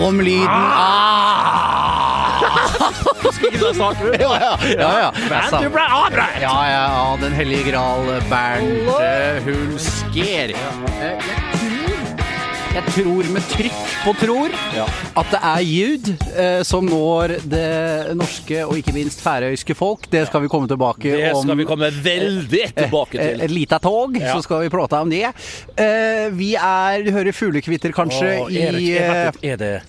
Om 0.00 0.20
lyden 0.20 0.48
ah! 0.48 1.60
Ja, 4.20 4.38
ja. 4.40 4.58
ja, 4.78 5.00
ja. 5.00 5.12
Men 5.28 5.62
du 5.62 5.68
ble 5.70 5.84
avbrutt! 5.84 6.40
Ja, 6.40 6.54
ja, 6.70 6.82
ja, 6.94 7.16
Den 7.20 7.32
hellige 7.32 7.70
gral, 7.70 8.08
Bernt 8.30 8.88
eh, 9.00 9.42
Hulsker. 9.44 10.54
Eh, 12.70 12.76
Jeg 12.76 12.84
tror, 12.94 13.26
med 13.34 13.42
trykk 13.50 13.78
på 14.04 14.12
tror 14.20 14.52
at 15.18 15.30
det 15.32 15.40
er 15.42 15.62
ljud 15.66 16.08
eh, 16.38 16.62
som 16.66 16.86
når 16.86 17.34
det 17.50 18.14
norske 18.18 18.60
og 18.66 18.76
ikke 18.78 18.94
minst 18.94 19.20
færøyske 19.24 19.74
folk. 19.76 20.06
Det 20.12 20.22
skal 20.28 20.44
vi 20.44 20.50
komme 20.52 20.68
tilbake 20.70 21.02
Det 21.10 21.32
om. 21.34 21.42
skal 21.44 21.58
vi 21.58 21.66
komme 21.68 21.90
veldig 21.90 22.64
tilbake 22.78 23.18
Eh, 23.18 23.26
til. 23.32 23.40
Et 23.46 23.50
lite 23.50 23.78
tog, 23.82 24.16
Ja. 24.20 24.34
så 24.36 24.42
skal 24.46 24.62
vi 24.62 24.68
prate 24.72 25.00
om 25.00 25.10
det. 25.10 25.24
Eh, 25.76 26.30
vi 26.30 26.54
er, 26.54 27.02
du 27.04 27.10
hører 27.10 27.32
fuglekvitter 27.34 27.92
kanskje 27.92 28.38
Åh, 28.40 28.52
er, 28.54 28.72
det, 28.72 28.80
i 28.82 28.90
er, 28.96 29.26
eh, 29.26 29.32
det, 29.42 29.58
det, 29.58 29.82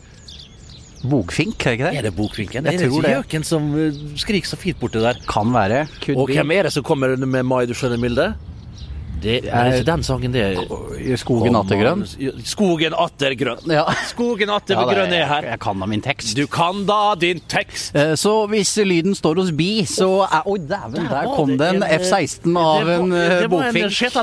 bogfink, 1.03 1.65
er 1.65 1.69
det 1.69 1.79
ikke 1.79 1.89
det? 1.91 1.97
er 1.97 2.01
det 2.09 2.15
bokvinken? 2.15 2.65
Jeg 2.65 2.73
er 2.73 2.77
det 2.77 2.89
ikke 2.91 3.01
det. 3.05 3.15
gjøken 3.17 3.43
som 3.45 3.71
eh, 3.77 3.91
skriker 4.17 4.47
så 4.47 4.57
fint 4.57 4.79
borti 4.81 4.99
der? 5.01 5.17
Kan 5.29 5.53
være. 5.53 5.87
Could 6.03 6.17
Og 6.17 6.27
be. 6.27 6.33
hvem 6.33 6.51
er 6.57 6.63
det 6.63 6.73
som 6.73 6.83
kommer 6.83 7.15
med 7.17 7.43
Mai, 7.45 7.65
du 7.65 7.73
skjønner, 7.73 7.97
Milde? 8.01 8.33
Det 9.21 9.45
er 9.45 9.51
er- 9.53 9.71
ikke 9.79 9.85
den 9.85 10.03
sangen, 10.03 10.31
det. 10.33 10.45
I 11.01 11.15
skogen 11.17 11.55
attergrønn? 11.55 12.03
Skogen 12.45 12.93
atter 12.97 13.35
grønn. 13.37 13.65
Ja. 13.71 13.85
Skogen 14.09 14.49
atter 14.49 14.75
Ja, 14.75 14.85
grønn 14.89 15.13
er 15.13 15.25
her. 15.29 15.41
Jeg 15.51 15.59
kan 15.59 15.79
da 15.79 15.85
min 15.85 16.01
tekst. 16.01 16.35
Du 16.35 16.47
kan 16.47 16.85
da 16.85 17.15
din 17.15 17.39
tekst. 17.47 17.95
Eh, 17.95 18.13
Så 18.15 18.47
hvis 18.49 18.75
lyden 18.77 19.13
står 19.15 19.35
hos 19.41 19.51
bi, 19.51 19.83
så 19.85 20.25
er 20.25 20.41
Oi, 20.45 20.57
dæven, 20.59 21.07
der 21.07 21.21
der 21.21 21.35
kom 21.35 21.55
det 21.57 21.67
en 21.75 21.83
eh, 21.83 21.97
F-16 21.99 22.57
av 22.57 22.85
det 22.85 22.87
var- 22.87 23.03
en 23.03 23.09
bokfink. 23.09 23.41
Det 23.41 23.51
var 23.51 23.63
en 23.63 23.73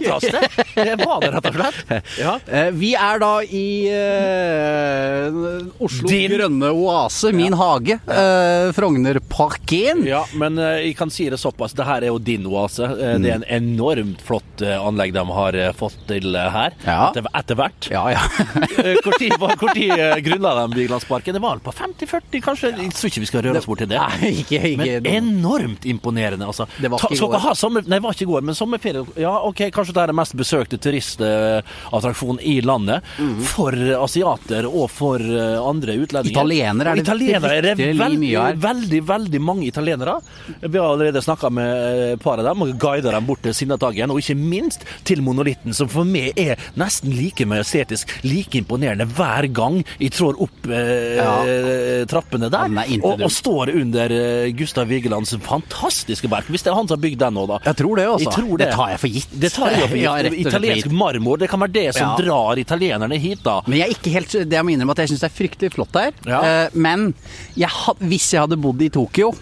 bokfink. 0.02 0.32
det. 0.74 0.84
Det 0.98 1.06
var 1.06 1.20
det, 1.20 1.30
rett 1.34 1.46
og 1.46 1.54
slett. 1.54 2.02
Ja. 2.18 2.38
Eh, 2.48 2.70
Vi 2.70 2.94
er 2.94 3.18
da 3.18 3.32
i 3.42 3.88
eh, 3.88 5.82
Oslo 5.84 6.08
Din- 6.08 6.30
grønne 6.32 6.70
oase, 6.74 7.32
min 7.32 7.52
hage. 7.52 7.98
Eh, 8.08 8.72
Frognerparken. 8.76 10.04
Ja, 10.06 10.24
men 10.34 10.58
eh, 10.58 10.86
jeg 10.88 10.96
kan 10.98 11.10
si 11.10 11.28
det 11.30 11.38
såpass. 11.40 11.74
Det 11.76 11.86
her 11.86 12.02
er 12.02 12.10
jo 12.12 12.18
din 12.18 12.46
oase. 12.46 12.84
Eh, 12.88 13.18
Det 13.18 13.30
er 13.32 13.40
en 13.42 13.48
enormt 13.62 14.20
flott 14.24 14.62
eh, 14.62 14.76
anlegg 14.88 15.12
de 15.14 15.22
har 15.36 15.56
eh, 15.58 15.70
fått 15.76 15.98
til 16.08 16.34
eh, 16.36 16.48
her. 16.54 16.74
Ja. 16.84 16.98
Etter, 17.10 17.28
etter 17.40 17.58
hvert. 17.60 17.90
Ja, 17.92 18.04
ja. 18.14 18.24
Eh, 18.78 18.94
Hvor 19.02 19.16
tid, 19.18 19.90
grunnla 20.22 20.50
de 20.54 20.74
Byglandsparken? 20.74 21.34
Det 21.34 21.40
var 21.42 21.58
på 21.64 21.72
50-40, 21.74 22.40
kanskje? 22.44 22.70
Jeg 22.78 22.92
tror 22.94 23.10
ikke 23.10 23.22
vi 23.24 23.28
skal 23.30 23.42
røre 23.46 23.60
oss 23.60 23.66
bort 23.68 23.80
til 23.82 23.88
det. 23.90 23.98
Nei, 23.98 24.30
ikke, 24.42 24.60
ikke 24.74 24.98
Men 25.04 25.16
enormt 25.18 25.86
imponerende, 25.90 26.46
altså. 26.46 26.66
Det 26.78 26.90
var 26.92 27.02
ikke 27.02 27.16
i 27.16 27.20
går. 27.22 27.38
ha 27.42 27.54
sommer... 27.58 27.86
Nei, 27.90 27.98
var 28.04 28.14
ikke 28.14 28.26
i 28.26 28.30
går, 28.30 28.46
men 28.46 28.56
sommerferie 28.58 29.02
Ja, 29.20 29.32
ok, 29.48 29.64
kanskje 29.74 29.96
det 29.96 30.02
er 30.04 30.12
den 30.12 30.18
mest 30.20 30.36
besøkte 30.38 30.78
turistattraksjonen 30.84 32.40
i 32.42 32.58
landet. 32.64 33.06
For 33.50 33.74
asiater 33.98 34.68
og 34.68 34.88
for 34.94 35.22
andre 35.22 35.98
utlendinger. 36.04 36.36
Italienere 36.36 36.92
er 36.94 37.00
det 37.00 37.06
Italienere 37.08 37.58
er 37.58 37.68
det 37.70 37.74
veldig, 37.98 38.20
mye 38.22 38.46
her. 38.46 38.60
veldig, 38.62 39.02
veldig 39.08 39.42
mange 39.44 39.66
italienere. 39.68 40.18
Vi 40.60 40.78
har 40.78 40.86
allerede 40.92 41.22
snakka 41.24 41.50
med 41.50 42.12
et 42.14 42.22
par 42.22 42.38
av 42.42 42.46
dem 42.50 42.62
og 42.66 42.74
guida 42.80 43.12
dem 43.14 43.26
bort 43.28 43.42
til 43.44 43.54
Sinnataggen, 43.56 44.10
og 44.12 44.20
ikke 44.22 44.36
minst 44.38 44.77
til 45.08 45.22
monolitten, 45.24 45.74
som 45.76 45.88
for 45.88 46.04
meg 46.08 46.36
er 46.38 46.56
nesten 46.78 47.12
like 47.16 47.44
majestetisk, 47.48 48.10
like 48.24 48.58
imponerende 48.58 49.06
hver 49.16 49.48
gang 49.54 49.80
jeg 49.98 50.12
trår 50.16 50.38
opp 50.44 50.68
eh, 50.68 52.04
trappene 52.10 52.50
der. 52.52 52.68
er 52.84 53.04
og, 53.04 53.22
og 53.24 53.32
står 53.32 53.72
under 53.78 54.12
eh, 54.14 54.50
Gustav 54.58 54.88
Vigelands 54.90 55.34
fantastiske 55.44 56.28
verk. 56.30 56.48
Hvis 56.52 56.64
det 56.66 56.72
er 56.72 56.78
han 56.78 56.88
som 56.88 56.98
har 56.98 57.02
bygd 57.04 57.20
den 57.22 57.36
nå, 57.38 57.46
da. 57.50 57.58
Jeg 57.68 57.78
tror 57.82 57.96
det, 58.00 58.06
også. 58.08 58.24
Jeg 58.28 58.36
tror 58.38 58.52
det. 58.58 58.66
Det 58.68 58.76
tar 58.78 58.92
jeg 58.94 59.00
for 59.02 59.14
gitt. 59.18 59.34
Det 59.44 59.52
tar 59.54 59.70
jeg 59.74 59.82
for 59.88 59.96
gitt. 59.96 59.96
Ja, 60.08 60.14
rett 60.22 60.30
og 60.32 60.38
slett 60.38 60.46
Italiensk 60.54 60.92
marmor, 60.94 61.40
det 61.42 61.48
kan 61.50 61.60
være 61.60 61.74
det 61.74 61.86
som 61.96 62.14
Ja. 62.14 62.16
drar 62.22 62.60
italienerne 62.62 63.18
hit, 63.20 63.42
da. 63.44 63.58
Men 63.66 63.80
jeg 63.80 63.88
er 63.88 63.94
ikke 63.96 64.12
helt, 64.14 64.36
det 64.48 64.56
jeg 64.56 64.64
må 64.64 64.72
innrømme 64.72 64.94
at 64.94 65.02
jeg 65.02 65.10
syns 65.12 65.24
det 65.24 65.28
er 65.28 65.36
fryktelig 65.36 65.72
flott 65.74 65.98
her. 65.98 66.12
Ja. 66.28 66.38
Eh, 66.40 66.76
Men 66.78 67.12
jeg, 67.58 67.68
hvis 68.08 68.30
jeg 68.32 68.44
hadde 68.46 68.56
bodd 68.62 68.80
i 68.86 68.88
Tokyo, 68.94 69.32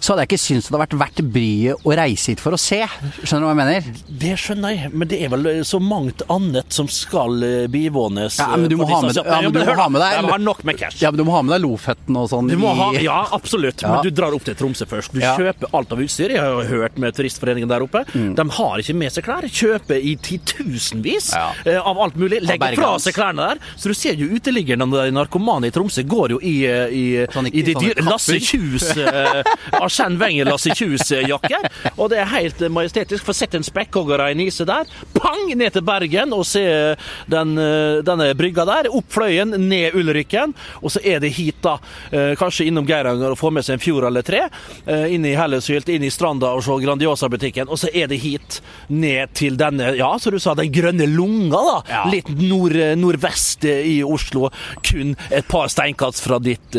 så 0.00 0.12
hadde 0.12 0.24
jeg 0.24 0.30
ikke 0.32 0.40
syntes 0.42 0.68
det 0.68 0.74
hadde 0.74 0.82
vært 0.84 0.98
verdt 1.02 1.22
bryet 1.34 1.84
å 1.88 1.94
reise 1.98 2.32
hit 2.32 2.40
for 2.42 2.56
å 2.56 2.60
se. 2.60 2.80
Skjønner 3.22 3.44
du 3.44 3.48
hva 3.48 3.54
jeg 3.54 3.60
mener? 3.62 4.02
Det 4.24 4.34
skjønner 4.40 4.74
jeg, 4.76 4.92
men 4.94 5.08
det 5.10 5.20
er 5.24 5.32
vel 5.34 5.48
så 5.68 5.80
mangt 5.82 6.22
annet 6.28 6.72
som 6.74 6.88
skal 6.92 7.42
eh, 7.46 7.66
bivånes. 7.72 8.38
Ja, 8.40 8.50
men 8.56 8.68
du 8.70 8.76
eh, 8.76 8.80
må 8.82 8.88
ha 8.90 9.00
med- 9.06 9.16
ja, 9.18 9.40
men 9.42 9.52
du 9.52 9.60
må 9.64 9.76
ha 9.78 9.88
med 9.88 10.02
deg- 10.02 10.20
De 10.22 10.30
har 10.32 10.38
nok 10.42 10.64
med 10.68 10.78
cash. 10.78 11.00
Ja, 11.02 11.10
men 11.12 11.18
du 11.18 11.24
må 11.28 11.32
ha 11.36 11.42
med 11.42 11.54
deg 11.56 11.64
Loføtten 11.66 12.16
og 12.18 12.28
sånn 12.32 12.48
Du 12.50 12.56
må 12.60 12.74
ha, 12.78 12.90
ja, 13.00 13.18
absolutt, 13.32 13.82
Ja. 13.82 13.94
men 13.96 14.04
du 14.04 14.10
drar 14.10 14.34
opp 14.34 14.44
til 14.44 14.54
Tromsø 14.58 14.86
først. 14.88 15.12
Du 15.14 15.20
Ja. 15.20 15.36
kjøper 15.36 15.68
alt 15.74 15.92
av 15.92 15.98
utstyr. 16.04 16.30
Jeg 16.30 16.40
har 16.40 16.62
jo 16.62 16.68
hørt 16.82 16.98
med 16.98 17.14
turistforeningen 17.14 17.68
der 17.68 17.80
oppe. 17.86 18.04
De 18.12 18.48
har 18.58 18.78
ikke 18.82 18.94
med 18.96 19.12
seg 19.12 19.24
klær. 19.24 19.42
Kjøper 19.48 19.96
i 20.02 20.16
titusenvis 20.16 21.32
eh, 21.66 21.78
av 21.80 21.98
alt 21.98 22.16
mulig. 22.16 22.40
Legger 22.46 22.74
fra 22.78 22.94
seg 23.02 23.14
klærne 23.16 23.48
der. 23.52 23.62
Så 23.76 23.88
du 23.92 23.94
ser 23.94 24.14
jo 24.18 24.26
uteliggerne 24.34 24.88
de 24.90 25.10
narkomane 25.14 25.68
i 25.68 25.70
Tromsø 25.74 26.02
går 26.08 26.36
jo 26.36 26.38
i, 26.42 26.56
i, 26.66 27.04
Sånne- 27.32 27.52
i 27.54 27.62
de 27.62 27.74
dyre 27.74 28.04
Lasse. 28.06 28.38
Kjus 28.38 28.88
Arsène 29.72 30.18
Wenger 30.20 30.48
Lasse 30.48 30.72
Kjus-jakker. 30.74 31.68
Og 31.96 32.10
det 32.12 32.20
er 32.22 32.30
helt 32.32 32.62
majestetisk. 32.72 33.24
Få 33.26 33.34
sett 33.36 33.54
en 33.58 33.66
spekkhoggere 33.66 34.30
i 34.32 34.38
Nise 34.38 34.66
der. 34.68 34.88
Pang! 35.16 35.48
Ned 35.58 35.72
til 35.74 35.84
Bergen 35.86 36.34
og 36.36 36.44
se 36.46 36.62
den, 37.30 37.54
eh, 37.58 38.00
denne 38.06 38.30
brygga 38.38 38.64
der. 38.68 38.88
Opp 38.94 39.10
Fløyen, 39.12 39.54
ned 39.68 39.96
Ulrikken. 39.96 40.54
Og 40.82 40.92
så 40.92 41.00
er 41.04 41.20
det 41.24 41.32
hit, 41.38 41.60
da. 41.64 41.78
Eh, 42.12 42.34
kanskje 42.38 42.68
innom 42.68 42.86
Geiranger 42.86 43.32
og 43.32 43.38
få 43.40 43.50
med 43.54 43.64
seg 43.66 43.78
en 43.78 43.82
fjord 43.82 44.06
eller 44.08 44.22
tre. 44.26 44.44
Eh, 44.86 45.14
inn 45.14 45.24
i 45.26 45.34
Helleshylt, 45.38 45.88
inn 45.88 46.04
i 46.04 46.12
Stranda 46.12 46.52
og 46.54 46.62
se 46.66 46.76
Grandiosa-butikken. 46.84 47.68
Og 47.68 47.80
så 47.80 47.90
er 47.94 48.10
det 48.10 48.20
hit, 48.22 48.60
ned 48.88 49.34
til 49.34 49.56
denne, 49.60 49.94
ja, 49.98 50.10
som 50.18 50.32
du 50.32 50.38
sa, 50.42 50.54
den 50.58 50.72
grønne 50.72 51.08
lunga, 51.10 51.62
da. 51.70 51.78
Ja. 51.88 52.04
Litt 52.12 52.28
nord, 52.38 52.76
nordvest 53.00 53.64
i 53.68 53.98
Oslo. 54.06 54.50
Kun 54.86 55.16
et 55.30 55.48
par 55.48 55.68
steinkast 55.72 56.22
fra 56.24 56.38
ditt, 56.38 56.70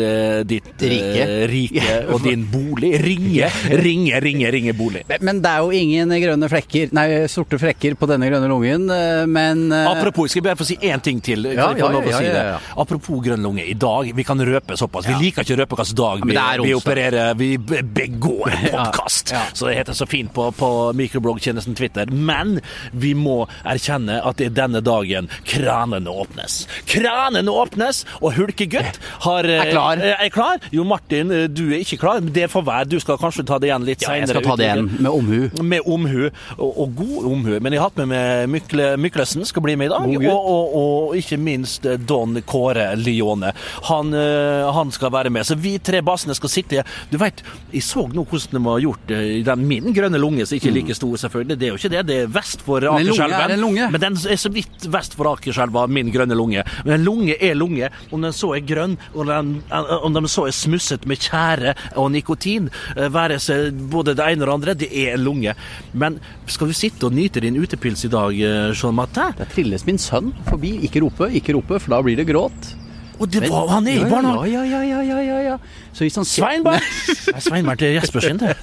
ditt 0.46 0.80
Rike. 0.80 1.26
rike 1.50 1.98
og 2.10 2.22
din 2.24 2.46
bolig. 2.50 2.79
Ringe, 2.80 3.50
ringe, 3.82 4.20
ringe, 4.20 4.50
ringe 4.52 4.72
bolig. 4.76 5.04
Men- 5.08 5.18
Men 5.30 5.40
det 5.42 5.50
er 5.50 5.58
jo 5.58 5.70
ingen 5.70 6.08
grønne 6.08 6.48
flekker, 6.50 6.92
nei, 6.92 7.26
sorte 7.28 7.58
flekker 7.58 7.94
på 7.94 8.06
denne 8.08 8.28
grønne 8.30 8.48
lungen, 8.48 8.90
eh, 8.90 9.26
men 9.26 9.70
Apropos, 9.72 10.00
Apropos, 10.00 10.24
jeg 10.24 10.30
skal 10.30 10.42
bare 10.42 10.56
få 10.56 10.64
si 10.66 10.76
én 10.76 11.00
ting 11.02 11.20
til. 11.20 11.44
Ja, 11.44 11.72
ja, 11.76 11.90
ja, 11.90 12.02
si 12.02 12.24
ja, 12.24 12.32
det? 12.32 12.44
ja. 12.50 12.58
Apropos 12.76 13.20
grønn 13.24 13.42
lunge. 13.42 13.62
I 13.68 13.74
dag, 13.74 14.12
vi 14.14 14.24
kan 14.24 14.38
røpe 14.38 14.76
såpass. 14.76 15.06
Vi 15.06 15.14
liker 15.20 15.42
ikke 15.44 15.54
å 15.56 15.60
røpe 15.60 15.76
hvilken 15.76 15.96
dag 15.96 16.24
vi, 16.26 16.66
vi 16.68 16.74
opererer 16.74 17.36
Vi 17.36 17.56
begår 17.58 18.50
podkast. 18.70 19.30
ja. 19.34 19.42
Så 19.52 19.66
det 19.68 19.76
heter 19.76 19.92
så 19.92 20.06
fint 20.08 20.32
på, 20.34 20.50
på 20.56 20.92
mikrobloggtjenesten 20.96 21.76
Twitter. 21.76 22.06
Men 22.10 22.60
vi 22.92 23.14
må 23.14 23.46
erkjenne 23.64 24.20
at 24.24 24.36
det 24.40 24.50
er 24.50 24.56
denne 24.62 24.80
dagen 24.84 25.28
kranene 25.44 26.10
åpnes. 26.10 26.66
Kranene 26.90 27.50
åpnes, 27.52 28.04
og 28.20 28.34
Hulkegutt 28.38 28.98
har 29.26 29.44
eh, 29.44 29.60
Er 29.66 29.72
klar. 29.72 29.96
Er 30.00 30.32
klar. 30.34 30.58
Jo 30.74 30.84
Martin, 30.84 31.30
eh, 31.30 31.46
du 31.48 31.68
er 31.72 31.80
ikke 31.84 32.00
klar. 32.02 32.20
Det 32.20 32.48
får 32.50 32.64
være. 32.70 32.88
Du 32.90 32.98
skal 33.02 33.18
kanskje 33.20 33.44
ta 33.48 33.58
det 33.60 33.70
igjen 33.70 33.86
litt 33.88 34.04
ja, 34.04 34.16
jeg 34.18 34.30
skal 34.30 34.44
ta 34.46 34.56
det 34.58 34.68
igjen 34.68 34.90
med 34.98 35.10
omhu. 35.10 35.40
Med 35.66 35.86
omhu, 35.86 36.28
og, 36.56 36.70
og 36.70 36.94
god 36.98 37.28
omhu. 37.32 37.56
Men 37.60 37.74
jeg 37.74 37.82
har 37.82 37.90
hatt 37.90 38.00
med 38.00 38.10
meg 38.12 38.50
Mykle, 38.54 38.88
Myklesen, 39.00 39.44
skal 39.48 39.64
bli 39.64 39.76
med 39.80 39.90
i 39.90 39.94
dag. 39.94 40.26
Og, 40.30 40.48
og, 40.54 40.76
og 40.80 41.18
ikke 41.18 41.38
minst 41.40 41.86
eh, 41.88 41.98
Don 42.00 42.38
Kåre 42.48 42.90
Lione. 42.98 43.52
Han, 43.90 44.14
eh, 44.16 44.70
han 44.76 44.92
skal 44.94 45.12
være 45.14 45.32
med. 45.34 45.46
Så 45.48 45.58
vi 45.60 45.76
tre 45.82 46.02
bassene 46.06 46.36
skal 46.36 46.52
sitte 46.52 46.84
Du 47.10 47.18
vet, 47.20 47.42
jeg 47.72 47.84
så 47.84 48.06
nå 48.10 48.24
hvordan 48.24 48.56
det 48.56 48.64
har 48.66 48.84
gjort 48.84 49.14
eh, 49.14 49.26
i 49.40 49.42
den 49.46 49.66
min 49.70 49.94
grønne 49.96 50.20
lunge, 50.20 50.46
som 50.46 50.58
ikke 50.58 50.70
er 50.70 50.76
like 50.78 50.96
stor, 50.96 51.16
selvfølgelig. 51.24 51.58
Det 51.60 51.68
er 51.68 51.74
jo 51.74 51.80
ikke 51.80 51.92
det. 51.94 52.04
Det 52.10 52.18
er 52.24 52.32
vest 52.34 52.64
for 52.66 52.86
Akerselven. 52.92 53.66
er. 53.80 53.90
Men 53.92 54.02
den 54.02 54.18
er 54.18 54.40
så 54.40 54.52
vidt 54.52 54.88
vest 54.92 55.16
for 55.18 55.30
Akerselva, 55.32 55.86
min 55.90 56.12
grønne 56.14 56.36
lunge. 56.38 56.64
Men 56.84 56.98
en 56.98 57.06
lunge 57.06 57.36
er 57.40 57.56
lunge. 57.58 57.90
Om 58.10 58.26
den 58.26 58.36
så 58.36 58.54
er 58.56 58.64
grønn, 58.66 58.96
og 59.14 59.30
den, 59.30 59.56
om 59.70 60.14
den 60.16 60.28
så 60.30 60.46
er 60.48 60.56
smusset 60.56 61.06
med 61.08 61.22
tjære 61.22 61.74
og 62.00 62.10
nikotin, 62.14 62.59
eh, 62.68 63.08
være 63.12 63.38
seg 63.42 63.78
både 63.92 64.16
det 64.18 64.26
ene 64.26 64.44
og 64.44 64.50
det 64.50 64.56
andre, 64.58 64.76
det 64.82 64.90
er 64.90 65.14
en 65.14 65.24
lunge. 65.24 65.54
Men 65.92 66.18
skal 66.50 66.70
du 66.70 66.76
sitte 66.76 67.08
og 67.08 67.16
nyte 67.16 67.42
din 67.44 67.56
utepils 67.60 68.04
i 68.04 68.12
dag, 68.12 68.36
eh, 68.36 68.74
Jean 68.74 68.98
Martin? 68.98 69.32
Der 69.38 69.48
trilles 69.50 69.86
min 69.88 69.98
sønn 70.00 70.34
forbi. 70.50 70.76
Ikke 70.86 71.02
rope, 71.04 71.30
ikke 71.32 71.56
rope, 71.56 71.80
for 71.80 71.96
da 71.96 72.02
blir 72.04 72.20
det 72.20 72.28
gråt. 72.30 72.74
Og 73.20 73.28
det 73.28 73.50
var 73.50 73.68
han 73.68 73.86
er 73.86 73.98
i 73.98 74.00
Ja, 74.00 74.08
barnehagen! 74.08 74.52
Ja, 74.52 74.62
ja, 74.64 74.80
ja, 74.80 75.00
ja, 75.04 75.18
ja, 75.20 75.40
ja. 75.50 75.56
Så 75.92 76.06
hvis 76.06 76.16
han 76.16 76.24
Sveinberg! 76.24 76.80
er 77.34 77.42
Sveinberg 77.44 77.82
til 77.82 77.92
Jesper 77.98 78.24
sin, 78.24 78.40
det. 78.40 78.54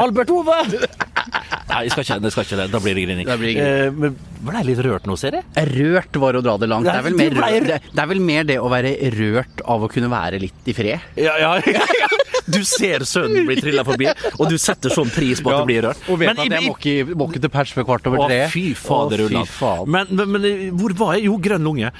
Albert 0.00 0.32
Ove! 0.32 0.56
Nei, 1.68 1.82
jeg 1.84 1.92
skal 1.92 2.06
ikke, 2.06 2.16
det 2.24 2.30
skal 2.32 2.46
ikke 2.46 2.58
det. 2.62 2.66
Da 2.72 2.80
blir 2.80 2.96
det 2.96 3.04
grining. 3.04 3.26
Da 3.28 3.36
blir 3.36 3.50
det 3.52 3.56
grining. 3.58 3.82
Eh, 3.84 3.98
men 4.00 4.46
ble 4.48 4.62
jeg 4.62 4.68
litt 4.70 4.80
rørt 4.86 5.08
nå, 5.10 5.16
ser 5.20 5.36
jeg? 5.36 5.66
Rørt 5.74 6.16
var 6.22 6.38
å 6.38 6.42
dra 6.44 6.54
det 6.62 6.70
langt. 6.72 6.88
Det 6.88 6.94
er, 6.96 7.04
vel 7.04 7.18
mer, 7.18 7.36
det, 7.68 7.80
det 7.92 8.02
er 8.04 8.10
vel 8.14 8.22
mer 8.24 8.48
det 8.48 8.56
å 8.62 8.70
være 8.72 8.94
rørt 9.18 9.62
av 9.68 9.84
å 9.84 9.90
kunne 9.92 10.08
være 10.12 10.40
litt 10.40 10.72
i 10.72 10.76
fred. 10.76 11.04
Ja, 11.20 11.36
ja, 11.42 11.52
ja. 11.76 12.08
Du 12.46 12.60
ser 12.64 13.00
sønnen 13.08 13.46
bli 13.48 13.56
trilla 13.60 13.82
forbi, 13.84 14.06
og 14.38 14.48
du 14.48 14.56
setter 14.58 14.90
sånn 14.94 15.10
pris 15.12 15.40
på 15.44 15.50
at 15.52 15.62
du 15.62 15.66
blir 15.68 15.82
rørt. 15.88 16.00
Og 16.08 16.18
vet 16.20 16.28
Men 16.30 16.38
at 16.38 16.46
i- 16.46 16.54
jeg 16.54 16.68
må 16.68 16.76
ikke, 16.78 17.16
må 17.18 17.26
ikke 17.30 17.40
til 17.44 17.50
pers 17.50 17.72
før 17.72 17.84
kvart 17.88 18.06
over 18.06 18.18
Å, 18.18 18.28
tre. 18.28 18.38
fy 18.52 18.74
fader, 18.74 19.18
Å, 19.18 19.28
fy 19.28 19.34
Ulland. 19.34 19.48
faen. 19.48 19.88
Men, 19.88 20.06
men, 20.10 20.32
men 20.32 20.78
hvor 20.78 20.94
var 20.96 21.14
jeg? 21.18 21.24
Jo, 21.28 21.36
grønn 21.38 21.62
lunge. 21.64 21.92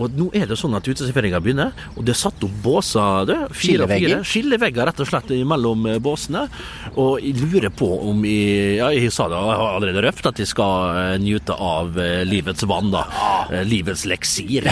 Og 0.00 0.16
nå 0.16 0.30
er 0.36 0.48
det 0.48 0.56
sånn 0.58 0.74
at 0.78 0.86
uteserveringa 0.88 1.40
begynner, 1.44 1.74
og 1.96 2.04
det 2.06 2.14
er 2.14 2.20
satt 2.22 2.44
opp 2.46 2.56
båser. 2.64 3.26
Det, 3.28 3.38
fire 3.52 3.60
Skillevegger. 3.60 4.24
Skillevegger 4.26 4.88
rett 4.90 5.02
og 5.04 5.10
slett 5.10 5.32
mellom 5.46 5.86
eh, 5.90 5.98
båsene. 6.02 6.46
Og 7.00 7.20
jeg 7.22 7.36
lurer 7.40 7.72
på 7.74 7.88
om 8.10 8.24
jeg 8.26 8.78
Ja, 8.80 8.88
jeg 8.94 9.12
sa 9.12 9.26
det, 9.30 9.38
jeg 9.38 9.58
har 9.60 9.76
allerede 9.76 10.02
røpt 10.06 10.28
at 10.30 10.40
jeg 10.40 10.48
skal 10.50 10.96
eh, 10.96 11.16
nyte 11.22 11.54
av 11.54 11.98
eh, 12.00 12.22
livets 12.28 12.64
vann, 12.70 12.90
da. 12.94 13.04
Eh, 13.50 13.64
Livets 13.68 14.06
leksir. 14.08 14.66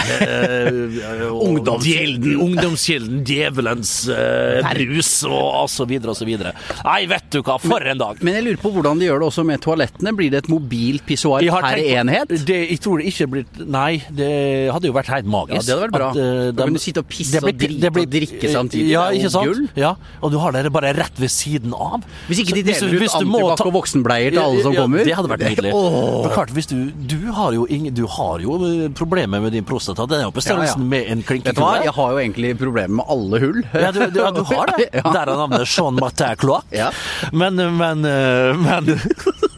Ungdomsgjelden. 1.49 2.39
Ungdomskilden, 2.41 3.21
djevelens 3.27 3.93
eh, 4.13 4.65
brus 4.73 5.11
og 5.29 5.69
så 5.71 5.85
videre 5.89 6.13
og 6.13 6.19
så 6.19 6.27
videre. 6.27 6.53
Nei, 6.85 7.03
vet 7.11 7.29
du 7.33 7.41
hva, 7.43 7.59
for 7.61 7.85
en 7.85 8.01
dag! 8.01 8.23
Men 8.25 8.39
jeg 8.39 8.47
lurer 8.47 8.61
på 8.63 8.73
hvordan 8.75 9.01
de 9.01 9.09
gjør 9.09 9.23
det 9.23 9.29
også 9.29 9.45
med 9.47 9.63
toalettene. 9.65 10.15
Blir 10.17 10.33
det 10.33 10.43
et 10.43 10.51
mobilt 10.51 11.05
pissoar 11.07 11.45
per 11.45 11.81
enhet? 11.83 12.33
Det, 12.47 12.59
jeg 12.73 12.81
tror 12.83 13.01
det 13.01 13.09
ikke 13.13 13.29
blir 13.33 13.47
Nei, 13.69 14.01
det 14.15 14.31
hadde 14.73 14.89
jo 14.89 14.95
vært 14.95 15.11
helt 15.19 15.29
magisk. 15.29 15.55
Ja, 15.55 15.61
det 15.61 15.73
hadde 15.75 15.85
vært 15.87 15.97
bra. 15.99 16.09
At, 16.09 16.17
eh, 16.17 16.51
Da 16.59 16.63
kan 16.65 16.73
du 16.73 16.79
sitte 16.79 17.03
og 17.03 17.07
pisse 17.11 17.39
blir- 17.39 17.53
og 17.53 17.59
drite 17.61 17.91
blir- 17.93 18.07
og 18.07 18.13
drikke 18.15 18.47
samtidig. 18.53 18.89
Ja, 18.89 19.03
ikke 19.11 19.29
sant? 19.31 19.45
gull. 19.51 19.67
Ja, 19.75 19.93
og 20.23 20.31
du 20.31 20.37
har 20.39 20.51
det 20.51 20.71
bare 20.73 20.93
rett 20.97 21.17
ved 21.19 21.29
siden 21.29 21.73
av. 21.73 22.01
Hvis 22.27 22.39
ikke 22.43 22.55
de 22.59 22.63
deler 22.63 22.89
hvis- 22.99 23.13
ut 23.15 23.21
antibac 23.21 23.65
og 23.65 23.73
voksenbleier 23.73 24.31
til 24.31 24.39
alle 24.39 24.61
som 24.63 24.73
Ja, 24.73 24.81
kommer. 24.81 25.03
Det 25.05 25.15
hadde 25.15 25.29
vært 25.29 25.45
nydelig. 25.49 25.73
Oh. 25.79 26.27
Klart, 26.33 26.49
hvis 26.51 26.67
du, 26.67 26.91
du 26.91 27.31
har 27.31 27.51
jo 27.53 27.65
ingen, 27.69 27.93
du 27.93 28.05
har 28.07 28.39
jo 28.39 28.55
eh, 28.65 28.89
problemer 28.89 29.41
med 29.41 29.51
din 29.53 29.63
prostata. 29.63 30.07
Den 30.07 30.19
er 30.21 30.23
jo 30.23 30.31
på 30.31 30.41
størrelsen 30.41 30.79
Ja, 30.81 30.89
med 30.95 31.07
en 31.07 31.23
klinkekule. 31.23 31.83
jeg 31.83 31.93
har 31.93 32.11
jo 32.11 32.17
egentlig 32.17 32.57
problemer 32.57 32.95
med 32.99 33.05
alle 33.09 33.39
hull. 33.39 33.63
Ja, 33.73 33.91
du, 33.91 33.99
du, 34.11 34.19
du 34.19 34.43
har 34.43 34.65
det. 34.77 34.89
Der 34.93 35.21
er 35.25 35.35
navnet 35.35 35.65
Jean 35.67 35.95
Martin 35.95 36.35
Cloac. 36.37 36.63
Ja. 36.71 36.89
Men, 37.31 37.55
men, 37.55 38.05
eh, 38.05 38.53
men 38.57 38.85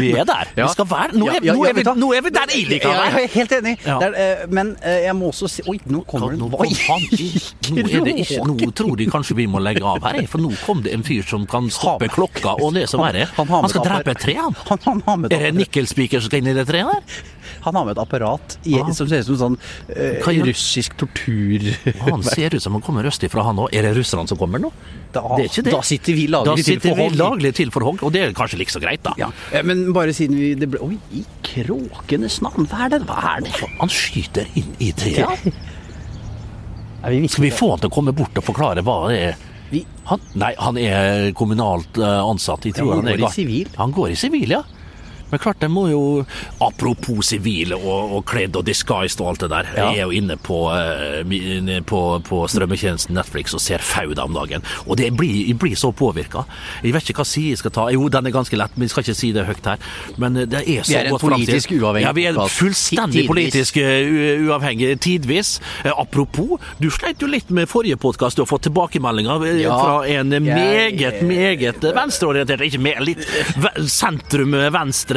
Vi 0.00 0.10
er 0.12 0.24
der. 0.28 0.50
Ja. 0.56 0.66
Vi 0.66 0.72
skal 0.72 0.86
være 0.90 1.18
Nå 1.18 1.28
er, 1.30 1.38
Ja, 1.44 1.52
nå 1.54 1.64
er, 1.68 1.74
vi, 1.76 1.82
nå 2.00 2.08
er 2.16 2.22
vi 2.26 2.30
der 2.34 2.52
jeg 2.54 2.66
liker 2.70 2.88
være. 2.88 3.04
jeg 3.14 3.24
er 3.28 3.32
helt 3.34 3.52
enig. 3.58 3.74
Ja. 3.86 3.98
Det 4.02 4.08
er, 4.08 4.42
eh, 4.42 4.46
men 4.50 4.72
eh, 4.82 4.98
jeg 5.06 5.16
må 5.18 5.30
også 5.32 5.48
si 5.50 5.64
Oi, 5.70 5.76
nå 5.90 6.02
kommer 6.08 6.34
det 6.34 6.48
Hva 6.54 6.68
faen, 6.80 7.06
nå, 7.74 7.84
er 7.84 8.08
det 8.08 8.14
ikke, 8.24 8.40
nå 8.48 8.70
tror 8.76 8.96
de 9.00 9.06
kanskje 9.12 9.36
vi 9.38 9.46
må 9.50 9.62
legge 9.62 9.84
av 9.86 10.02
her, 10.04 10.20
for 10.30 10.42
nå 10.42 10.52
kom 10.64 10.82
det 10.84 10.94
en 10.96 11.04
fyr 11.06 11.22
som 11.28 11.46
kan 11.50 11.68
stoppe 11.72 12.08
klokka 12.12 12.56
og 12.60 12.74
det 12.76 12.86
som 12.90 13.02
verre. 13.04 13.28
Han 13.38 13.48
Han 13.54 13.70
skal 13.72 13.86
drepe 13.86 14.14
et 14.14 14.22
tre, 14.24 14.36
han. 14.40 15.24
Er 15.30 15.38
det 15.38 15.52
en 15.52 15.58
nikkelspiker 15.62 16.20
som 16.22 16.30
skal 16.30 16.42
inn 16.42 16.52
i 16.52 16.56
det 16.56 16.66
treet 16.68 16.90
der? 16.90 17.22
Han 17.64 17.76
har 17.78 17.84
med 17.88 17.96
et 17.96 18.02
apparat 18.02 18.56
i, 18.64 18.74
Ah. 18.80 18.90
som 18.92 19.08
ser 19.08 19.22
ut 19.24 19.28
som 19.30 19.38
sånn 19.40 19.56
uh, 19.56 20.44
russisk 20.44 20.96
tortur... 21.00 21.64
Han 22.04 22.22
ser 22.26 22.54
ut 22.54 22.62
som 22.62 22.76
han 22.76 22.82
kommer 22.84 23.04
røstig 23.06 23.30
fra, 23.32 23.44
han 23.46 23.56
òg. 23.64 23.70
Er 23.72 23.86
det 23.88 23.94
russerne 23.96 24.28
som 24.28 24.38
kommer 24.40 24.60
nå? 24.62 24.70
Da, 25.14 25.22
Det 25.36 25.44
er 25.44 25.50
ikke 25.50 25.64
det. 25.68 25.72
da 25.72 25.82
sitter 25.86 26.16
vi 26.18 26.26
laglig 26.28 26.64
til 26.66 26.80
for 26.82 26.98
hogg. 26.98 27.16
laglig 27.18 27.54
til 27.54 27.70
for 27.74 27.86
hogg, 27.86 28.02
og 28.02 28.12
det 28.14 28.22
er 28.24 28.34
kanskje 28.36 28.58
like 28.60 28.74
så 28.74 28.82
greit, 28.82 29.02
da. 29.06 29.14
Ja, 29.20 29.30
eh, 29.52 29.62
men 29.66 29.86
bare 29.96 30.12
siden 30.16 30.36
vi 30.40 30.52
det 30.58 30.68
ble, 30.72 30.80
Oi, 30.84 30.98
i 31.14 31.24
kråkenes 31.46 32.40
navn, 32.44 32.66
hva 32.70 32.86
er 32.86 32.94
det? 32.96 33.02
Hva 33.08 33.20
er 33.36 33.46
det? 33.46 33.54
Han 33.80 33.92
skyter 33.92 34.48
inn 34.58 34.74
i 34.82 34.90
treet. 34.92 35.22
Ja. 35.22 37.10
vi 37.10 37.28
Skal 37.28 37.44
vi 37.48 37.50
få 37.54 37.70
han 37.74 37.82
til 37.84 37.92
å 37.92 37.94
komme 37.94 38.12
bort 38.16 38.36
og 38.40 38.44
forklare 38.46 38.84
hva 38.84 39.00
det 39.08 39.18
er? 39.30 39.42
Han, 40.04 40.20
nei, 40.36 40.52
han 40.60 40.76
er 40.78 41.30
kommunalt 41.36 41.96
eh, 41.98 42.20
ansatt. 42.20 42.66
Jeg 42.68 42.76
tror 42.76 42.90
Ja, 42.92 42.96
han 43.00 43.08
han, 43.08 43.18
går 43.18 43.28
i 43.28 43.32
sivil. 43.32 43.70
Han 43.80 43.94
går 43.96 44.10
i 44.12 44.16
sivil, 44.20 44.50
ja. 44.58 44.62
Men 45.34 45.42
klart, 45.42 45.58
det 45.64 45.70
må 45.72 45.88
jo 45.90 46.02
Apropos 46.62 47.26
sivile 47.32 47.74
og, 47.76 48.12
og 48.18 48.24
kledd 48.30 48.54
og 48.56 48.64
disguised 48.68 49.20
og 49.24 49.32
alt 49.32 49.42
det 49.44 49.50
der. 49.50 49.68
Ja. 49.74 49.86
Jeg 49.90 50.04
er 50.04 50.08
jo 50.08 50.14
inne 50.14 50.36
på, 50.38 50.58
eh, 50.70 51.80
på, 51.88 52.00
på 52.28 52.40
strømmetjenesten 52.52 53.16
Netflix 53.16 53.54
og 53.56 53.62
ser 53.64 53.82
Fauda 53.84 54.24
om 54.28 54.36
dagen. 54.36 54.62
Og 54.86 54.96
det 55.00 55.10
blir, 55.18 55.32
jeg 55.48 55.58
blir 55.60 55.74
så 55.78 55.90
påvirka. 55.96 56.44
Jeg 56.84 56.94
vet 56.94 57.10
ikke 57.10 57.22
hva 57.24 57.26
side 57.28 57.54
jeg 57.56 57.60
skal 57.64 57.74
ta. 57.74 57.86
Jo, 57.94 58.06
den 58.12 58.28
er 58.30 58.34
ganske 58.34 58.58
lett, 58.58 58.76
men 58.78 58.86
jeg 58.86 58.94
skal 58.94 59.06
ikke 59.08 59.16
si 59.18 59.32
det 59.34 59.46
høyt 59.48 59.68
her. 59.72 59.82
Men 60.22 60.38
eh, 60.44 60.46
det 60.54 60.62
er 60.62 60.86
så 60.86 60.94
godt 61.16 61.24
uavhengig 61.82 62.06
Ja, 62.06 62.12
vi 62.16 62.26
er 62.30 62.38
fullstendig 62.54 63.26
politisk 63.30 63.80
eh, 63.82 64.44
uavhengig 64.46 64.92
tidvis. 65.04 65.56
Apropos, 65.90 66.62
du 66.78 66.88
sleit 66.94 67.22
jo 67.22 67.28
litt 67.30 67.50
med 67.54 67.68
forrige 67.70 67.98
podkast. 68.00 68.38
Du 68.38 68.44
har 68.44 68.50
fått 68.50 68.68
tilbakemeldinger 68.68 69.44
Ja, 69.64 69.74
fra 69.82 69.96
en 70.14 70.30
meget, 70.44 71.20
meget 71.26 71.84
venstreorientert, 71.96 72.62
ikke 72.68 72.82
mer, 72.84 73.02
litt 73.04 73.24
ve- 73.60 73.74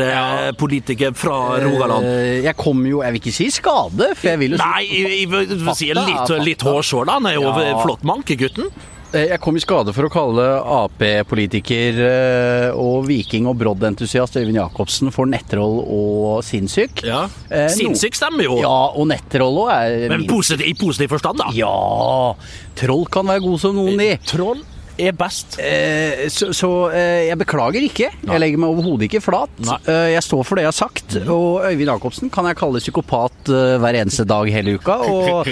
sentrum-venstre-politiker 0.08 1.14
fra 1.18 1.60
Rogaland. 1.64 2.06
Eh, 2.06 2.44
Jeg 2.44 2.56
kom 2.58 2.86
jo 2.86 3.02
Jeg 3.04 3.12
vil 3.14 3.22
ikke 3.22 3.34
si 3.36 3.50
skade, 3.52 4.12
for 4.16 4.28
jeg 4.30 4.40
vil 4.40 4.52
jo 4.52 4.58
Nei, 4.58 4.84
jeg, 4.88 5.20
jeg 5.22 5.30
vil 5.32 5.74
si 5.76 5.92
litt, 5.94 6.30
litt 6.46 6.62
hårsår, 6.62 7.06
da. 7.06 7.14
Han 7.20 7.26
er 7.26 7.34
jo 7.36 7.42
Ja. 7.48 7.82
flott 7.84 8.04
mankegutten. 8.04 8.68
gutten. 8.68 8.94
Jeg 9.14 9.40
kom 9.40 9.56
i 9.56 9.60
skade 9.60 9.94
for 9.96 10.04
å 10.04 10.10
kalle 10.12 10.44
Ap-politiker 10.62 12.00
eh, 12.04 12.72
og 12.76 13.06
viking- 13.08 13.48
og 13.48 13.56
broddentusiast 13.58 14.36
Øyvind 14.36 14.58
Jacobsen 14.60 15.12
for 15.14 15.26
nettroll 15.26 15.80
og 15.88 16.44
sinnssyk. 16.44 17.04
Ja. 17.08 17.30
Eh, 17.50 17.70
Sinnssyk 17.70 18.14
stemmer 18.14 18.44
jo. 18.44 18.58
Ja, 18.60 18.92
og 18.94 19.08
nettroll 19.08 19.56
òg 19.64 19.72
er 19.72 20.10
Men 20.10 20.28
positiv, 20.28 20.68
i 20.68 20.74
positiv 20.74 21.08
forstand, 21.16 21.40
da. 21.40 21.48
Ja! 21.56 22.34
Troll 22.76 23.06
kan 23.06 23.26
være 23.26 23.42
god 23.48 23.60
som 23.64 23.76
noen, 23.80 23.98
de. 23.98 24.18
Troll 24.28 24.60
er 25.00 25.12
best. 25.18 25.58
Eh, 25.60 26.28
så 26.34 26.50
så 26.56 26.70
eh, 26.92 27.28
jeg 27.30 27.38
beklager 27.40 27.84
ikke. 27.86 28.10
Jeg 28.28 28.40
legger 28.42 28.58
meg 28.62 28.70
overhodet 28.74 29.08
ikke 29.10 29.22
flat. 29.24 29.50
Eh, 29.88 30.14
jeg 30.16 30.24
står 30.26 30.44
for 30.48 30.56
det 30.60 30.66
jeg 30.66 30.72
har 30.72 30.78
sagt. 30.78 31.18
Og 31.28 31.64
Øyvind 31.68 31.92
Jacobsen 31.92 32.32
kan 32.34 32.46
jeg 32.50 32.58
kalle 32.60 32.82
psykopat 32.82 33.52
eh, 33.54 33.76
hver 33.84 34.00
eneste 34.02 34.26
dag 34.30 34.50
hele 34.52 34.78
uka. 34.80 34.98
Og, 35.08 35.48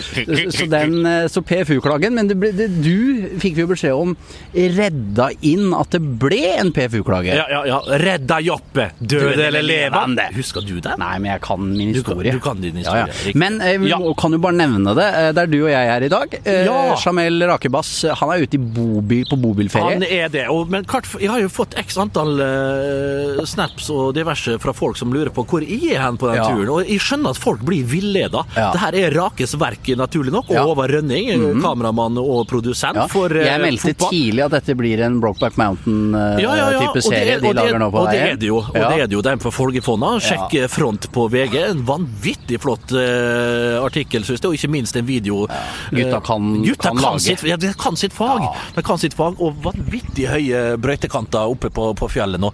så 0.55 0.67
den, 0.71 0.97
eh, 1.05 1.27
så 1.31 1.41
PFU-klagen 1.45 2.15
Men 2.17 2.27
ble, 2.33 2.51
det, 2.55 2.69
du 2.83 3.37
fikk 3.41 3.55
vi 3.57 3.63
jo 3.65 3.69
beskjed 3.71 3.93
om 3.95 4.15
redda 4.55 5.29
inn 5.45 5.73
at 5.77 5.91
det 5.95 6.01
ble 6.21 6.41
en 6.57 6.71
PFU-klage. 6.75 7.33
Ja, 7.35 7.45
ja, 7.51 7.61
ja. 7.69 7.79
Redda 8.01 8.39
Joppe, 8.45 8.89
døde 8.99 9.47
eller 9.49 9.65
levende. 9.65 10.27
Husker 10.35 10.65
du 10.65 10.77
den? 10.79 10.99
Nei, 11.01 11.13
men 11.19 11.31
jeg 11.35 11.43
kan 11.45 11.61
min 11.65 11.93
Du 11.93 12.01
kan- 12.03 12.15
historie. 12.17 12.31
du 12.31 12.39
kan 12.43 12.61
din 12.63 12.81
Ja, 12.85 12.95
ja. 13.05 13.31
Men 13.35 13.61
eh, 13.61 13.77
vi 13.81 13.89
Ja. 13.89 13.99
kan 14.17 14.31
jo 14.31 14.37
bare 14.39 14.53
nevne 14.57 14.95
det. 14.95 15.05
Eh, 15.15 15.31
det 15.35 15.43
er 15.43 15.47
du 15.51 15.59
og 15.63 15.69
jeg 15.71 15.89
her 15.91 16.03
i 16.03 16.09
dag. 16.09 16.33
Eh, 16.45 16.63
Ja. 16.65 16.95
Jamel 16.95 17.41
Rakebass 17.47 18.05
han 18.19 18.29
er 18.31 18.43
ute 18.43 18.55
i 18.55 18.57
bobil, 18.59 19.25
på 19.29 19.34
bobilferie. 19.41 19.93
Han 19.95 20.03
er 20.03 20.29
det. 20.29 20.45
Og, 20.49 20.69
men 20.69 20.85
jeg 20.85 21.29
har 21.29 21.39
jo 21.41 21.49
fått 21.49 21.75
x 21.77 21.97
antall 22.01 22.39
uh, 22.41 23.43
snaps 23.45 23.89
og 23.93 24.13
diverse 24.17 24.57
fra 24.61 24.73
folk 24.75 24.97
som 24.99 25.13
lurer 25.13 25.31
på 25.35 25.45
hvor 25.45 25.63
jeg 25.65 25.95
er 25.95 26.01
hen 26.03 26.17
på 26.21 26.27
den 26.31 26.35
Ja. 26.41 26.47
turen. 26.49 26.69
Og 26.69 26.87
jeg 26.89 26.99
skjønner 27.03 27.29
at 27.35 27.37
folk 27.41 27.61
blir 27.65 27.83
villeda. 27.85 28.43
Ja. 28.55 28.71
Det 28.73 28.81
her 28.81 28.95
er 29.03 29.15
Rakes 29.15 29.55
verk, 29.59 29.91
naturlig 29.97 30.31
nok. 30.35 30.49
Og 30.49 30.55
Ja. 30.55 30.63
Håvard 30.65 30.91
Rønning, 30.95 31.61
kameramann 31.61 32.17
og 32.21 32.47
produsent 32.47 32.95
Ja, 32.95 33.07
for 33.07 33.29
eh, 33.35 33.45
jeg 33.45 33.61
meldte 33.61 33.93
fotball. 33.93 34.11
tidlig 34.11 34.45
at 34.45 34.51
dette 34.51 34.75
blir 34.75 35.01
en 35.05 35.19
Brokeback 35.19 35.57
Mountain-type 35.57 36.41
ja. 36.41 37.01
serie 37.01 37.35
er- 37.35 37.41
de 37.41 37.53
lager 37.53 37.79
nå 37.79 37.91
på 37.91 37.99
Og 38.03 38.09
det 38.11 38.21
er 38.21 38.35
det 38.35 38.47
jo. 38.47 38.57
Og 38.57 38.73
det 38.73 38.99
er 39.01 39.07
det 39.07 39.13
jo. 39.17 39.21
Den 39.21 39.39
på 39.39 39.51
Folgefonna. 39.51 40.19
Sjekk 40.19 40.69
front 40.69 41.09
på 41.11 41.27
VG. 41.31 41.55
En 41.71 41.83
vanvittig 41.85 42.59
flott 42.61 42.91
uh, 42.93 43.83
artikkel, 43.85 44.23
synes 44.23 44.41
jeg. 44.41 44.49
Og 44.49 44.55
ikke 44.57 44.69
minst 44.71 44.95
en 44.95 45.05
video. 45.05 45.47
Gutta 45.91 46.19
kan- 46.21 46.61
gutta 46.63 46.89
kan 46.89 46.97
kan, 46.97 47.13
lage. 47.13 47.19
sitt, 47.37 47.77
kan 47.77 47.95
sitt 47.95 48.13
fag. 48.13 48.41
De 48.75 48.81
kan 48.81 48.97
sitt 48.97 49.13
fag, 49.13 49.24
Og 49.39 49.57
vanvittig 49.65 50.27
høye 50.29 50.77
brøytekanter 50.77 51.49
oppe 51.51 51.69
på, 51.73 51.87
på 51.97 52.09
fjellet 52.13 52.39
nå. 52.41 52.51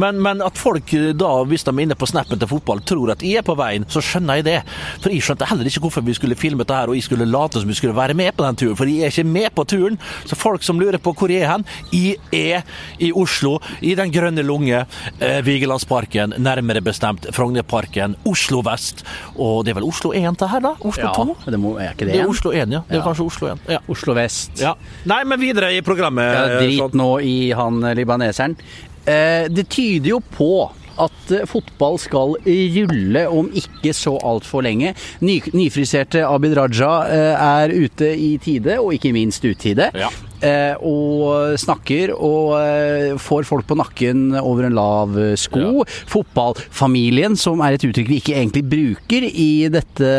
Men, 0.00 0.20
men 0.22 0.40
at 0.42 0.56
folk 0.58 0.92
eh, 0.96 1.12
da, 1.12 1.30
hvis 1.44 1.64
de 1.64 1.70
er 1.74 1.82
inne 1.84 1.94
på 1.98 2.08
snappen 2.08 2.38
til 2.40 2.48
fotball, 2.50 2.80
tror 2.86 3.12
at 3.12 3.22
jeg 3.22 3.36
er 3.42 3.46
på 3.46 3.56
veien, 3.58 3.84
så 3.88 4.00
skjønner 4.04 4.40
jeg 4.40 4.44
det. 4.48 4.56
For 5.04 5.10
jeg 5.12 5.22
skjønte 5.26 5.48
heller 5.50 5.68
ikke 5.70 5.82
hvorfor 5.84 6.04
vi 6.06 6.14
skulle 6.16 6.36
filme 6.38 6.64
dette 6.64 6.74
her, 6.78 6.88
og 6.88 6.96
jeg 6.98 7.04
skulle 7.06 7.28
late 7.28 7.60
som 7.60 7.68
vi 7.68 7.74
skulle 7.78 7.96
være 7.96 8.14
med 8.18 8.32
på 8.36 8.44
den 8.46 8.56
turen. 8.62 8.76
For 8.78 8.88
jeg 8.90 9.04
er 9.04 9.12
ikke 9.14 9.26
med 9.28 9.50
på 9.54 9.64
turen. 9.70 9.98
Så 10.24 10.38
folk 10.38 10.62
som 10.66 10.80
lurer 10.80 10.98
på 11.02 11.12
hvor 11.14 11.30
jeg 11.32 11.44
er 11.44 11.52
hen, 11.54 11.64
jeg 11.92 12.18
er 12.32 12.64
i 13.02 13.12
Oslo, 13.14 13.58
i 13.84 13.94
Den 13.98 14.10
grønne 14.14 14.42
lunge, 14.46 14.84
eh, 15.20 15.40
Vigelandsparken, 15.46 16.34
nærmere 16.42 16.80
bestemt 16.84 17.26
Frognerparken, 17.34 18.16
Oslo 18.28 18.60
vest. 18.66 19.04
Og 19.36 19.64
det 19.64 19.72
er 19.74 19.78
vel 19.80 19.86
Oslo 19.88 20.12
1 20.14 20.38
til 20.40 20.48
her, 20.50 20.60
da? 20.64 20.74
Oslo 20.80 21.04
Ja, 21.08 21.12
2? 21.14 21.36
det 21.50 21.60
må, 21.60 21.74
er 21.80 21.92
ikke 21.94 22.06
det 22.08 22.14
Det 22.14 22.20
er? 22.22 22.28
Oslo 22.30 22.50
1, 22.52 22.72
ja. 22.72 22.80
Det 22.88 22.96
er 22.96 23.00
Ja. 23.00 23.04
kanskje 23.08 23.24
Oslo 23.26 23.48
1. 23.52 23.58
Ja. 23.68 23.78
Oslo 23.88 24.14
vest. 24.14 24.60
ja. 24.60 24.74
Nei, 25.04 25.22
men 25.24 25.40
videre 25.40 25.72
i 25.76 25.80
programmet. 25.80 26.13
Ja, 26.22 26.46
eh, 26.46 26.62
drit 26.62 26.78
sånn. 26.78 26.96
nå 27.00 27.10
i 27.20 27.36
han 27.56 27.82
eh, 27.84 27.94
libaneseren. 27.98 28.56
Eh, 29.04 29.48
det 29.50 29.68
tyder 29.68 30.14
jo 30.14 30.20
på 30.20 30.70
at 31.00 31.32
eh, 31.34 31.46
fotball 31.50 31.98
skal 31.98 32.36
rulle 32.44 33.24
om 33.28 33.48
ikke 33.56 33.94
så 33.96 34.14
altfor 34.22 34.62
lenge. 34.66 34.94
Ny, 35.24 35.40
nyfriserte 35.52 36.22
Abid 36.28 36.54
Raja 36.58 36.92
eh, 37.10 37.34
er 37.34 37.74
ute 37.74 38.12
i 38.14 38.36
tide, 38.42 38.78
og 38.80 38.94
ikke 38.94 39.12
minst 39.16 39.44
utide. 39.44 39.90
Ja. 39.98 40.10
Eh, 40.44 40.74
og 40.84 41.54
snakker 41.60 42.12
og 42.14 42.54
eh, 42.60 43.14
får 43.22 43.46
folk 43.48 43.66
på 43.70 43.76
nakken 43.80 44.34
over 44.40 44.66
en 44.68 44.74
lav 44.76 45.14
sko. 45.40 45.60
sko. 45.64 45.84
Fotballfamilien, 46.12 47.36
som 47.38 47.60
er 47.64 47.76
et 47.78 47.84
uttrykk 47.86 48.10
vi 48.10 48.18
ikke 48.20 48.34
egentlig 48.36 48.64
bruker 48.68 49.24
i 49.30 49.68
dette, 49.72 50.10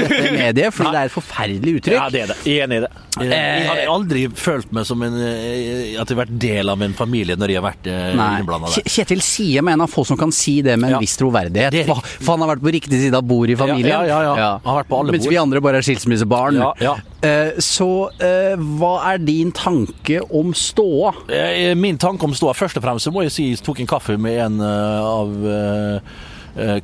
dette 0.00 0.32
mediet, 0.38 0.74
fordi 0.74 0.92
det 0.94 1.00
er 1.02 1.10
et 1.10 1.14
forferdelig 1.14 1.74
uttrykk. 1.80 1.98
Ja, 1.98 2.08
det 2.14 2.22
er 2.24 2.32
det. 2.32 2.38
Er 2.46 2.64
enig 2.66 2.78
i 2.80 2.84
det. 2.86 2.92
Jeg, 3.14 3.30
jeg 3.30 3.66
har 3.68 3.80
aldri 3.92 4.22
følt 4.34 4.72
meg 4.74 4.86
som 4.88 5.02
en 5.06 5.14
eh, 5.20 5.94
at 6.00 6.08
jeg 6.10 6.16
har 6.16 6.22
vært 6.24 6.34
del 6.42 6.72
av 6.72 6.82
en 6.82 6.96
familie 6.98 7.36
når 7.38 7.52
jeg 7.52 7.60
har 7.60 7.66
vært 7.68 7.90
eh, 7.92 8.10
innblanda 8.40 8.72
der. 8.74 8.88
Kjetil 8.96 9.22
Siem 9.24 9.70
er 9.70 9.76
en 9.76 9.84
av 9.86 9.92
få 9.92 10.02
som 10.08 10.18
kan 10.18 10.32
si 10.34 10.56
det 10.66 10.74
med 10.80 10.88
en 10.90 10.96
Ja. 10.96 11.02
viss 11.04 11.16
troverdighet. 11.20 11.74
Er 11.84 11.90
for 11.94 12.34
han 12.34 12.42
har 12.44 12.54
vært 12.54 12.64
på 12.64 12.72
riktig 12.74 13.00
side 13.04 13.18
av 13.18 13.26
bordet 13.26 13.54
i 13.56 13.60
familien. 13.60 13.90
Ja, 13.92 14.02
ja, 14.08 14.20
ja, 14.30 14.34
ja. 14.38 14.50
Han 14.64 14.70
har 14.72 14.82
vært 14.82 14.90
på 14.92 14.98
alle 15.02 15.14
Mens 15.14 15.24
bord. 15.26 15.34
vi 15.34 15.40
andre 15.44 15.62
bare 15.64 15.80
er 15.82 15.86
skilsmissebarn. 15.86 16.58
Ja, 16.62 16.72
ja. 16.82 16.94
Eh, 17.24 17.56
så 17.62 17.88
eh, 18.20 18.52
hva 18.76 18.98
er 19.14 19.22
din 19.24 19.52
tanke 19.56 20.20
om 20.28 20.52
ståa? 20.56 21.14
Eh, 21.32 21.72
Min 21.78 21.96
tanke 22.00 22.26
om 22.26 22.34
ståa 22.36 22.52
Først 22.56 22.76
og 22.76 22.84
fremst 22.84 23.08
så 23.08 23.12
må 23.14 23.24
jeg 23.24 23.32
si 23.32 23.46
jeg 23.52 23.62
tok 23.64 23.80
en 23.80 23.88
kaffe 23.88 24.18
med 24.20 24.40
en 24.44 24.60
av 24.64 25.32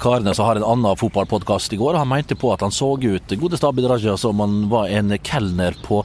karene 0.02 0.32
som 0.34 0.48
har 0.48 0.58
en 0.58 0.66
annen 0.66 0.98
fotballpodkast 0.98 1.76
i 1.76 1.78
går. 1.78 1.94
Han 2.00 2.08
mente 2.10 2.34
på 2.34 2.48
at 2.50 2.64
han 2.64 2.72
så 2.74 2.88
ut, 2.98 3.34
godeste 3.38 3.68
Abid 3.68 3.86
Raja, 3.86 4.16
som 4.18 4.40
han 4.42 4.64
var 4.72 4.90
en 4.90 5.14
kelner 5.22 5.76
på 5.84 6.00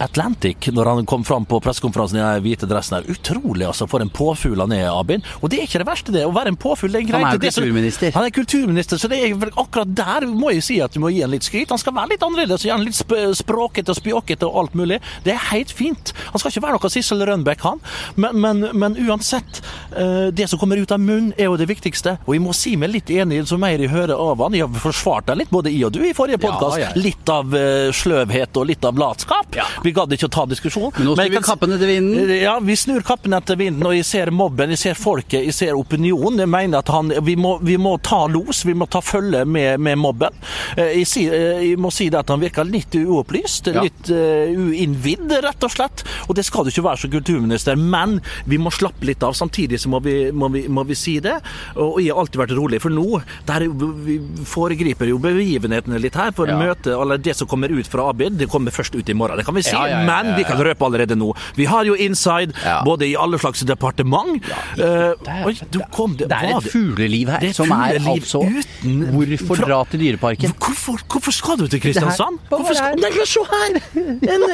Atlantic 0.00 0.70
når 0.72 0.90
han 0.90 1.08
kom 1.08 1.24
fram 1.26 1.46
på 1.48 1.60
pressekonferansen 1.62 2.18
i 2.18 2.22
den 2.22 2.44
hvite 2.44 2.68
dressen 2.70 2.98
her. 2.98 3.08
Utrolig, 3.12 3.66
altså, 3.68 3.86
for 3.90 4.02
en 4.04 4.12
påfugl 4.12 4.60
han 4.62 4.72
er, 4.76 4.88
Abid. 4.90 5.26
Og 5.40 5.50
det 5.52 5.60
er 5.60 5.68
ikke 5.68 5.82
det 5.82 5.88
verste, 5.88 6.14
det. 6.14 6.24
Å 6.26 6.34
være 6.34 6.54
en 6.54 6.60
påfugl, 6.60 6.92
det 6.94 7.02
er 7.02 7.08
greit. 7.10 7.24
Han 7.24 7.28
er 7.30 7.38
jo 7.38 7.44
kulturminister. 7.50 8.14
Han 8.16 8.28
er 8.28 8.34
kulturminister, 8.34 9.00
så 9.00 9.10
det 9.12 9.20
er 9.26 9.36
vel 9.40 9.52
akkurat 9.60 9.92
der 10.00 10.26
må 10.30 10.52
jeg 10.54 10.64
si 10.66 10.78
at 10.82 10.94
du 10.94 11.00
må 11.02 11.12
gi 11.12 11.22
han 11.24 11.32
litt 11.34 11.46
skryt. 11.46 11.72
Han 11.72 11.80
skal 11.80 11.96
være 11.96 12.14
litt 12.14 12.24
annerledes, 12.26 12.66
gjerne 12.66 12.86
litt 12.88 12.98
sp 12.98 13.16
språkete 13.40 13.92
og 13.92 13.98
spjåkete 13.98 14.48
og 14.48 14.58
alt 14.62 14.76
mulig. 14.78 15.00
Det 15.24 15.34
er 15.34 15.42
helt 15.50 15.72
fint. 15.74 16.12
Han 16.30 16.40
skal 16.40 16.52
ikke 16.52 16.64
være 16.66 16.78
noe 16.78 16.92
Sissel 16.92 17.24
Rønbeck, 17.26 17.62
han. 17.66 17.80
Men, 18.20 18.40
men, 18.40 18.64
men 18.78 18.96
uansett, 19.06 19.60
eh, 19.96 20.28
det 20.34 20.48
som 20.50 20.60
kommer 20.60 20.80
ut 20.80 20.92
av 20.94 21.00
munnen 21.02 21.32
er 21.36 21.50
jo 21.50 21.58
det 21.60 21.68
viktigste. 21.70 22.16
Og 22.26 22.36
jeg 22.36 22.44
må 22.44 22.54
si 22.56 22.76
meg 22.80 22.92
litt 22.94 23.10
enig, 23.12 23.42
så 23.50 23.58
mer 23.60 23.80
jeg 23.82 23.92
hører 23.92 24.16
av 24.16 24.42
han. 24.44 24.56
Jeg 24.56 24.66
har 24.66 24.84
forsvart 24.84 25.28
deg 25.30 25.42
litt, 25.42 25.52
både 25.52 25.72
jeg 25.72 25.86
og 25.88 25.94
du, 25.96 26.02
i 26.06 26.14
forrige 26.16 26.40
podkast. 26.42 26.80
ja. 26.80 26.90
Litt 27.00 27.30
av 27.32 27.54
eh, 27.56 27.90
sløvhet 27.94 28.60
og 28.60 28.68
litt 28.70 28.86
av 28.86 28.98
latskap. 29.00 29.54
Ja. 29.58 29.66
Vi 29.90 29.94
gadd 29.96 30.12
ikke 30.14 30.28
å 30.30 30.32
ta 30.38 30.46
diskusjon. 30.46 30.92
Men 30.96 31.08
nå 31.10 31.16
snur 31.18 31.30
vi 31.34 31.42
kappen 31.50 31.72
etter 31.74 31.90
vinden. 31.90 32.30
ja, 32.38 32.54
vi 32.62 32.76
snur 32.78 33.02
kappen 33.06 33.34
etter 33.34 33.58
vinden, 33.58 33.82
og 33.90 33.94
jeg 33.96 34.06
ser 34.06 34.30
mobben, 34.30 34.70
jeg 34.76 34.78
ser 34.84 34.94
folket, 34.98 35.42
jeg 35.48 35.54
ser 35.56 35.74
opinionen. 35.78 36.38
Jeg 36.44 36.50
mener 36.52 36.78
at 36.84 36.88
han, 36.94 37.10
vi, 37.26 37.34
må, 37.36 37.56
vi 37.66 37.76
må 37.80 37.96
ta 38.06 38.22
los, 38.30 38.62
vi 38.68 38.74
må 38.78 38.86
ta 38.90 39.00
følge 39.02 39.42
med, 39.46 39.80
med 39.82 39.98
mobben. 39.98 40.36
Eh, 40.76 41.00
Jeg, 41.00 41.08
eh, 41.26 41.62
jeg 41.70 41.78
må 41.80 41.90
si 41.94 42.08
det 42.12 42.20
at 42.22 42.30
han 42.30 42.40
virker 42.42 42.64
litt 42.68 42.94
uopplyst, 43.00 43.70
Ja. 43.74 43.82
litt 43.82 44.10
uh, 44.12 44.50
uinnvidd, 44.54 45.30
rett 45.44 45.64
og 45.66 45.70
slett. 45.72 46.04
Og 46.28 46.34
det 46.38 46.44
skal 46.46 46.64
du 46.64 46.70
ikke 46.70 46.84
være 46.86 47.00
som 47.02 47.10
kulturminister, 47.12 47.76
men 47.78 48.20
vi 48.50 48.58
må 48.62 48.70
slappe 48.74 49.06
litt 49.08 49.22
av. 49.26 49.34
Samtidig 49.38 49.80
så 49.82 49.88
må 49.92 50.00
vi, 50.04 50.30
må 50.32 50.48
vi, 50.54 50.64
må 50.68 50.84
vi 50.88 50.94
si 50.98 51.18
det. 51.24 51.36
Og 51.76 51.98
jeg 52.02 52.12
har 52.12 52.20
alltid 52.22 52.40
vært 52.44 52.54
rolig, 52.58 52.80
for 52.82 52.92
nå 52.94 53.20
der 53.48 53.66
vi 53.70 54.18
foregriper 54.46 55.08
jo 55.10 55.18
begivenhetene 55.22 55.98
litt 56.02 56.14
her. 56.18 56.30
For 56.36 56.46
Ja. 56.50 56.56
møtet, 56.60 56.92
eller 56.94 57.18
det 57.18 57.36
som 57.36 57.46
kommer 57.48 57.70
ut 57.72 57.86
fra 57.90 58.08
Abid, 58.10 58.36
det 58.38 58.48
kommer 58.50 58.70
først 58.74 58.94
ut 58.94 59.08
i 59.08 59.14
morgen. 59.14 59.36
Det 59.38 59.46
kan 59.46 59.54
vi 59.54 59.62
si, 59.62 59.70
Ja, 59.74 59.79
ja, 59.88 60.00
men 60.06 60.34
vi 60.36 60.44
kan 60.44 60.58
røpe 60.60 60.84
allerede 60.84 61.16
nå. 61.16 61.32
Vi 61.56 61.64
har 61.64 61.84
jo 61.84 61.94
inside 61.94 62.52
både 62.84 63.06
i 63.08 63.14
alle 63.18 63.38
slags 63.38 63.60
departement. 63.66 64.42
Er- 64.78 65.16
oi, 65.46 65.54
du 65.70 65.80
kom 65.92 66.16
det, 66.16 66.28
Det 66.28 66.36
er 66.36 66.56
et 66.58 66.70
fugleliv 66.72 67.28
her 67.28 67.40
er 67.40 67.48
et 67.50 67.56
som 67.56 67.70
er 67.72 67.98
altså 67.98 68.40
uten- 68.42 69.06
Hvorfor 69.10 69.56
fra- 69.56 69.66
dra 69.66 69.84
til 69.90 70.00
Dyreparken? 70.00 70.52
Hvorfor, 70.58 70.98
hvorfor 71.08 71.32
skal 71.32 71.56
du 71.58 71.66
til 71.66 71.80
Kristiansand? 71.80 72.38
Hvorfor 72.48 72.74
skal, 72.74 72.96
Nei, 73.00 73.10
se 73.24 73.40
her! 73.50 73.80
En, 73.96 74.20
en, 74.34 74.44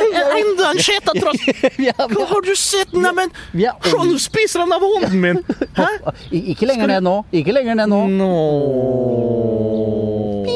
enda 0.40 0.70
en 0.70 0.78
skjetatrass! 0.82 1.40
Er- 1.86 2.08
Hva 2.12 2.26
har 2.28 2.40
du 2.44 2.54
sett? 2.54 2.92
Neimen, 2.92 3.30
nå 3.54 4.18
spiser 4.18 4.60
han 4.64 4.72
av 4.72 4.80
hunden 4.84 5.20
min! 5.20 5.42
Hæ? 5.80 5.88
Ikke 6.32 6.66
lenger 6.66 6.86
ned 6.86 7.02
nå. 7.06 7.16
Ikke 7.32 7.52
lenger 7.56 7.74
ned 7.78 7.88
nå. 7.88 8.02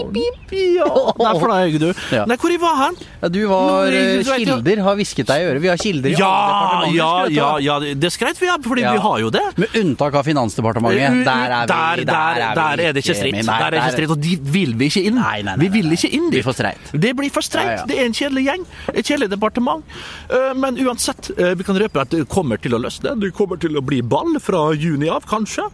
Nå 0.08 0.24
Ja, 0.50 0.86
der 1.18 1.38
fløy 1.40 1.78
du. 1.80 1.88
Ja. 2.14 2.24
Nei, 2.28 2.36
hvor 2.40 2.54
var 2.62 2.76
han? 2.80 2.96
Ja, 3.22 3.28
du 3.28 3.40
var 3.50 3.90
Nå, 3.90 3.92
eh, 3.92 4.22
du 4.24 4.30
Kilder 4.30 4.82
har 4.86 4.96
hvisket 4.98 5.26
deg 5.30 5.42
i 5.42 5.48
øret. 5.50 5.60
Vi 5.62 5.68
har 5.70 5.76
kilder 5.80 6.10
i 6.10 6.14
Ja, 6.18 6.30
alle 6.30 6.94
ja, 6.96 7.10
departementer. 7.10 7.34
ja, 7.36 7.50
ja, 7.58 7.78
ja, 7.90 7.94
det 7.94 8.10
skreit 8.12 8.40
vi 8.40 8.48
av, 8.48 8.62
fordi 8.64 8.82
Ja. 8.82 8.92
vi 8.92 8.98
har 9.04 9.18
jo 9.20 9.30
det. 9.30 9.44
Med 9.58 9.68
unntak 9.80 10.14
av 10.14 10.24
Finansdepartementet. 10.24 11.24
Der 11.24 11.50
er 11.50 11.66
vi. 11.66 12.04
der, 12.04 12.04
der, 12.04 12.54
der 12.54 12.84
er 12.88 12.92
det 12.92 13.04
ikke 13.04 13.16
stritt. 13.16 13.44
Der 13.46 13.66
er 13.66 13.70
det 13.70 13.80
ikke 13.82 13.92
stritt, 13.92 14.10
Og 14.10 14.20
de 14.20 14.36
vil 14.40 14.74
vi 14.74 14.86
ikke 14.90 15.04
inn. 15.06 15.14
Nei, 15.20 15.42
nei, 15.42 15.56
nei, 15.56 15.68
vi 15.68 15.68
vil 15.80 15.90
ikke 15.92 16.10
inn 16.10 16.30
Det 16.30 16.42
dit. 16.44 17.00
Det 17.00 17.16
blir 17.16 17.30
for 17.30 17.42
streit. 17.42 17.66
Ja, 17.66 17.76
ja. 17.76 17.84
Det 17.86 17.98
er 17.98 18.04
en 18.06 18.12
kjedelig 18.12 18.44
gjeng. 18.46 18.66
Et 18.94 19.04
kjedelig 19.06 19.30
departement. 19.30 19.84
Eh, 20.30 20.54
Men 20.54 20.76
uansett, 20.76 21.30
eh, 21.38 21.54
vi 21.54 21.64
kan 21.64 21.76
røpe 21.76 22.00
at 22.00 22.10
det 22.10 22.28
kommer 22.28 22.56
til 22.60 22.72
å 22.72 22.80
løsne. 22.80 23.18
Det 23.20 23.32
kommer 23.34 23.56
til 23.60 23.70
å 23.76 23.82
bli 23.84 24.00
ball 24.02 24.38
fra 24.40 24.72
juni 24.74 25.08
av, 25.08 25.24
kanskje. 25.26 25.68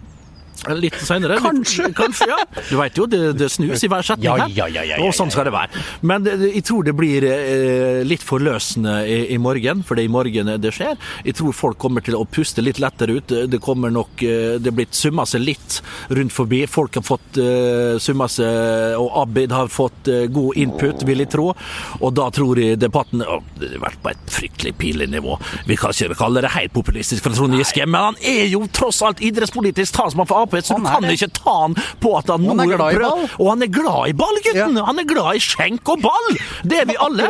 Litt 0.76 0.96
senere. 1.04 1.38
Kanskje. 1.42 1.90
Kanskje, 2.00 2.28
ja. 2.30 2.38
Du 2.70 2.76
veit 2.80 2.96
jo, 2.98 3.06
det, 3.10 3.20
det 3.38 3.48
snus 3.52 3.84
i 3.86 3.90
hver 3.92 4.04
setning 4.06 4.26
Ja, 4.28 4.36
her. 4.40 4.52
ja, 4.56 4.66
ja, 4.72 4.82
ja, 4.86 4.96
ja, 4.96 5.04
Og 5.06 5.14
sånn 5.16 5.30
skal 5.32 5.48
det 5.48 5.54
være. 5.56 5.82
Men 6.06 6.24
det, 6.26 6.36
det- 6.40 6.52
jeg 6.56 6.64
tror 6.70 6.84
det 6.86 6.94
blir 6.96 7.24
eh, 7.28 8.00
litt 8.06 8.22
forløsende 8.24 8.94
i, 9.08 9.18
i 9.34 9.38
morgen, 9.42 9.82
for 9.86 9.96
det 9.98 10.06
er 10.06 10.10
i 10.10 10.14
morgen 10.16 10.52
det 10.62 10.72
skjer. 10.74 10.96
Jeg 11.26 11.36
tror 11.38 11.52
folk 11.56 11.78
kommer 11.82 12.04
til 12.06 12.16
å 12.18 12.24
puste 12.26 12.62
litt 12.64 12.80
lettere 12.82 13.18
ut. 13.20 13.34
Det 13.52 13.60
kommer 13.62 13.92
nok 13.92 14.22
eh, 14.24 14.56
Det 14.62 14.70
er 14.72 14.76
blitt 14.80 14.94
summa 14.96 15.26
seg 15.28 15.44
litt 15.44 15.80
rundt 16.16 16.32
forbi. 16.34 16.62
Folk 16.70 16.96
har 16.98 17.04
fått 17.06 17.38
uh, 17.40 17.96
summa 18.02 18.26
seg, 18.30 18.96
og 19.00 19.10
Abid 19.22 19.52
har 19.54 19.68
fått 19.72 20.08
eh, 20.12 20.26
god 20.32 20.56
input, 20.60 21.02
vil 21.08 21.22
jeg 21.24 21.30
tro. 21.32 21.50
Og 22.00 22.14
da 22.16 22.28
tror 22.34 22.58
jeg 22.60 22.78
debatten 22.80 23.22
å, 23.24 23.40
Det 23.58 23.72
har 23.74 23.82
vært 23.86 24.00
på 24.04 24.10
et 24.12 24.24
fryktelig 24.36 24.72
pinlig 24.80 25.08
nivå. 25.12 25.36
Vi 25.68 25.76
kan 25.80 25.94
ikke 25.94 26.16
kalle 26.18 26.42
det 26.44 26.52
helt 26.54 26.72
populistisk 26.76 27.24
fra 27.26 27.34
Trond 27.36 27.56
Giske, 27.58 27.86
men 27.86 28.08
han 28.10 28.18
er 28.26 28.46
jo 28.52 28.62
tross 28.76 29.02
alt 29.06 29.20
idrettspolitisk 29.24 29.96
talsmann 29.96 30.28
for 30.28 30.44
Ap, 30.44 30.45
så 30.66 30.76
Han 30.76 30.84
du 30.84 30.90
kan 30.90 31.10
ikke 31.14 31.30
ta 31.36 31.54
han 31.62 31.74
på 32.02 32.12
at 32.18 32.30
han, 32.32 32.46
Han 32.48 32.60
er 32.60 32.70
glad 32.76 32.94
i 32.96 33.00
ball. 33.02 33.24
Og 33.40 33.48
han 33.50 33.62
er 33.66 33.70
glad 33.72 34.10
i 34.10 34.14
ball, 34.16 34.40
gutten! 34.44 34.76
Han 34.86 34.98
er 35.02 35.08
glad 35.08 35.38
i 35.38 35.42
skjenk 35.42 35.88
og 35.94 36.02
ball! 36.04 36.28
Det 36.64 36.80
er 36.82 36.88
vi 36.90 36.96
alle. 37.06 37.28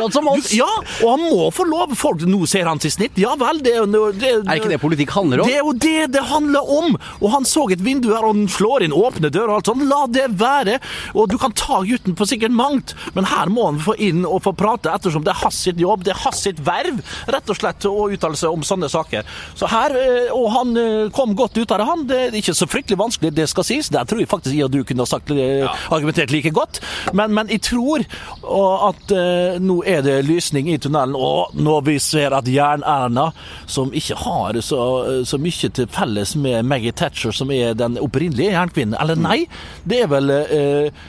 Ja, 0.53 0.69
og 1.03 1.09
han 1.11 1.23
må 1.27 1.49
få 1.53 1.65
lov. 1.67 1.95
Folk, 1.97 2.21
nå 2.27 2.45
ser 2.49 2.67
han 2.69 2.79
til 2.83 2.91
snitt. 2.93 3.17
Ja 3.19 3.35
vel, 3.39 3.61
det 3.65 3.75
jo 3.77 3.85
det, 3.87 4.33
Er 4.45 4.59
ikke 4.59 4.71
det 4.71 4.79
politikk 4.81 5.13
handler 5.15 5.43
om? 5.43 5.49
Det 5.49 5.57
er 5.59 5.65
jo 5.65 5.73
det 5.73 6.11
det 6.15 6.23
handler 6.29 6.71
om! 6.77 6.97
Og 7.21 7.29
han 7.33 7.47
så 7.47 7.65
et 7.73 7.83
vindu 7.83 8.09
her, 8.13 8.23
og 8.25 8.35
han 8.35 8.47
slår 8.51 8.85
inn 8.87 8.95
åpne 8.95 9.31
dører 9.33 9.53
og 9.53 9.59
alt 9.61 9.71
sånt. 9.71 9.85
La 9.89 10.03
det 10.11 10.27
være! 10.39 10.77
Og 11.17 11.29
du 11.31 11.37
kan 11.41 11.55
ta 11.57 11.81
gutten 11.87 12.15
på 12.17 12.27
sikkert 12.29 12.53
mangt, 12.55 12.93
men 13.15 13.27
her 13.29 13.49
må 13.53 13.67
han 13.69 13.79
få 13.83 13.95
inn 14.03 14.25
og 14.27 14.41
få 14.45 14.53
prate, 14.57 14.91
ettersom 14.93 15.25
det 15.25 15.33
er 15.33 15.41
hans 15.43 15.59
sitt 15.67 15.79
jobb, 15.81 16.03
det 16.05 16.13
er 16.13 16.21
hans 16.23 16.43
sitt 16.47 16.59
verv, 16.65 16.99
rett 17.33 17.49
og 17.51 17.57
slett, 17.59 17.85
å 17.89 18.07
uttale 18.13 18.37
seg 18.39 18.53
om 18.53 18.63
sånne 18.67 18.89
saker. 18.91 19.27
Så 19.57 19.69
her, 19.71 19.95
eh, 19.97 20.31
Og 20.37 20.47
han 20.53 20.75
eh, 20.77 21.09
kom 21.15 21.33
godt 21.37 21.57
ut 21.57 21.71
av 21.71 21.79
det, 21.81 21.85
han. 21.87 22.03
Det 22.09 22.17
er 22.27 22.35
ikke 22.39 22.53
så 22.57 22.67
fryktelig 22.69 22.97
vanskelig, 23.07 23.33
det 23.37 23.47
skal 23.51 23.67
sies. 23.67 23.89
Der 23.93 24.07
tror 24.07 24.21
jeg 24.21 24.29
faktisk 24.31 24.55
jeg 24.55 24.67
og 24.67 24.73
du 24.73 24.83
kunne 24.87 25.05
ha 25.05 25.09
sagt, 25.09 25.31
ja. 25.33 25.71
argumentert 25.89 26.31
like 26.33 26.51
godt. 26.55 26.81
Men, 27.17 27.33
men 27.37 27.51
jeg 27.53 27.63
tror 27.67 28.03
at 28.03 29.13
uh, 29.15 29.57
nå 29.63 29.81
er 29.87 30.03
det 30.05 30.19
lysning 30.27 30.69
i 30.71 30.77
tunnelen, 30.81 31.17
og 31.17 31.55
når 31.57 31.83
vi 31.89 31.97
ser 32.03 32.35
at 32.37 32.47
Jern-Erna, 32.51 33.29
som 33.65 33.93
ikke 33.95 34.19
har 34.23 34.61
så, 34.65 34.81
så 35.27 35.39
mye 35.41 35.71
til 35.73 35.91
felles 35.91 36.35
med 36.39 36.65
Maggie 36.67 36.95
Thatcher, 36.95 37.35
som 37.35 37.51
er 37.51 37.75
den 37.77 37.97
opprinnelige 38.01 38.53
jernkvinnen 38.53 38.97
Eller 38.99 39.19
nei, 39.19 39.45
det 39.87 40.03
er 40.03 40.11
vel 40.11 40.33
uh, 40.33 41.05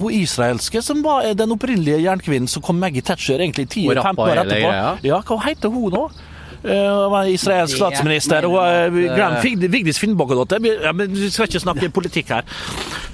hun 0.00 0.14
israelske 0.14 0.82
som 0.82 1.02
var 1.02 1.26
eh, 1.26 1.36
den 1.36 1.52
opprinnelige 1.52 2.00
jernkvinnen, 2.04 2.48
som 2.48 2.62
kom 2.62 2.78
Maggie 2.80 3.02
Thatcher 3.02 3.40
egentlig 3.40 3.68
10-15 3.68 4.20
år 4.22 4.42
etterpå. 4.44 4.74
Ja, 5.06 5.22
hva 5.26 5.40
heter 5.44 5.72
hun 5.72 5.94
nå? 5.94 6.04
Eh, 6.64 7.10
var 7.10 7.24
israelsk 7.24 7.76
statsminister. 7.76 8.44
og 8.46 8.58
er- 8.66 8.90
Glem 8.90 9.32
eh, 9.64 9.72
Vigdis 9.72 9.98
Finnbogadottir. 9.98 10.58
Ja, 10.82 10.92
vi 10.92 11.30
skal 11.30 11.46
ikke 11.48 11.60
snakke 11.60 11.88
politikk 11.88 12.28
her. 12.28 12.42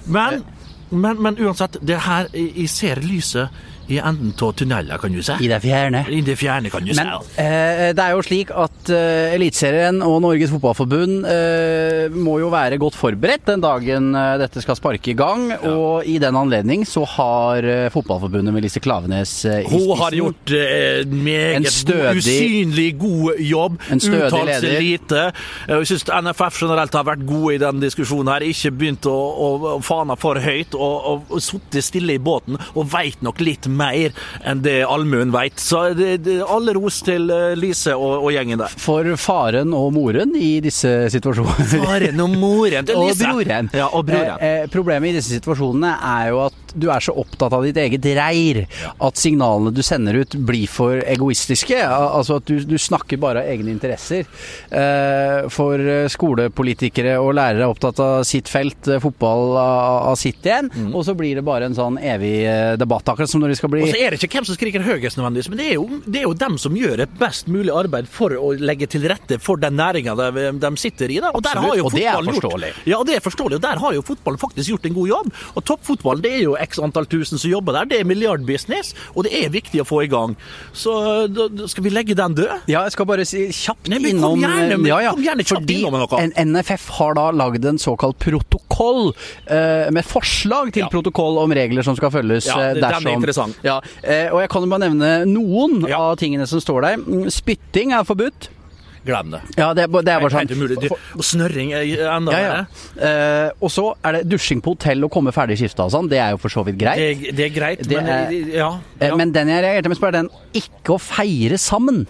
Men, 0.07 0.43
men, 0.91 1.23
men 1.23 1.39
uansett, 1.41 1.77
det 1.87 2.01
her 2.01 2.27
Jeg 2.35 2.69
ser 2.69 2.95
lyset 3.03 3.49
i 3.89 3.99
enden 4.03 4.33
av 4.43 4.53
tunneler, 4.59 4.99
kan 4.99 5.13
du 5.15 5.21
si. 5.23 5.37
I 5.45 5.49
det 5.51 5.61
fjerne. 5.63 6.05
I 6.11 6.21
det 6.27 6.35
fjerne, 6.41 6.71
kan 6.73 6.83
du 6.85 6.93
Men 6.97 7.11
si. 7.23 7.29
eh, 7.43 7.93
det 7.95 8.03
er 8.03 8.15
jo 8.17 8.23
slik 8.27 8.51
at 8.51 8.91
eh, 8.91 9.35
Eliteserien 9.37 10.01
og 10.03 10.17
Norges 10.25 10.51
Fotballforbund 10.51 11.27
eh, 11.31 12.09
må 12.17 12.39
jo 12.43 12.49
være 12.53 12.79
godt 12.83 12.97
forberedt 12.99 13.47
den 13.47 13.63
dagen 13.63 14.09
eh, 14.19 14.33
dette 14.43 14.63
skal 14.65 14.79
sparke 14.79 15.13
i 15.13 15.17
gang. 15.19 15.47
Og 15.71 16.07
i 16.09 16.17
den 16.23 16.35
anledning 16.39 16.83
så 16.89 17.05
har 17.17 17.63
eh, 17.67 17.87
Fotballforbundet 17.95 18.55
med 18.57 18.67
Lise 18.67 18.83
Klavenes 18.83 19.37
eh, 19.47 19.63
i 19.63 19.71
Hun 19.71 19.95
har 20.01 20.17
gjort 20.19 20.55
En 20.57 21.15
meget 21.23 21.71
stødig- 21.73 22.17
usynlig 22.25 22.89
god 22.99 23.39
jobb. 23.43 23.79
En 23.93 24.01
stødig 24.03 24.27
Uttalt 24.27 24.51
seg 24.57 24.67
leder. 24.67 24.83
lite. 24.83 25.25
Jeg 25.71 25.87
syns 25.93 26.07
NFF 26.27 26.61
generelt 26.65 26.95
har 26.99 27.07
vært 27.07 27.25
gode 27.29 27.55
i 27.55 27.63
den 27.63 27.81
diskusjonen 27.83 28.33
her. 28.35 28.47
Ikke 28.51 28.73
begynt 28.75 29.07
å, 29.07 29.15
å, 29.15 29.49
å 29.77 29.81
fane 29.85 30.17
for 30.19 30.41
høyt 30.43 30.75
og, 30.75 30.97
og, 31.13 31.31
og 31.31 31.43
sittet 31.45 31.85
stille 31.87 32.17
i 32.17 32.23
båten 32.23 32.59
og 32.75 32.91
veit 32.93 33.23
nok 33.23 33.41
litt 33.45 33.67
mer 33.69 33.76
enn 33.81 34.63
det 34.65 34.79
allmuen 34.87 35.33
veit. 35.35 35.59
Så 35.61 35.83
det, 35.97 36.17
det, 36.27 36.39
alle 36.43 36.75
ros 36.77 37.01
til 37.07 37.31
eh, 37.33 37.55
Lise 37.59 37.95
og, 37.97 38.27
og 38.27 38.33
gjengen 38.35 38.61
der. 38.63 38.77
For 38.81 39.09
faren 39.21 39.75
og 39.77 39.93
moren 39.97 40.35
i 40.39 40.57
disse 40.65 40.93
situasjonene. 41.15 41.69
Faren 41.77 42.25
og 42.25 42.37
moren 42.37 42.89
til 42.89 43.01
Og 43.07 43.13
broren. 43.21 43.71
Ja, 43.77 43.91
og 43.93 44.07
broren. 44.09 44.37
Eh, 44.41 44.63
eh, 44.65 44.71
problemet 44.73 45.13
i 45.13 45.19
disse 45.21 45.37
situasjonene 45.37 45.97
er 45.97 46.31
jo 46.33 46.45
at 46.49 46.66
du 46.77 46.89
er 46.93 47.03
så 47.05 47.15
opptatt 47.17 47.55
av 47.57 47.65
ditt 47.67 47.79
eget 47.81 48.07
reir 48.17 48.63
at 49.03 49.21
signalene 49.21 49.73
du 49.75 49.83
sender 49.85 50.21
ut 50.23 50.37
blir 50.47 50.69
for 50.71 51.01
egoistiske. 51.03 51.79
Altså 51.87 52.41
at 52.41 52.49
du, 52.49 52.61
du 52.67 52.77
snakker 52.81 53.21
bare 53.21 53.43
av 53.43 53.51
egne 53.53 53.73
interesser. 53.73 54.27
Eh, 54.71 55.49
for 55.53 55.81
eh, 55.81 56.07
skolepolitikere 56.13 57.17
og 57.23 57.35
lærere 57.39 57.65
er 57.65 57.73
opptatt 57.73 58.01
av 58.03 58.25
sitt 58.29 58.51
felt, 58.51 58.89
eh, 58.89 59.01
fotball 59.03 59.57
av, 59.57 60.15
sitt 60.17 60.47
igjen, 60.47 60.71
og 60.95 61.03
så 61.05 61.13
blir 61.19 61.37
det 61.37 61.45
bare 61.45 61.69
en 61.69 61.77
sånn 61.77 61.99
evig 62.01 62.39
debatt. 62.81 63.09
Akkurat 63.13 63.29
som 63.29 63.43
når 63.43 63.53
de 63.53 63.59
skal 63.59 63.73
bli 63.73 63.83
Og 63.85 63.91
så 63.93 63.99
er 64.01 64.15
det 64.15 64.21
ikke 64.21 64.39
hvem 64.39 64.47
som 64.49 64.57
skriker 64.57 64.85
høyest 64.87 65.19
nødvendigvis, 65.19 65.51
men 65.53 65.61
det 65.61 65.67
er, 65.69 65.75
jo, 65.77 66.01
det 66.07 66.23
er 66.23 66.25
jo 66.25 66.37
dem 66.41 66.57
som 66.63 66.79
gjør 66.79 67.03
et 67.05 67.19
best 67.21 67.51
mulig 67.53 67.75
arbeid 67.75 68.09
for 68.11 68.33
å 68.39 68.53
legge 68.57 68.89
til 68.91 69.05
rette 69.11 69.39
for 69.43 69.61
den 69.61 69.77
næringa 69.77 70.17
de, 70.17 70.47
de 70.63 70.71
sitter 70.81 71.13
i. 71.13 71.21
Da. 71.21 71.33
Og, 71.37 71.45
der 71.45 71.61
Absolutt, 71.61 71.69
har 71.69 71.81
jo 71.81 71.87
og 71.87 71.97
det 71.97 72.07
er 72.07 72.31
forståelig. 72.31 72.73
Gjort, 72.73 72.89
ja, 72.93 73.01
det 73.07 73.19
er 73.19 73.25
forståelig. 73.25 73.59
Og 73.59 73.65
der 73.67 73.83
har 73.85 73.97
jo 73.97 74.05
fotballen 74.07 74.41
faktisk 74.41 74.73
gjort 74.73 74.89
en 74.89 74.97
god 74.97 75.11
jobb. 75.13 75.31
Og 75.55 75.67
toppfotballen 75.71 76.25
det 76.25 76.33
er 76.39 76.45
jo 76.47 76.57
x 76.67 76.79
antall 76.83 77.07
tusen 77.11 77.39
som 77.41 77.51
jobber 77.51 77.73
der. 77.81 77.89
Det 77.93 78.01
er 78.03 78.09
milliardbusiness, 78.09 78.93
og 79.15 79.25
det 79.27 79.33
er 79.45 79.51
viktig 79.55 79.81
å 79.83 79.87
få 79.89 80.03
i 80.05 80.11
gang. 80.13 80.37
Så 80.77 80.93
da, 81.33 81.49
skal 81.71 81.87
vi 81.87 81.93
legge 81.95 82.17
den 82.19 82.35
død? 82.37 82.67
Ja, 82.71 82.83
jeg 82.87 82.93
skal 82.97 83.07
bare 83.09 83.25
si 83.29 83.47
kjapt 83.55 83.89
Nei, 83.93 83.99
men 84.03 84.17
innom 84.17 84.41
gjerne, 84.43 84.77
men, 84.81 84.87
ja, 84.91 84.99
ja, 85.07 85.15
kom 85.15 85.23
gjerne 85.25 85.47
kjapt 85.47 85.63
fordi 85.63 85.79
innom 85.85 85.99
noe. 86.03 86.21
en- 86.23 86.35
NFF 86.53 86.89
har 86.99 87.15
da 87.19 87.29
lagd 87.33 87.65
en 87.71 87.79
såkalt 87.79 88.19
protokoll 88.23 89.13
eh, 89.47 89.91
med 89.95 90.05
forslag 90.05 90.73
til 90.75 90.83
Ja. 90.85 90.89
protokoll 90.93 91.39
om 91.43 91.51
regler 91.57 91.83
som 91.87 91.97
skal 91.97 92.11
følges 92.11 92.47
Ja, 92.47 92.73
det, 92.75 92.83
dersom, 92.83 93.05
den 93.05 93.13
er 93.13 93.17
interessant. 93.21 93.57
Ja, 93.65 93.81
eh, 94.03 94.29
og 94.33 94.41
jeg 94.43 94.51
kan 94.51 94.63
jo 94.63 94.69
bare 94.69 94.85
nevne 94.91 95.13
noen 95.31 95.87
av 95.93 96.17
tingene 96.21 96.47
som 96.47 96.61
står 96.61 96.83
der. 96.83 96.97
Mm, 97.03 97.31
Spytting 97.31 97.93
er 97.93 98.05
forbudt. 98.05 98.49
Glem 99.07 99.31
det. 99.37 99.41
Ja, 99.57 99.69
det 99.77 99.85
er, 99.87 99.91
det 100.03 100.13
er 100.13 100.21
bare 100.25 100.35
Helt 100.35 100.51
sånn 100.51 100.59
umulig. 100.67 100.91
Snørring 101.23 101.73
er 101.79 101.85
enda 102.17 102.33
ja, 102.35 102.41
ja. 102.43 102.55
verre. 102.99 103.11
Uh, 103.55 103.65
og 103.67 103.71
så 103.71 103.85
er 104.03 104.19
det 104.19 104.23
dusjing 104.33 104.61
på 104.65 104.75
hotell 104.75 105.07
og 105.07 105.13
komme 105.15 105.33
ferdig 105.37 105.59
skifta 105.61 105.87
og 105.87 105.93
sånn. 105.95 106.09
Det 106.11 106.19
er 106.19 106.35
jo 106.35 106.41
for 106.43 106.51
så 106.53 106.65
vidt 106.67 106.79
greit. 106.81 106.99
Det, 107.23 107.35
det 107.39 107.45
er 107.47 107.55
greit, 107.55 107.85
Det 107.87 108.01
men 108.01 108.11
er- 108.11 108.37
ja, 108.57 108.71
Eh, 108.99 109.09
ja. 109.09 109.17
Men 109.17 109.31
den 109.37 109.49
jeg 109.53 109.63
reagerte 109.63 109.93
mest 109.93 110.01
på, 110.03 110.09
er 110.11 110.17
den 110.19 110.31
ikke 110.59 110.97
å 110.97 111.01
feire 111.01 111.59
sammen. 111.61 112.07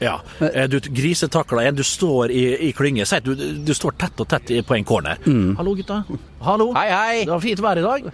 Ja, 0.00 0.14
eh, 0.40 0.64
du 0.70 0.78
grisetakla 0.80 1.66
en. 1.68 1.74
Du 1.76 1.82
står 1.84 2.30
i, 2.32 2.44
i 2.68 2.72
klynge. 2.72 3.04
Si 3.08 3.16
at 3.18 3.24
du, 3.26 3.34
du 3.36 3.72
står 3.76 3.98
tett 4.00 4.22
og 4.22 4.28
tett 4.30 4.52
på 4.64 4.76
en 4.78 4.84
corner. 4.88 5.18
Hallo, 5.58 5.74
gutta. 5.76 6.04
Hallo. 6.46 6.70
Mm. 6.70 6.78
Hei, 6.78 6.88
hei. 6.94 7.18
Det 7.26 7.34
var 7.34 7.42
fint 7.44 7.60
vær 7.66 7.82
i 7.82 7.84
dag. 7.84 8.08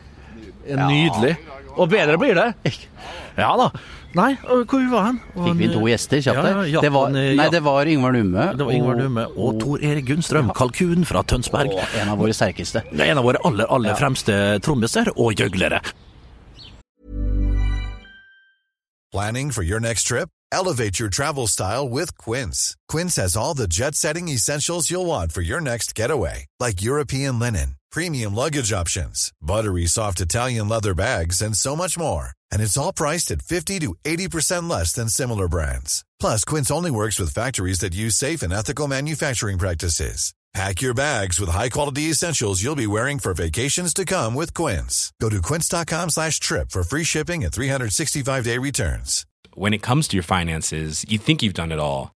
Nydelig. 0.66 1.36
Og 1.76 1.90
bedre 1.92 2.16
blir 2.20 2.34
det. 2.38 2.48
Ja 3.36 3.50
da. 3.60 3.70
Nei, 4.16 4.30
og 4.48 4.62
hvor 4.72 4.84
var 4.88 5.02
han? 5.10 5.16
Og 5.34 5.50
Fikk 5.50 5.58
vi 5.60 5.66
to 5.74 5.80
gjester 5.90 6.22
kjapt 6.24 6.38
Ja, 6.38 6.42
der. 6.46 6.60
ja, 6.72 6.80
det 6.80 6.90
var, 6.94 7.10
eh, 7.12 7.34
nei, 7.36 7.48
det 7.52 7.60
var 7.66 7.84
Yngvar 7.92 8.14
Numme. 8.16 8.46
Det 8.56 8.64
var 8.64 8.72
Ingvar 8.72 8.96
Numme 8.96 9.26
og 9.36 9.58
Tor 9.60 9.82
Erik 9.84 10.06
Gunnstrøm, 10.08 10.48
kalkun 10.56 11.04
fra 11.04 11.20
Tønsberg. 11.22 11.74
og 11.76 11.98
en 12.00 12.08
av 12.14 12.18
våre 12.18 12.32
sterkeste. 12.32 12.80
Er 12.96 13.10
en 13.10 13.18
av 13.20 13.24
våre 13.28 13.42
aller, 13.44 13.66
aller 13.68 13.94
fremste 14.00 14.32
trommiser 14.64 15.12
og 15.16 15.34
gjøglere. 15.36 15.82
Planning 19.12 19.50
for 19.50 19.62
your 19.62 19.80
next 19.80 20.04
trip? 20.04 20.28
Elevate 20.52 20.98
your 20.98 21.08
travel 21.10 21.46
style 21.46 21.88
with 21.88 22.16
Quince. 22.16 22.76
Quince 22.88 23.16
has 23.16 23.36
all 23.36 23.54
the 23.54 23.66
jet 23.68 23.94
setting 23.94 24.28
essentials 24.28 24.90
you'll 24.90 25.06
want 25.06 25.32
for 25.32 25.42
your 25.42 25.60
next 25.60 25.94
getaway, 25.94 26.46
like 26.60 26.80
European 26.82 27.38
linen, 27.38 27.76
premium 27.90 28.34
luggage 28.34 28.72
options, 28.72 29.32
buttery 29.40 29.86
soft 29.86 30.20
Italian 30.20 30.68
leather 30.68 30.94
bags, 30.94 31.40
and 31.40 31.56
so 31.56 31.74
much 31.74 31.98
more. 31.98 32.30
And 32.52 32.60
it's 32.62 32.76
all 32.76 32.92
priced 32.92 33.30
at 33.30 33.42
50 33.42 33.78
to 33.80 33.94
80% 34.04 34.68
less 34.68 34.92
than 34.92 35.08
similar 35.08 35.48
brands. 35.48 36.04
Plus, 36.20 36.44
Quince 36.44 36.70
only 36.70 36.90
works 36.90 37.18
with 37.18 37.34
factories 37.34 37.80
that 37.80 37.94
use 37.94 38.14
safe 38.14 38.42
and 38.42 38.52
ethical 38.52 38.86
manufacturing 38.86 39.58
practices. 39.58 40.34
Pack 40.54 40.80
your 40.80 40.94
bags 40.94 41.38
with 41.38 41.50
high-quality 41.50 42.04
essentials 42.04 42.62
you'll 42.62 42.74
be 42.74 42.86
wearing 42.86 43.18
for 43.18 43.34
vacations 43.34 43.92
to 43.92 44.06
come 44.06 44.34
with 44.34 44.54
Quince. 44.54 45.12
Go 45.20 45.28
to 45.28 45.42
quince.com 45.42 46.08
slash 46.08 46.40
trip 46.40 46.70
for 46.70 46.82
free 46.82 47.04
shipping 47.04 47.44
and 47.44 47.52
365-day 47.52 48.56
returns. 48.56 49.26
when 49.54 49.74
it 49.74 49.82
comes 49.82 50.08
to 50.08 50.16
your 50.16 50.22
finances, 50.22 51.04
you 51.08 51.18
think 51.18 51.42
you've 51.42 51.54
done 51.54 51.72
it 51.72 51.78
all. 51.78 52.15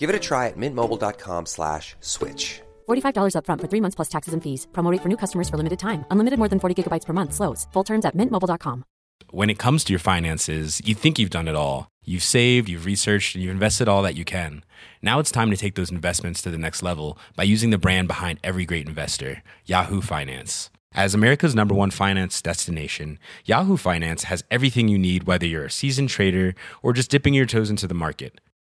Give 0.00 0.08
it 0.08 0.16
a 0.16 0.18
try 0.28 0.46
at 0.46 0.56
mintmobile.com 0.56 1.44
slash 1.44 1.94
switch. 2.00 2.62
$45 2.88 3.34
upfront 3.36 3.60
for 3.60 3.68
three 3.68 3.82
months 3.82 3.96
plus 3.96 4.08
taxes 4.08 4.32
and 4.34 4.42
fees. 4.42 4.66
Promo 4.72 4.90
rate 4.90 5.02
for 5.02 5.10
new 5.10 5.20
customers 5.24 5.48
for 5.50 5.58
limited 5.58 5.78
time. 5.78 6.04
Unlimited 6.10 6.38
more 6.38 6.48
than 6.48 6.58
40 6.58 6.74
gigabytes 6.74 7.06
per 7.06 7.12
month. 7.12 7.34
Slows. 7.34 7.68
Full 7.74 7.84
terms 7.84 8.04
at 8.06 8.16
mintmobile.com. 8.16 8.84
When 9.30 9.50
it 9.50 9.58
comes 9.58 9.84
to 9.84 9.92
your 9.92 10.00
finances, 10.00 10.80
you 10.86 10.94
think 10.94 11.18
you've 11.18 11.36
done 11.38 11.48
it 11.48 11.54
all. 11.54 11.88
You've 12.02 12.22
saved, 12.22 12.70
you've 12.70 12.86
researched, 12.86 13.34
and 13.34 13.44
you've 13.44 13.52
invested 13.52 13.88
all 13.88 14.02
that 14.02 14.16
you 14.16 14.24
can. 14.24 14.64
Now 15.02 15.20
it's 15.20 15.30
time 15.30 15.50
to 15.50 15.56
take 15.56 15.74
those 15.74 15.92
investments 15.92 16.40
to 16.42 16.50
the 16.50 16.64
next 16.64 16.82
level 16.82 17.18
by 17.36 17.44
using 17.44 17.70
the 17.70 17.84
brand 17.84 18.08
behind 18.08 18.40
every 18.42 18.64
great 18.64 18.88
investor, 18.88 19.42
Yahoo 19.66 20.00
Finance. 20.00 20.70
As 20.94 21.14
America's 21.14 21.54
number 21.54 21.74
one 21.74 21.90
finance 21.90 22.42
destination, 22.42 23.18
Yahoo 23.44 23.76
Finance 23.76 24.24
has 24.24 24.42
everything 24.50 24.88
you 24.88 24.98
need, 24.98 25.24
whether 25.24 25.46
you're 25.46 25.66
a 25.66 25.70
seasoned 25.70 26.08
trader 26.08 26.54
or 26.82 26.94
just 26.94 27.10
dipping 27.10 27.34
your 27.34 27.46
toes 27.46 27.70
into 27.70 27.86
the 27.86 27.94
market. 27.94 28.40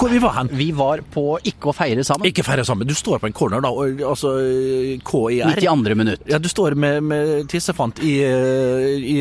Hvor 0.00 0.12
vi 0.12 0.20
var 0.22 0.32
hen? 0.38 0.50
Vi 0.56 0.70
var 0.72 1.02
på 1.12 1.24
Ikke 1.44 1.70
å 1.70 1.74
feire 1.76 2.04
sammen. 2.06 2.28
Ikke 2.28 2.44
feire 2.46 2.64
sammen. 2.64 2.88
Du 2.88 2.94
står 2.96 3.20
på 3.20 3.28
en 3.28 3.36
corner, 3.36 3.60
da. 3.60 3.68
og- 3.68 4.00
Altså 4.10 4.30
KIR. 5.04 5.60
92. 5.60 5.94
minutt. 5.94 6.20
Ja, 6.26 6.38
du 6.38 6.48
står 6.48 6.74
med, 6.74 7.02
med 7.02 7.48
tissefant 7.48 8.00
i, 8.00 8.16
i 8.24 9.16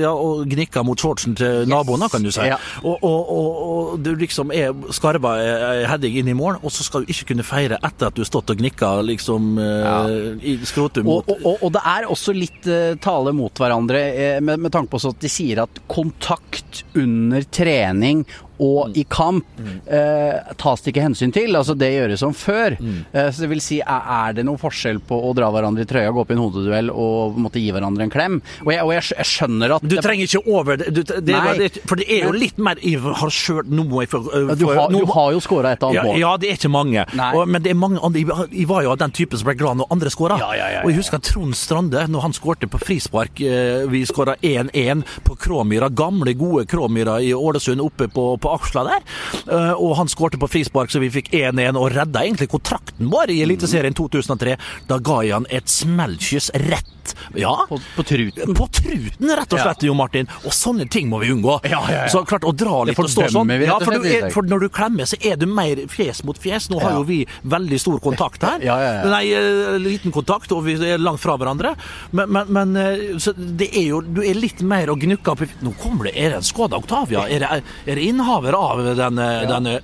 Ja, 0.00 0.12
og 0.12 0.46
gnikker 0.48 0.84
mot 0.84 0.98
shortsen 0.98 1.36
til 1.36 1.68
naboen, 1.68 2.08
kan 2.10 2.22
du 2.22 2.30
si. 2.32 2.40
Ja. 2.48 2.56
Og, 2.82 2.98
og, 3.02 3.30
og, 3.34 4.02
du 4.02 4.14
liksom 4.16 4.50
er 4.52 4.72
skarva 4.92 5.36
ei 5.38 5.84
heading 5.86 6.16
inn 6.18 6.28
i 6.28 6.36
mål, 6.36 6.58
og 6.62 6.72
så 6.72 6.82
skal 6.86 7.04
du 7.04 7.12
ikke 7.12 7.32
kunne 7.32 7.44
feire 7.46 7.78
etter 7.84 8.08
at 8.08 8.16
du 8.16 8.22
har 8.24 8.30
stått 8.30 8.50
og 8.50 8.58
gnikka 8.58 8.90
liksom 9.06 9.58
ja. 9.60 9.98
i 10.40 10.56
skrotum 10.66 11.04
mot 11.04 11.28
og, 11.44 11.62
og, 11.62 11.70
det 11.74 11.82
er 11.88 12.08
også 12.10 12.34
litt 12.36 12.68
eh, 12.70 12.94
tale 13.02 13.32
mot 13.36 13.60
hverandre, 13.60 14.00
eh, 14.14 14.40
med, 14.44 14.62
med 14.62 14.72
tanke 14.74 14.92
på 14.92 15.00
at 15.10 15.20
de 15.22 15.30
sier 15.30 15.62
at 15.64 15.82
kontakt 15.90 16.82
under 16.98 17.44
trening 17.54 18.24
og 18.62 18.94
i 18.96 19.02
kamp 19.10 19.44
eh, 19.86 20.54
tas 20.60 20.82
det 20.84 20.92
ikke 20.92 21.02
hensyn 21.04 21.32
til. 21.34 21.54
Altså 21.58 21.74
det 21.78 21.88
gjøres 21.94 22.20
som 22.22 22.34
før. 22.36 22.76
Eh, 22.78 23.30
så 23.34 23.44
det 23.44 23.48
vil 23.50 23.62
si, 23.64 23.80
er, 23.80 24.06
er 24.28 24.36
det 24.38 24.44
noen 24.46 24.60
forskjell 24.60 25.00
på 25.08 25.18
å 25.28 25.32
dra 25.36 25.48
hverandre 25.54 25.82
i 25.84 25.88
trøya, 25.90 26.12
gå 26.14 26.22
opp 26.24 26.30
i 26.30 26.36
en 26.36 26.42
hodeduell 26.44 26.90
og 26.92 27.38
måtte 27.40 27.62
gi 27.62 27.72
hverandre 27.74 28.06
en 28.06 28.12
klem? 28.14 28.40
Og 28.64 28.72
jeg, 28.74 28.82
og 28.86 28.92
jeg, 28.94 29.06
jeg 29.18 29.28
skjønner 29.32 29.76
at 29.78 29.86
Du 29.90 29.96
trenger 30.04 30.28
ikke 30.28 30.44
over 30.54 30.78
det, 30.80 30.90
du, 30.94 31.02
det, 31.04 31.22
Nei. 31.34 31.56
det 31.58 31.70
For 31.88 31.98
det 32.00 32.06
er 32.14 32.28
jo 32.28 32.32
litt 32.36 32.58
mer 32.62 32.78
Jeg 32.84 33.00
har 33.02 33.32
sjøl 33.34 33.64
noe 33.74 34.06
for, 34.10 34.24
for 34.30 34.54
du, 34.58 34.66
har, 34.70 34.90
du 34.92 35.02
har 35.14 35.32
jo 35.34 35.42
skåra 35.44 35.74
et 35.76 35.82
annet 35.86 36.04
mål. 36.06 36.18
ja, 36.22 36.34
det 36.40 36.50
er 36.52 36.58
ikke 36.58 36.70
mange. 36.72 37.04
Og, 37.34 37.44
men 37.48 37.62
det 37.64 37.72
er 37.74 37.78
mange 37.80 38.00
andre. 38.04 38.22
Jeg- 38.24 38.68
var 38.74 38.82
jo 38.86 38.90
av 38.94 38.98
den 39.02 39.12
typen 39.12 39.38
som 39.38 39.44
ble 39.48 39.54
glad 39.60 39.76
når 39.76 39.90
andre 39.92 40.10
skåra. 40.10 40.38
Ja, 40.40 40.48
ja, 40.56 40.64
ja, 40.64 40.78
ja, 40.78 40.82
Og 40.86 40.90
jeg 40.90 40.98
husker 41.02 41.20
Trond 41.22 41.54
Strande, 41.58 42.06
når 42.10 42.22
han 42.24 42.32
skårte 42.36 42.68
på 42.72 42.78
frispark. 42.80 43.40
eh, 43.44 43.84
Vi 43.92 44.00
skåra 44.08 44.34
1-1 44.40 45.02
på 45.26 45.36
Kråmyra, 45.36 45.90
gamle, 45.92 46.32
gode 46.38 46.64
Kråmyra 46.70 47.18
i 47.22 47.32
Ålesund, 47.36 47.82
oppe 47.84 48.08
på, 48.08 48.24
på 48.44 48.52
Aksla 48.54 48.84
der. 48.90 49.04
Eh, 49.48 49.72
Og 49.74 49.96
han 49.98 50.10
skårte 50.12 50.38
på 50.40 50.48
frispark, 50.52 50.92
så 50.92 51.00
vi 51.02 51.10
fikk 51.14 51.32
1-1 51.34 51.76
og 51.80 51.90
redda 51.96 52.22
egentlig 52.26 52.50
kontrakten 52.52 53.08
vår 53.12 53.32
i 53.34 53.40
Eliteserien 53.44 53.94
2003. 53.96 54.58
Da 54.90 55.00
ga 55.04 55.20
jeg 55.24 55.34
han 55.38 55.48
et 55.50 55.70
smellkyss 55.72 56.52
rett 56.68 56.90
Ja. 57.36 57.66
På, 57.68 57.76
på 57.98 58.02
truten. 58.08 58.54
På 58.56 58.64
truten, 58.72 59.28
rett 59.36 59.52
og 59.52 59.60
slett, 59.60 59.82
Jo 59.84 59.92
Martin. 59.96 60.28
Og 60.48 60.54
sånne 60.56 60.86
ting 60.90 61.08
må 61.10 61.18
vi 61.20 61.28
unngå. 61.34 61.58
Ja, 61.68 61.82
ja, 61.90 62.04
ja. 62.04 62.08
Så 62.12 62.22
klart, 62.28 62.46
å 62.48 62.52
dra 62.56 62.78
litt 62.88 62.98
og 63.00 63.10
stå 63.12 63.26
sånn. 63.32 63.50
vi, 63.52 63.66
Ja, 63.68 63.76
for, 63.82 63.98
er, 64.08 64.30
for 64.32 64.48
når 64.48 64.64
du 64.64 64.68
klemmer, 64.72 65.04
så 65.08 65.18
er 65.20 65.36
du 65.40 65.44
mer 65.50 65.82
fjes 65.92 66.22
mot 66.24 66.38
fjes. 66.40 66.70
Nå 66.72 66.80
har 66.80 66.94
Ja. 66.94 67.02
jo 67.02 67.04
vi 67.10 67.18
veldig 67.44 67.80
stor 67.82 68.00
kontakt 68.04 68.42
her. 68.46 68.58
Ja, 68.68 68.76
ja, 68.80 68.92
ja. 68.96 69.10
Nei, 69.12 69.24
eh, 69.36 69.76
liten 69.84 70.12
kontakt, 70.16 70.52
og 70.56 70.64
vi 70.64 70.78
er 70.80 70.98
langt 71.02 71.20
fra 71.20 71.36
hverandre. 71.40 71.74
Men, 72.16 72.32
men, 72.32 72.52
men 72.56 72.76
eh, 72.80 73.28
det 73.60 73.68
er 73.76 73.86
jo 73.90 74.00
Du 74.04 74.22
er 74.24 74.34
litt 74.38 74.62
mer 74.64 74.88
å 74.92 74.96
gnukke 75.00 75.32
opp 75.34 75.42
i 75.44 75.48
Nå 75.64 75.72
kommer 75.80 76.08
det 76.08 76.14
Er 76.16 76.32
det 76.34 76.40
en 76.40 76.46
Skoda 76.46 76.76
Octavia? 76.80 77.24
Er 77.28 77.44
det, 77.44 77.62
er 77.86 77.98
det 78.00 78.04
innehaver 78.34 78.52
av 78.58 78.84
denne, 78.96 79.26
denne 79.48 79.80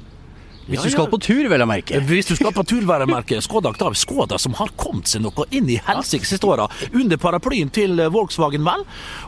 Hvis 0.71 0.85
du 0.87 0.91
skal 0.93 1.09
på 1.11 1.19
tur, 1.19 1.49
vel 1.51 1.63
å 1.65 1.67
merke. 1.67 1.99
Hvis 2.07 2.29
du 2.29 2.37
skal 2.39 2.53
på 2.55 2.63
turværemerket 2.63 3.43
Skoda 3.43 3.73
Octavia, 3.73 3.99
Skoda 3.99 4.37
som 4.39 4.53
har 4.55 4.69
kommet 4.79 5.09
seg 5.11 5.23
noe 5.25 5.47
inn 5.51 5.67
i 5.73 5.81
helsike 5.83 6.27
siste 6.29 6.47
åra, 6.47 6.69
under 6.95 7.19
paraplyen 7.19 7.71
til 7.75 7.99
eh, 7.99 8.11
Volkswagen, 8.13 8.63
vel, 8.63 8.85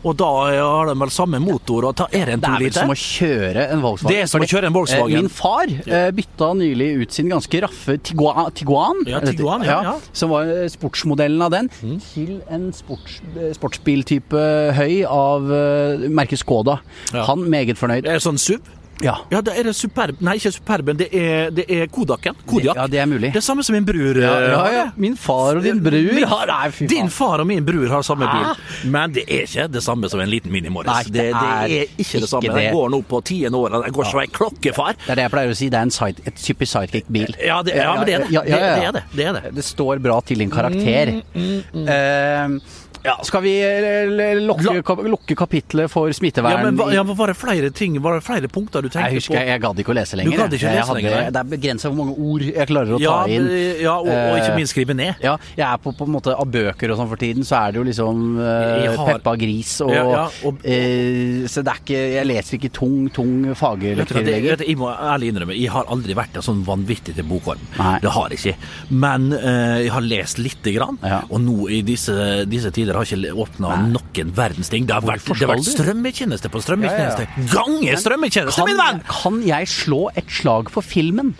og 0.06 0.14
da 0.20 0.28
eh, 0.52 0.60
har 0.62 0.92
de 0.92 0.94
vel 1.00 1.10
samme 1.10 1.40
motor, 1.42 1.88
og 1.88 1.96
ta 1.98 2.06
er 2.14 2.30
det 2.30 2.36
en 2.36 2.44
Det 2.44 2.52
er 2.52 2.62
vel 2.62 2.76
som 2.76 2.92
å 2.94 2.96
kjøre 3.00 3.64
en 3.74 3.82
Volkswagen. 3.82 4.14
Det 4.14 4.20
er 4.22 4.30
som 4.30 4.44
å 4.44 4.48
kjøre 4.52 4.70
en 4.70 4.76
Volkswagen. 4.76 5.16
eh, 5.16 5.24
Min 5.24 5.32
far 5.34 5.72
eh, 5.72 6.10
bytta 6.20 6.50
nylig 6.60 6.88
ut 7.02 7.16
sin 7.18 7.32
ganske 7.32 7.62
raffe 7.64 7.96
Tiguan, 8.10 8.52
Tiguan, 8.54 9.02
Ja? 9.10 9.22
Tiguan, 9.26 9.64
ja, 9.66 9.80
ja. 9.88 9.96
som 10.12 10.30
var 10.36 10.46
eh, 10.46 10.68
sportsmodellen 10.70 11.42
av 11.42 11.50
den, 11.56 11.72
til 12.12 12.36
en 12.54 12.68
sports, 12.76 13.18
eh, 13.34 13.50
sportsbiltype 13.58 14.44
høy 14.78 15.02
av 15.10 15.50
eh, 15.58 16.06
merket 16.06 16.38
Skoda. 16.44 16.78
Han 17.16 17.48
meget 17.50 17.82
fornøyd. 17.82 18.06
Det 18.06 18.14
er 18.14 18.22
sånn 18.22 18.38
SUV. 18.38 18.62
Ja. 19.02 19.16
Ja, 19.32 19.40
det 19.42 19.54
er 19.58 19.72
Superb 19.74 20.20
Nei, 20.22 20.36
ikke 20.38 20.52
Superben, 20.54 20.96
det 21.00 21.08
er, 21.16 21.48
det 21.50 21.64
er 21.72 21.86
Kodaken. 21.90 22.36
Kodiak. 22.46 22.76
Ja, 22.76 22.84
det 22.86 22.98
er 23.02 23.06
mulig. 23.10 23.32
Det 23.32 23.40
er 23.40 23.44
samme 23.46 23.64
som 23.66 23.74
min 23.74 23.86
bror 23.88 24.18
Ja, 24.20 24.32
eh, 24.38 24.50
ja, 24.52 24.60
ja. 24.76 24.84
Min 24.96 25.16
far 25.16 25.56
og 25.58 25.62
din 25.64 25.80
bror 25.82 25.96
Min- 26.14 26.28
har 26.28 26.46
Nei, 26.52 26.70
fy 26.70 26.86
Din 26.90 27.08
far 27.10 27.40
og 27.42 27.46
min 27.48 27.64
bror 27.66 27.88
har 27.88 28.02
samme 28.06 28.28
bil, 28.30 28.90
men 28.92 29.12
det 29.16 29.24
er 29.28 29.46
ikke 29.48 29.66
det 29.72 29.82
samme 29.82 30.10
som 30.12 30.20
en 30.20 30.30
liten 30.30 30.52
Mini 30.52 30.68
Morris. 30.70 30.92
Nei, 30.92 31.02
det, 31.08 31.12
det 31.12 31.32
det 31.32 31.48
er 31.48 31.74
er 31.82 31.96
ikke 32.04 32.20
det 32.22 32.28
samme. 32.30 32.44
ikke. 32.50 32.58
Den 32.60 32.76
går 32.76 32.90
nå 32.94 33.02
på 33.10 33.22
tiende 33.32 33.58
år, 33.58 33.74
og 33.80 33.84
den 33.88 33.92
går 33.96 34.10
som 34.12 34.20
ei 34.20 34.26
klokkefar. 34.28 34.94
Det 35.06 35.10
er 35.16 35.20
det 35.22 35.26
jeg 35.26 35.34
pleier 35.34 35.50
å 35.54 35.58
si. 35.62 35.68
Det 35.72 35.78
er 35.80 35.88
en 35.88 35.94
side, 35.98 36.22
et 36.28 36.38
typisk 36.44 36.72
sidekick-bil. 36.76 37.34
Ja, 37.42 37.58
men 37.62 37.66
det 37.66 37.74
er 37.80 38.04
det. 38.04 38.30
Det, 38.30 38.52
er 38.52 38.92
det. 38.92 39.02
det, 39.16 39.26
er 39.26 39.32
det. 39.40 39.54
Det 39.56 39.64
står 39.66 39.98
bra 40.04 40.20
til 40.26 40.38
din 40.44 40.50
karakter. 40.52 41.14
Eh, 41.34 42.58
ja, 43.04 43.16
skal 43.26 43.42
vi 43.42 43.52
eh, 43.62 44.38
lukke, 44.40 45.04
lukke 45.10 45.34
kapitlet 45.38 45.90
for 45.90 46.10
smittevern? 46.14 46.52
Ja, 46.56 46.62
men 46.64 46.76
hva- 46.78 46.92
ja, 46.94 47.02
men 47.02 47.16
Var 47.16 47.26
det 47.32 47.36
flere 47.36 47.70
ting, 47.74 47.96
var 48.02 48.14
det 48.18 48.22
flere 48.26 48.48
punkter 48.48 48.82
du 48.82 48.88
tenkte 48.88 49.10
jeg 49.10 49.20
husker 49.20 49.34
på? 49.36 49.46
jeg 49.46 49.60
gadd 49.62 49.78
ikke 49.82 49.92
å 49.92 49.96
lese 49.98 50.16
lenger. 50.18 50.30
Du 50.32 50.38
gadd 50.42 50.52
ikke 50.56 50.68
å 50.68 50.74
lese 50.76 50.94
Jeg 50.96 51.04
lenger, 51.04 51.30
det 51.32 51.40
er 51.42 51.48
begrensa 51.52 51.90
hvor 51.92 51.98
mange 52.04 52.14
ord 52.18 52.42
jeg 52.46 52.66
klarer 52.70 52.92
å 52.96 52.98
ta 52.98 53.02
Ja, 53.02 53.16
inn. 53.26 53.48
ja 53.82 53.96
og, 53.98 54.08
og 54.08 54.36
ikke 54.38 54.52
Eh, 54.52 54.56
minst 54.56 54.72
skrive 54.74 54.94
ned. 54.94 55.14
Ja, 55.22 55.36
jeg 55.56 55.66
er 55.66 55.76
på, 55.82 55.92
på 55.96 56.06
en 56.08 56.12
måte 56.14 56.34
av 56.36 56.46
bøker 56.50 56.90
og 56.92 56.98
sånn 56.98 57.08
for 57.10 57.16
tiden, 57.20 57.42
så 57.48 57.58
er 57.66 57.72
det 57.72 57.80
jo 57.82 57.84
liksom 57.90 58.22
uh, 58.38 58.96
har- 58.96 59.12
Peppa 59.12 59.36
Gris 59.36 59.80
og, 59.84 59.90
Ja, 59.94 60.28
og- 60.44 60.60
Uh, 60.62 61.46
Så 61.48 61.62
det 61.64 61.72
er 61.72 61.78
ikke 61.82 62.00
Jeg 62.14 62.26
leser 62.26 62.56
ikke 62.58 62.70
tung, 62.72 63.08
tung 63.10 63.32
Vet 63.48 63.56
faglitteratur 63.58 64.24
lenger. 64.24 64.62
jeg 64.66 64.76
må 64.78 64.88
ærlig 64.92 65.32
innrømme, 65.32 65.56
jeg 65.58 65.70
har 65.70 65.84
aldri 65.90 66.14
vært 66.14 66.36
en 66.36 66.42
sånn 66.42 66.62
vanvittig 66.64 67.14
til 67.16 67.24
bokorm. 67.24 67.58
Nei. 67.78 67.98
Det 68.00 68.10
har 68.14 68.28
jeg 68.30 68.38
ikke. 68.38 68.56
Men 68.90 69.32
uh, 69.32 69.78
jeg 69.82 69.90
har 69.90 70.00
lest 70.06 70.38
lite 70.38 70.72
grann, 70.76 70.98
og 71.30 71.40
nå 71.40 71.68
i 71.70 71.82
disse, 71.82 72.44
disse 72.48 72.70
tider 72.70 72.91
har 72.98 73.06
ikke 73.08 73.32
åpna 73.44 73.76
noen 73.92 74.32
verdens 74.36 74.68
ting. 74.72 74.84
Det 74.88 74.94
har 74.96 75.04
vært, 75.06 75.24
det 75.28 75.46
har 75.46 75.52
vært 75.54 75.68
strømmetjeneste 75.70 76.50
på 76.52 76.58
Ja, 76.58 76.60
ja, 76.60 76.66
strømmetjeneste. 76.66 77.48
Gange 77.54 77.96
strømmetjeneste, 78.02 78.66
min 78.68 78.80
venn! 78.80 79.00
Kan, 79.08 79.40
jeg 79.46 79.68
slå 79.72 80.04
et 80.16 80.28
slag 80.30 80.70
for 80.74 80.82
filmen? 80.84 81.34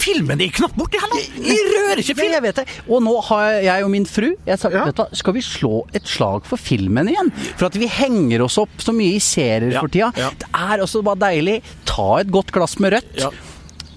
Filmen 0.00 0.40
er 0.40 0.52
knapt 0.54 0.76
borti 0.78 1.00
heller! 1.02 1.24
Jeg 1.44 1.64
rører 1.74 2.00
ikke 2.00 2.14
Ja, 2.14 2.20
film! 2.22 2.32
jeg 2.36 2.42
vet 2.46 2.58
det. 2.60 2.64
Og 2.88 3.02
nå 3.04 3.14
har 3.26 3.56
jeg 3.66 3.84
og 3.84 3.90
min 3.92 4.06
fru 4.08 4.28
jeg 4.46 4.58
sa, 4.62 4.70
vet 4.72 4.94
du, 4.96 5.02
hva, 5.02 5.08
Skal 5.18 5.34
vi 5.36 5.42
slå 5.44 5.72
et 5.98 6.06
slag 6.08 6.46
for 6.48 6.60
filmen 6.62 7.10
igjen? 7.10 7.32
For 7.58 7.66
at 7.68 7.76
vi 7.80 7.88
henger 7.90 8.46
oss 8.46 8.56
opp 8.62 8.80
så 8.80 8.94
mye 8.96 9.18
i 9.18 9.20
serier 9.24 9.74
Ja, 9.74 9.82
for 9.82 9.92
tida. 9.92 10.12
ja. 10.16 10.30
Det 10.40 10.48
er 10.56 10.84
også 10.86 11.02
bare 11.04 11.20
deilig. 11.26 11.58
Ta 11.90 12.06
et 12.22 12.30
godt 12.32 12.52
glass 12.54 12.78
med 12.80 12.94
rødt. 12.96 13.26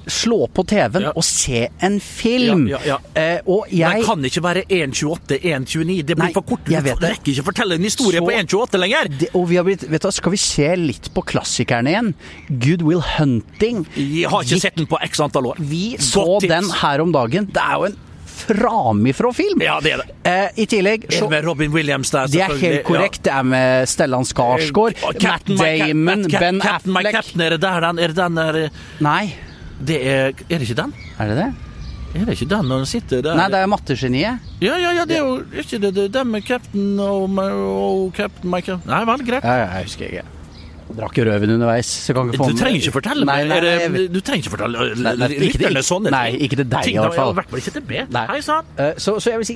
Ja. 0.03 0.11
Slå 0.11 0.47
på 0.53 0.63
TV-en 0.67 1.01
Ja. 1.07 1.11
og 1.15 1.23
se 1.23 1.67
en 1.81 1.99
film. 1.99 2.67
Ja, 2.67 2.77
ja, 2.85 2.97
Eh, 3.15 3.39
og 3.47 3.65
Den 3.69 3.79
jeg 3.79 4.03
kan 4.05 4.23
ikke 4.23 4.41
være 4.43 4.63
1.28, 4.69 5.39
1.29. 5.43 6.03
Det 6.05 6.15
blir 6.17 6.25
Nei, 6.25 6.33
for 6.33 6.41
kort. 6.41 6.63
Du 6.65 6.71
det. 6.73 6.97
rekker 6.99 7.31
ikke 7.33 7.43
fortelle 7.45 7.75
en 7.75 7.83
historie 7.83 8.19
Så- 8.19 8.25
på 8.25 8.31
1.28 8.31 8.77
lenger! 8.79 9.07
det, 9.19 9.29
og 9.33 9.47
vi 9.49 9.55
har 9.55 9.63
blitt, 9.63 9.83
vet 9.89 10.01
du, 10.01 10.11
Skal 10.11 10.31
vi 10.31 10.37
se 10.37 10.75
litt 10.75 11.13
på 11.13 11.23
klassikerne 11.23 11.87
igjen? 11.89 12.13
Good 12.49 12.81
Will 12.81 13.01
Hunting. 13.01 13.85
Jeg 13.95 14.29
har 14.29 14.43
ikke 14.43 14.59
sett 14.59 14.75
den 14.75 14.87
på 14.87 14.97
x 15.03 15.19
antall 15.19 15.45
år. 15.47 15.55
Vi 15.59 15.95
så 15.97 16.39
tips. 16.41 16.49
den 16.49 16.69
her 16.69 16.99
om 17.01 17.11
dagen. 17.11 17.45
Det 17.51 17.61
er 17.61 17.73
jo 17.77 17.83
en 17.85 17.97
framifrå 18.47 19.31
film. 19.33 19.61
Ja, 19.61 19.79
det 19.79 19.93
er 19.93 19.97
det. 20.03 20.09
Eh, 20.25 20.63
I 20.63 20.65
tillegg 20.65 21.03
Er 21.05 21.07
det 21.07 21.19
så 21.19 21.29
med 21.29 21.45
Robin 21.45 21.71
Williams 21.71 22.09
der, 22.11 22.27
Det 22.27 22.41
er 22.41 22.57
helt 22.57 22.83
korrekt. 22.83 23.21
Det 23.23 23.31
er 23.31 23.43
med 23.43 23.87
Stellan 23.87 24.23
Skarsgård, 24.25 24.95
Matt 25.01 25.19
Captain 25.21 25.57
Damon, 25.57 26.23
Ben 26.27 26.59
Captain 26.59 26.97
Affleck 26.97 27.11
Captain, 27.15 27.41
er 27.41 27.49
det 27.51 27.61
der 27.61 27.79
den? 27.81 27.99
Er 27.99 28.07
det 28.07 28.15
den 28.15 28.35
der 28.35 28.69
Nei, 28.99 29.33
Det 29.79 29.99
er 30.07 30.33
Er 30.49 30.57
det 30.57 30.61
ikke 30.69 30.81
den? 30.81 30.93
er 31.19 31.27
det 31.31 31.37
det? 31.37 31.53
Er 32.13 32.25
det 32.27 32.35
ikke 32.37 32.49
den 32.49 32.67
når 32.69 32.83
den 32.83 32.85
sitter 32.85 33.21
der? 33.25 33.35
Nei, 33.35 33.47
det 33.49 33.57
er 33.57 33.69
Mattegeniet. 33.71 34.51
Ja, 34.61 34.75
ja, 34.77 34.91
ja, 34.99 35.05
det 35.09 35.17
er 35.17 35.23
jo 35.25 35.39
er 35.41 35.63
ikke 35.63 35.79
det, 35.81 35.95
det, 35.95 36.13
den 36.13 36.29
med 36.29 36.45
cap'n 36.45 36.99
og, 37.01 37.39
og 37.41 38.13
cap'n 38.13 38.53
Captain 38.61 38.85
Nei 38.85 39.01
vel, 39.09 39.25
greit. 39.25 39.43
Ja, 39.43 39.55
ja, 39.63 39.69
jeg 39.79 39.89
husker 39.89 40.05
ikke. 40.05 40.25
Drakk 40.93 41.17
jo 41.17 41.25
røven 41.27 41.53
underveis. 41.55 41.89
Så 42.07 42.13
kan 42.15 42.29
ikke 42.29 42.41
få 42.41 42.49
Du 42.51 42.59
trenger 42.59 42.81
ikke 42.81 42.95
fortelle 42.97 43.25
Nei, 43.27 43.39
nei, 43.47 44.07
Du 44.11 44.19
trenger 44.19 44.43
ikke 44.43 44.53
fortelle 44.53 44.83
lytterne 44.93 45.83
sånne 45.85 46.11
nei, 46.13 46.25
ikke 46.45 46.59
til 46.59 46.67
deg, 46.69 46.89
i 46.91 46.97
hvert 46.99 47.15
fall. 47.17 47.33
I 47.33 47.37
hvert 47.39 47.51
fall 47.53 47.61
ikke 47.63 47.73
til 47.77 47.85
meg. 47.89 48.17
Hei 48.33 48.39
sann. 48.45 48.69
Eh, 48.77 48.93
Så, 49.03 49.15
så 49.23 49.33
jeg 49.33 49.41
vil 49.41 49.47
si, 49.47 49.55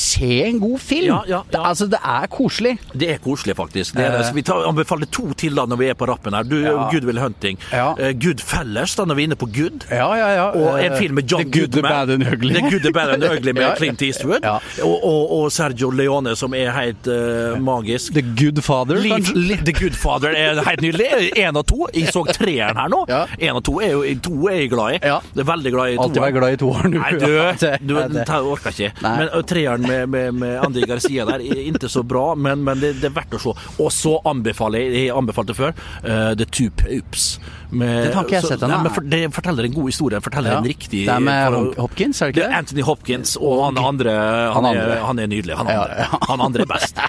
se 0.00 0.30
en 0.46 0.60
god 0.62 0.78
film. 0.82 1.06
Ja, 1.10 1.20
ja, 1.28 1.40
ja. 1.52 1.62
Altså, 1.70 1.86
det 1.90 2.00
er 2.02 2.26
koselig. 2.32 2.76
Det 2.92 3.10
er 3.14 3.20
koselig, 3.22 3.56
faktisk. 3.58 3.96
Det 3.96 4.04
er, 4.04 4.16
det. 4.16 4.20
Eh. 4.24 4.28
Så 4.30 4.36
vi 4.36 4.44
tar, 4.46 4.64
anbefaler 4.68 5.10
to 5.12 5.28
til 5.38 5.56
da 5.58 5.66
når 5.68 5.80
vi 5.82 5.90
er 5.92 5.98
på 5.98 6.08
rappen 6.10 6.36
her. 6.36 6.46
Du. 6.46 6.58
Good 6.92 7.06
Will 7.08 7.20
Hunting. 7.22 7.60
Ja. 7.72 7.92
Uh, 7.98 8.10
Good 8.22 8.42
Fellers, 8.44 8.96
da 8.98 9.06
når 9.08 9.18
vi 9.18 9.26
er 9.26 9.30
inne 9.30 9.40
på 9.40 9.48
Good. 9.52 9.86
Ja, 9.90 10.08
ja, 10.18 10.28
ja. 10.36 10.46
Og 10.56 10.80
en 10.82 10.96
film 10.98 11.20
med 11.20 11.30
John 11.30 11.44
The 11.44 11.50
Good, 11.60 11.76
Goodman. 11.76 11.92
Bad 11.92 12.14
and 12.16 12.26
Ugly. 12.32 12.54
The 12.54 12.70
Good, 12.70 12.92
Bad 12.96 13.14
and 13.16 13.28
Ugly 13.30 13.56
med. 13.56 13.76
Clint 13.80 14.02
Eastwood. 14.02 14.44
Ja. 14.44 14.58
Og, 14.84 14.96
og, 15.04 15.32
og 15.38 15.52
Sergio 15.52 15.90
Leone, 15.90 16.36
som 16.38 16.54
er 16.56 16.72
helt 16.76 17.10
uh, 17.10 17.56
magisk. 17.62 18.14
The 18.16 18.24
Good 18.36 18.62
Father, 18.66 19.00
kanskje? 19.06 19.60
The 19.66 19.74
Good 19.76 19.98
Father 19.98 20.34
er 20.36 20.45
helt 20.66 20.84
nydelig. 20.84 21.08
Én 21.42 21.58
og 21.58 21.66
to. 21.68 21.88
Jeg 21.94 22.12
så 22.14 22.24
treeren 22.30 22.80
her 22.80 22.92
nå. 22.92 23.02
Én 23.38 23.56
og 23.56 23.62
to 23.66 23.78
er 23.84 23.94
jo 23.94 24.04
to 24.24 24.48
er 24.50 24.62
jeg 24.62 24.70
glad 24.72 24.96
i. 24.96 25.00
Ja. 25.02 25.18
Jeg 25.34 25.44
er 25.44 25.50
veldig 25.50 25.72
glad 25.74 25.92
i 25.92 25.98
Alltid 26.06 26.22
vært 26.22 26.36
glad 26.38 26.56
i 26.56 26.60
toeren, 26.60 26.94
du. 26.94 26.98
Nei, 27.00 27.12
du, 27.20 27.26
du 27.88 27.94
den 27.96 28.20
orker 28.36 28.74
ikke. 28.74 28.92
Nei. 29.04 29.14
Men 29.20 29.46
treeren 29.50 29.86
med, 29.86 30.08
med, 30.12 30.40
med 30.40 30.58
Andy 30.64 30.86
Garcia 30.88 31.26
der 31.28 31.44
er 31.44 31.62
ikke 31.66 31.90
så 31.92 32.02
bra, 32.06 32.28
men, 32.34 32.64
men 32.66 32.80
det, 32.82 32.96
det 33.02 33.10
er 33.10 33.16
verdt 33.16 33.36
å 33.38 33.42
se. 33.42 33.54
Og 33.82 33.92
så 33.94 34.16
anbefaler 34.28 34.86
jeg, 34.86 35.06
jeg 35.06 35.14
anbefalte 35.16 35.56
før, 35.56 35.76
uh, 36.04 36.32
The 36.36 36.48
Two 36.48 36.72
Popes. 36.76 37.36
Med, 37.76 38.04
Den 38.08 38.14
har 38.16 38.24
ikke 38.24 38.36
jeg 38.40 38.48
sett 38.50 38.62
ennå. 38.66 38.78
Men 38.86 38.92
for, 38.96 39.00
Det 39.16 39.22
forteller 39.36 39.64
en 39.68 39.74
god 39.76 39.86
historie. 39.92 40.20
Forteller 40.24 40.50
Ja. 40.52 40.58
en 40.58 40.64
riktig 40.70 41.04
Det 41.06 41.14
er 41.16 41.20
med 41.20 41.52
for 41.52 41.82
Hopkins, 41.86 42.22
er 42.22 42.26
det 42.26 42.34
det 42.34 42.42
ikke 42.42 42.46
er 42.46 42.50
det? 42.54 42.58
Anthony 42.62 42.82
Hopkins, 42.82 43.36
og 43.36 43.64
han 43.66 43.78
andre 43.84 44.12
Han, 44.54 44.64
Han 44.64 44.76
er, 44.76 44.96
han 45.04 45.18
er 45.18 45.26
nydelig. 45.26 45.56
Han 45.56 45.66
andre, 45.66 45.96
ja. 45.98 46.18
Han 46.28 46.40
andre 46.40 46.62
er 46.62 46.72
best. 46.74 46.96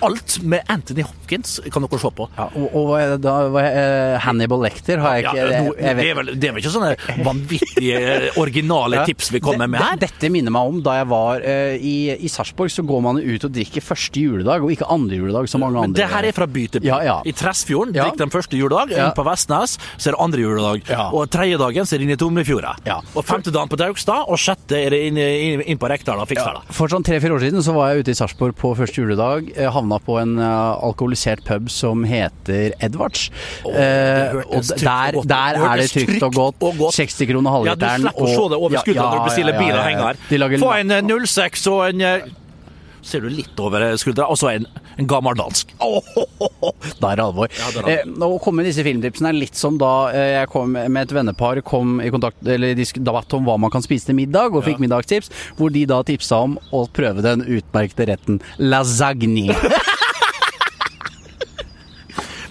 Alt 0.00 0.36
med 0.46 0.60
Anthony 0.70 1.02
Hopkins 1.02 1.56
kan 1.74 1.82
dere 1.82 1.98
se 1.98 2.10
på. 2.14 2.26
Ja, 2.36 2.44
og, 2.54 2.74
og 2.78 3.20
da, 3.22 3.32
eh, 3.58 4.18
Hannibal 4.22 4.60
Lecter 4.62 5.00
har 5.02 5.16
jeg 5.16 5.24
Ja, 5.24 5.30
ikke 5.32 5.40
jeg, 5.50 5.64
nå- 5.66 5.74
jeg 5.80 5.96
det, 5.98 6.04
er 6.06 6.14
vel, 6.14 6.26
det 6.38 6.48
er 6.48 6.52
vel 6.54 6.62
ikke 6.62 6.70
sånne 6.70 7.24
vanvittige 7.26 8.30
originale 8.38 8.94
Ja. 9.00 9.04
tips 9.08 9.30
vi 9.34 9.40
kommer 9.42 9.66
med 9.68 9.80
her? 9.82 9.96
Dette 9.96 10.30
minner 10.30 10.50
meg 10.54 10.62
om 10.70 10.80
da 10.82 10.94
jeg 11.00 11.08
var 11.10 11.40
eh, 11.42 11.74
i, 11.82 12.14
i 12.14 12.28
Sarpsborg, 12.28 12.70
så 12.70 12.82
går 12.86 13.02
man 13.02 13.18
ut 13.18 13.44
og 13.44 13.50
drikker 13.52 13.80
første 13.82 14.20
juledag, 14.22 14.62
og 14.62 14.70
ikke 14.70 14.86
andre 14.88 15.16
juledag 15.18 15.48
som 15.48 15.60
mange 15.60 15.80
Men 15.80 15.92
det 15.98 16.06
her 16.08 16.22
er 16.24 16.32
fra 16.32 16.46
by 16.46 16.66
til 16.68 16.80
by. 16.80 16.86
Ja, 16.86 17.00
ja. 17.02 17.18
I 17.26 17.32
Tresfjorden 17.32 17.94
Ja. 17.94 18.04
drikk 18.06 18.18
den 18.18 18.30
første 18.30 18.39
juledag. 18.48 18.94
Ja. 18.94 19.10
På 19.16 19.24
Vestnes 19.26 19.76
så 19.96 20.10
er 20.10 20.16
det 20.16 20.22
andre 20.22 20.44
juledag. 20.44 20.86
Ja. 20.88 21.08
Og 21.12 21.28
tredje 21.32 21.58
dagen 21.60 21.88
så 21.88 21.96
er 21.96 22.02
det 22.02 22.08
inn 22.08 22.14
i 22.14 22.20
Tomrefjorda. 22.20 22.76
Ja. 22.88 23.00
Og 23.14 23.26
femte 23.28 23.52
dagen 23.54 23.70
på 23.70 23.78
Daugstad, 23.80 24.28
og 24.30 24.40
sjette 24.40 24.78
er 24.78 24.94
det 24.94 25.02
inn, 25.08 25.18
inn, 25.20 25.64
inn 25.66 25.80
på 25.80 25.90
Rekdal 25.90 26.22
og 26.22 26.30
Fiksdal. 26.30 26.62
For 26.74 26.92
sånn 26.92 27.04
tre-fire 27.06 27.36
år 27.36 27.44
siden 27.44 27.64
så 27.66 27.74
var 27.76 27.92
jeg 27.92 28.04
ute 28.04 28.14
i 28.14 28.18
Sarpsborg 28.18 28.56
på 28.58 28.72
første 28.78 29.02
juledag. 29.02 29.50
Jeg 29.56 29.74
Havna 29.74 30.00
på 30.02 30.16
en 30.20 30.38
eh, 30.40 30.86
alkoholisert 30.88 31.44
pub 31.46 31.70
som 31.72 32.04
heter 32.08 32.76
Edvards. 32.80 33.28
Oh, 33.64 33.76
Eh, 33.80 34.34
og 34.50 34.64
der, 34.64 35.16
der 35.24 35.56
Det 35.56 35.70
er 35.70 35.76
det 35.76 35.90
trygt 35.90 36.22
og 36.22 36.34
godt. 36.34 36.56
og 36.60 36.76
godt. 36.78 36.94
60 36.94 37.26
kroner 37.30 37.66
Ja, 37.66 37.74
du 37.74 37.86
slipper 37.86 38.22
å 38.22 38.28
se 38.28 38.48
det 38.52 38.58
over 38.58 38.76
ja, 38.76 38.84
skulderen 38.84 39.10
når 39.10 39.18
du 39.18 39.28
bestiller 39.30 39.54
ja, 39.54 39.58
bil 39.58 39.68
ja, 39.68 39.74
og 39.74 39.80
ja. 39.80 39.88
henger 39.88 40.38
lager 40.42 40.62
Få 40.64 40.72
en 40.76 40.90
eh, 40.96 41.26
06 41.26 41.66
og 41.72 41.82
en 41.88 42.04
eh, 42.06 42.28
Ser 43.02 43.24
du 43.24 43.30
litt 43.32 43.60
over 43.62 43.96
skuldra, 44.00 44.26
og 44.30 44.36
så 44.38 44.50
en, 44.52 44.66
en 45.00 45.08
gammeldansk. 45.08 45.74
Da 47.00 47.12
er 47.12 47.16
det 47.20 47.24
alvor. 47.24 47.48
Ja, 47.56 47.70
det 47.72 47.80
er 47.80 47.88
eh, 48.02 48.08
nå 48.08 48.28
kommer 48.44 48.66
disse 48.66 48.84
filmtipsene 48.84 49.30
er 49.32 49.36
litt 49.38 49.56
som 49.58 49.78
da 49.80 50.10
eh, 50.12 50.30
jeg 50.36 50.50
kom 50.52 50.74
med 50.76 51.00
et 51.02 51.14
vennepar 51.16 51.60
kom 51.66 52.00
i 52.04 52.10
kontakt 52.12 52.36
Eller 52.44 52.76
debatt 52.76 53.32
om 53.36 53.46
hva 53.48 53.56
man 53.60 53.72
kan 53.72 53.84
spise 53.84 54.10
til 54.10 54.18
middag, 54.18 54.52
og 54.54 54.64
fikk 54.66 54.80
middagstips, 54.82 55.32
hvor 55.58 55.72
de 55.72 55.86
da 55.88 56.02
tipsa 56.06 56.42
om 56.46 56.58
å 56.76 56.84
prøve 56.92 57.24
den 57.24 57.44
utmerkede 57.46 58.10
retten 58.12 58.40
lasagne. 58.60 59.54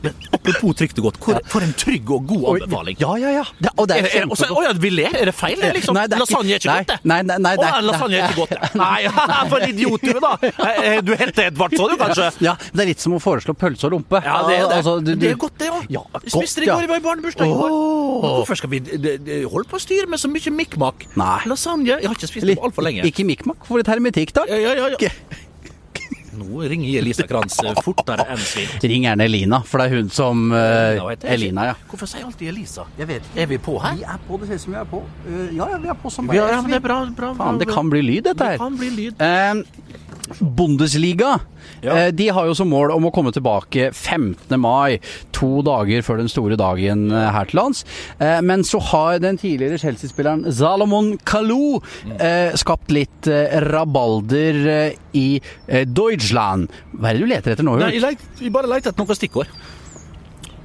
Men 0.04 0.29
apropos 0.40 0.74
trygt 0.80 0.98
og 1.00 1.04
godt, 1.10 1.18
hvor, 1.24 1.40
for 1.52 1.62
en 1.66 1.74
trygg 1.78 2.10
og 2.16 2.26
god 2.28 2.46
anbefaling. 2.54 2.98
Ja, 3.00 3.12
ja, 3.20 3.30
ja. 3.40 3.44
Det, 3.60 3.72
og 3.78 3.88
det 3.90 3.98
Er 4.00 4.06
er 4.10 4.22
er, 4.24 4.28
også, 4.32 4.48
å 4.56 4.64
ja, 4.64 4.72
vi 4.80 4.90
ler? 4.90 5.14
Er 5.20 5.26
det 5.30 5.36
feil? 5.36 5.58
Liksom? 5.60 5.94
Nei, 5.94 6.08
det 6.08 6.16
er 6.18 6.24
ikke- 6.24 6.32
lasagne 6.32 6.54
er 6.56 6.60
ikke 6.60 6.70
nei, 6.70 6.78
godt, 6.80 6.88
det. 6.88 7.00
nei, 7.12 7.22
nei, 7.30 7.38
nei, 7.46 7.56
det 7.60 7.70
å, 7.70 7.82
lasagne 7.90 8.16
er 8.20 8.30
ikke 8.30 8.40
godt. 8.40 8.50
det. 8.50 8.76
Nei, 8.80 9.02
for 9.52 9.60
en 9.60 9.70
idiot 9.74 10.02
du 10.02 10.10
er, 10.16 10.20
da. 10.24 10.32
Eh, 10.70 11.02
Du 11.02 11.12
heter 11.16 11.44
Edvardsson, 11.50 11.90
du, 11.94 11.98
kanskje? 12.02 12.30
Ja, 12.46 12.56
det 12.74 12.84
er 12.86 12.90
litt 12.92 13.04
som 13.04 13.14
å 13.18 13.20
foreslå 13.24 13.54
pølse 13.60 13.86
og 13.90 13.96
lompe. 13.98 14.22
Ja, 14.24 14.38
det 14.48 14.56
er 14.60 14.66
det. 14.68 14.78
Altså, 14.80 14.96
du- 15.04 15.16
det 15.16 15.32
er 15.34 15.36
godt, 15.46 15.58
det 15.60 15.70
òg. 15.76 15.86
Ja, 15.90 16.04
Vi 16.24 16.30
spiste 16.34 16.64
det 16.64 16.70
i 16.70 16.72
går, 16.72 16.86
jeg 16.88 16.90
var 16.94 17.02
i 17.04 17.06
barnebursdag 17.10 17.46
i 17.46 17.58
går. 17.60 17.76
Hvorfor 18.40 18.56
skal 18.62 18.70
vi 18.74 18.80
holde 19.50 19.68
på 19.70 19.78
å 19.80 19.84
styre 19.84 20.08
med 20.10 20.20
så 20.22 20.32
mye 20.32 20.56
mikmak? 20.56 21.06
Nei. 21.20 21.40
Lasagne 21.50 21.86
Jeg 22.00 22.08
har 22.08 22.16
ikke 22.16 22.30
spist 22.32 22.46
det 22.48 22.58
på 22.60 22.68
altfor 22.70 22.86
lenge. 22.88 23.04
Ikke 23.10 23.26
mikmak, 23.28 23.66
for 23.68 23.80
et 23.84 23.88
hermetikk, 23.92 24.32
takk. 24.36 24.50
Ja, 24.50 24.58
ja, 24.70 24.74
ja, 24.80 24.90
ja. 24.96 25.14
Nå 26.40 26.64
ringer 26.72 27.00
Elisa 27.02 27.26
Krantz 27.28 27.60
eh, 27.64 27.76
fortere 27.84 28.26
enn 28.32 28.40
svin. 28.40 28.72
Ring 28.92 29.08
gjerne 29.08 29.28
Elina, 29.28 29.62
for 29.68 29.82
det 29.82 29.90
er 29.90 30.00
hun 30.00 30.12
som 30.14 30.46
uh, 30.54 30.60
Elina. 30.62 31.34
Elina, 31.36 31.68
ja. 31.72 31.78
Hvorfor 31.92 32.10
sier 32.10 32.24
jeg 32.24 32.30
alltid 32.30 32.54
Elisa? 32.54 32.88
Jeg 33.00 33.12
vet 33.12 33.30
Er 33.36 33.52
vi 33.52 33.60
på 33.70 33.76
her? 33.84 34.00
Vi 34.00 34.08
er 34.08 34.24
på, 34.28 34.40
det 34.40 34.50
ser 34.50 34.62
ut 34.62 34.66
som 34.66 34.76
vi 34.76 34.80
er 34.80 34.90
på. 34.94 35.04
Uh, 35.28 35.46
ja, 35.58 35.70
ja, 35.74 35.82
vi 35.84 35.92
er 35.92 36.00
på 36.00 36.14
som 36.14 36.32
Ja, 36.34 36.48
ja, 36.56 36.64
det 36.66 36.80
er 36.80 36.86
bra. 36.86 37.02
bra, 37.06 37.34
bra. 37.34 37.34
Faen, 37.44 37.60
det 37.62 37.70
kan 37.72 37.92
bli 37.92 38.04
lyd, 38.06 38.24
dette 38.32 38.52
her. 38.54 38.58
Det 38.58 38.64
kan 38.64 38.80
bli 38.80 38.92
lyd. 38.96 39.20
Uh, 39.20 40.00
Bundesliga. 40.40 41.40
Ja. 41.82 42.12
De 42.12 42.28
har 42.30 42.46
jo 42.46 42.56
som 42.58 42.70
mål 42.70 42.92
om 42.94 43.08
å 43.08 43.12
komme 43.14 43.32
tilbake 43.34 43.90
15. 43.94 44.54
mai, 44.62 45.00
to 45.36 45.64
dager 45.66 46.04
før 46.06 46.20
den 46.22 46.30
store 46.32 46.58
dagen 46.60 47.08
her 47.12 47.50
til 47.50 47.60
lands. 47.62 47.86
Eh, 48.20 48.40
men 48.46 48.66
så 48.68 48.82
har 48.92 49.22
den 49.24 49.40
tidligere 49.40 49.80
Chelsea-spilleren 49.82 50.46
Salomon 50.54 51.14
Kalou 51.30 51.80
eh, 52.20 52.56
skapt 52.60 52.94
litt 52.94 53.30
rabalder 53.70 54.60
i 55.18 55.42
eh, 55.68 55.86
Deutschland. 55.88 56.70
Hva 56.94 57.12
er 57.12 57.20
det 57.20 57.26
du 57.26 57.30
leter 57.30 57.56
etter 57.56 57.68
nå? 57.68 57.76
Nei, 57.82 57.94
jeg, 57.98 58.06
leit, 58.06 58.26
jeg 58.42 58.54
bare 58.56 58.70
leter 58.72 58.94
etter 58.94 59.06
noen 59.06 59.20
stikkord. 59.20 59.52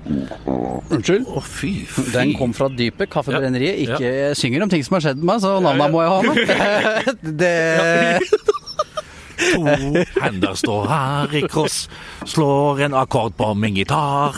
Unnskyld? 0.04 1.24
Å, 1.33 1.40
fy, 1.40 1.72
fy. 1.88 2.07
Den 2.12 2.35
kom 2.37 2.52
fra 2.57 2.68
dypet, 2.68 3.09
Kaffebrenneriet. 3.12 3.80
Ja. 3.80 3.96
Ikke 3.96 4.11
ja. 4.11 4.33
synger 4.37 4.66
om 4.66 4.72
ting 4.72 4.85
som 4.85 4.98
har 4.98 5.07
skjedd 5.07 5.22
med 5.22 5.30
meg, 5.33 5.44
så 5.44 5.57
navnet 5.64 5.94
må 5.94 6.04
jeg 6.04 6.12
ha 6.12 6.20
med. 6.28 7.24
det 7.40 7.54
To 9.38 10.20
hender 10.23 10.55
står 10.59 10.87
her 10.88 11.35
i 11.37 11.42
kross, 11.51 11.88
slår 12.25 12.85
en 12.87 12.94
akkord 12.94 13.35
på 13.38 13.51
min 13.59 13.75
gitar. 13.79 14.37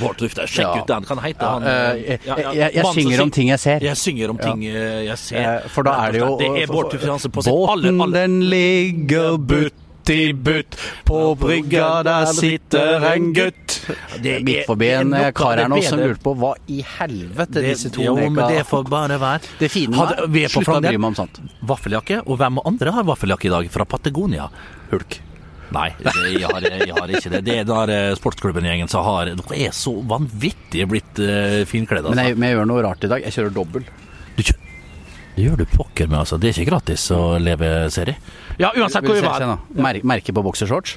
Bård 0.00 0.16
Tufte, 0.20 0.46
sjekk 0.48 0.64
Ja. 0.66 0.82
ut 0.82 0.86
den. 0.90 1.04
Kan 1.08 1.18
hete 1.24 1.44
han 1.44 1.62
eh, 1.62 1.90
eh, 1.90 2.06
jeg- 2.06 2.20
jeg- 2.26 2.74
jeg 2.74 2.82
mannen 2.82 2.94
synger 3.02 3.22
om 3.22 3.30
ting 3.30 3.48
jeg 3.48 3.58
ser. 3.60 3.80
Jeg 3.84 3.96
synger 3.96 4.30
om 4.30 4.38
ting 4.38 4.64
eh, 4.64 5.04
jeg 5.08 5.18
ser. 5.18 5.68
For 5.68 5.82
da 5.82 5.96
er 6.06 6.12
det 6.12 6.20
jo 6.20 6.36
Det 6.38 6.62
er 6.62 6.66
Bård 6.72 6.90
Tufte 6.90 7.10
Hansen 7.10 7.30
på 7.30 7.42
sitt 7.42 7.52
aller, 7.52 7.92
Båten 7.92 8.12
den 8.12 8.40
ligger 8.50 9.38
butt 9.38 9.74
i 10.10 10.32
butt, 10.32 10.76
på 11.08 11.20
brygga 11.38 12.02
der 12.06 12.26
sitter 12.32 13.04
en 13.12 13.32
gutt. 13.36 13.78
Det 14.22 14.36
er- 14.38 14.44
Midt 14.44 14.66
forbi 14.66 14.88
en 14.94 15.14
eh, 15.14 15.30
kar 15.36 15.56
her 15.60 15.68
nå 15.68 15.80
som 15.84 16.00
lurte 16.00 16.22
på 16.24 16.34
hva 16.38 16.54
i 16.68 16.82
helvete 16.82 17.62
disse 17.64 17.90
to 17.94 18.02
Jo, 18.02 18.16
men 18.16 18.36
det 18.48 18.64
får 18.68 18.88
bare 18.88 19.18
være. 19.20 19.40
Det 19.60 19.70
fine 19.72 19.92
på 19.94 20.08
slutt 20.08 20.68
å 20.76 20.80
bry 20.80 20.96
meg 20.96 21.08
om 21.12 21.18
sånt. 21.18 21.40
Vaffeljakke, 21.62 22.22
og 22.26 22.38
hvem 22.40 22.60
andre 22.64 22.92
har 22.98 23.08
vaffeljakke 23.08 23.48
i 23.50 23.54
dag? 23.54 23.70
Fra 23.72 23.84
Patagonia? 23.88 24.48
Hulk. 24.90 25.20
Nei, 25.74 25.90
det, 26.00 26.12
jeg, 26.32 26.48
har, 26.48 26.64
jeg 26.64 26.94
har 26.96 27.10
ikke 27.12 27.30
det. 27.34 27.42
Det 27.44 27.56
er 27.60 27.66
der 27.68 27.90
eh, 27.92 28.14
sportsklubben-gjengen 28.16 28.88
som 28.88 29.04
har 29.04 29.28
Dere 29.28 29.58
er 29.68 29.74
så 29.76 29.92
vanvittig 30.08 30.86
blitt 30.88 31.20
uh, 31.20 31.60
finkledd, 31.68 32.08
Men 32.08 32.14
altså. 32.14 32.28
jeg, 32.30 32.38
men 32.40 32.48
jeg 32.48 32.56
gjør 32.56 32.70
noe 32.70 32.84
rart 32.86 33.04
i 33.04 33.10
dag. 33.12 33.26
Jeg 33.28 33.36
kjører 33.36 33.52
dobbel. 33.58 33.84
Det 35.38 35.44
gjør 35.46 35.60
du 35.60 35.68
pokker 35.70 36.08
med, 36.10 36.18
altså. 36.24 36.34
Det 36.42 36.48
er 36.48 36.56
ikke 36.56 36.72
gratis 36.72 37.04
å 37.14 37.38
leve 37.38 37.68
serie. 37.94 38.18
Ja, 38.58 38.72
uansett 38.74 39.06
hvor 39.06 39.14
vi 39.14 39.22
var. 39.22 39.44
Mer, 39.78 40.00
merke 40.02 40.34
på 40.34 40.42
boksershorts. 40.42 40.96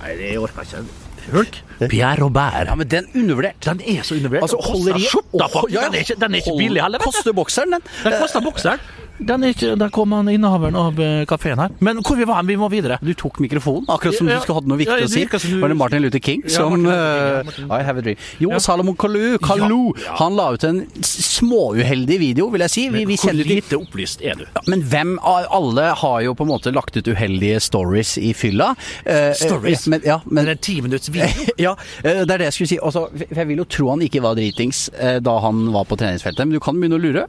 Nei, 0.00 0.14
det 0.16 0.30
orker 0.40 0.64
jeg 0.64 0.86
ikke. 0.86 1.02
Hulk? 1.34 1.58
Pierre 1.92 2.16
Robert. 2.22 2.70
Ja, 2.70 2.74
men 2.78 2.88
den 2.88 3.10
undervurdert. 3.12 3.60
Den 3.68 3.82
er 3.84 4.00
så 4.08 4.16
undervurdert. 4.16 4.46
Altså, 4.48 4.56
Den 4.56 4.72
koster 4.72 5.04
skjorta. 5.04 5.44
Ja, 5.44 5.62
ja. 5.76 5.84
Den 5.84 5.98
er 5.98 6.06
ikke, 6.06 6.16
den 6.24 6.34
er 6.38 6.42
ikke 6.42 6.56
billig 6.58 6.82
heller. 6.86 7.04
Koster 7.04 7.36
bokseren, 7.36 7.76
den. 7.76 7.84
Den 8.06 8.16
koster 8.24 8.46
bokseren. 8.48 8.88
Den 9.20 9.44
er 9.44 9.52
ikke, 9.54 9.76
der 9.78 9.88
kom 9.92 10.12
han 10.16 10.28
innehaveren 10.32 10.74
av 10.76 10.98
eh, 11.00 11.24
kafeen 11.28 11.58
her. 11.60 11.70
Men 11.80 12.00
hvor 12.02 12.16
vi 12.18 12.24
var, 12.26 12.42
vi 12.48 12.56
må 12.56 12.68
videre. 12.72 12.96
Du 13.02 13.12
tok 13.14 13.38
mikrofonen, 13.44 13.84
akkurat 13.92 14.16
som 14.18 14.28
Ja, 14.28 14.38
du 14.38 14.42
skulle 14.46 14.60
hatt 14.60 14.66
noe 14.70 14.78
ja, 14.80 14.84
viktig 14.96 14.98
det 14.98 15.30
å 15.30 15.38
si. 15.42 15.48
du- 15.52 15.60
Var 15.60 15.68
det 15.68 15.76
Martin 15.76 16.02
Luther 16.02 16.18
King 16.18 16.42
Ja, 16.44 16.50
som 16.56 16.72
Martin 16.82 16.86
ja, 16.86 17.42
Martin- 17.44 17.70
I 17.70 17.82
have 17.84 17.98
a 17.98 18.02
dream. 18.02 18.16
Jo, 18.40 18.50
Ja. 18.50 18.58
Salomon 18.58 18.96
Kalou, 18.96 19.38
Kalou 19.38 19.94
Ja, 19.96 20.02
ja. 20.06 20.16
han 20.18 20.36
la 20.36 20.48
ut 20.54 20.64
en 20.64 20.80
småuheldig 21.02 22.18
video, 22.20 22.48
vil 22.50 22.60
jeg 22.66 22.70
si. 22.70 22.88
Vi, 22.92 23.04
vi 23.08 23.16
Hvor 23.20 23.32
lite 23.36 23.78
opplyst 23.78 24.22
er 24.22 24.34
du? 24.40 24.44
men 24.66 24.82
hvem 24.82 25.18
alle 25.22 25.86
har 26.02 26.20
jo 26.26 26.34
på 26.38 26.44
en 26.46 26.50
måte 26.52 26.72
lagt 26.74 26.96
ut 26.96 27.08
uheldige 27.12 27.60
stories 27.60 28.16
i 28.18 28.32
fylla? 28.36 28.72
Uh, 29.06 29.32
Stories? 29.38 29.86
eh, 29.86 29.90
Men, 29.90 30.00
ja, 30.04 30.20
men, 30.26 30.44
Men 30.44 30.48
en 30.56 30.58
ti 30.58 30.80
minutts 30.80 31.08
video? 31.12 31.28
ja, 31.66 31.74
det 32.02 32.30
er 32.30 32.38
det 32.38 32.48
jeg 32.50 32.52
skulle 32.58 32.68
si. 32.74 32.78
Også, 32.82 33.06
jeg 33.30 33.46
vil 33.48 33.62
jo 33.62 33.64
tro 33.64 33.90
han 33.90 34.00
ikke 34.04 34.22
var 34.24 34.34
dritings 34.38 34.88
da 35.22 35.38
han 35.44 35.64
var 35.74 35.84
på 35.88 35.96
treningsfeltet, 36.00 36.46
men 36.46 36.56
du 36.56 36.60
kan 36.60 36.74
begynne 36.80 36.98
å 36.98 37.02
lure. 37.02 37.26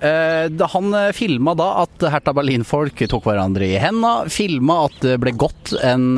Eh, 0.00 0.48
Da 0.56 0.66
han 0.72 0.92
filma 1.16 1.54
da 1.58 1.68
at 1.84 2.06
Hertha 2.10 2.32
Berlin-folk 2.36 3.04
tok 3.10 3.26
hverandre 3.28 3.68
i 3.68 3.78
henda, 3.82 4.14
filma 4.32 4.84
at 4.86 4.98
det 5.04 5.16
ble 5.22 5.34
gått 5.38 5.74
en 5.84 6.16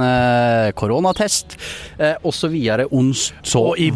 koronatest, 0.79 1.57
koronatest, 1.59 2.35
så 2.39 2.49
videre 2.53 2.87
Ons 2.95 3.29
så 3.43 3.61
Og 3.73 3.79
i, 3.81 3.89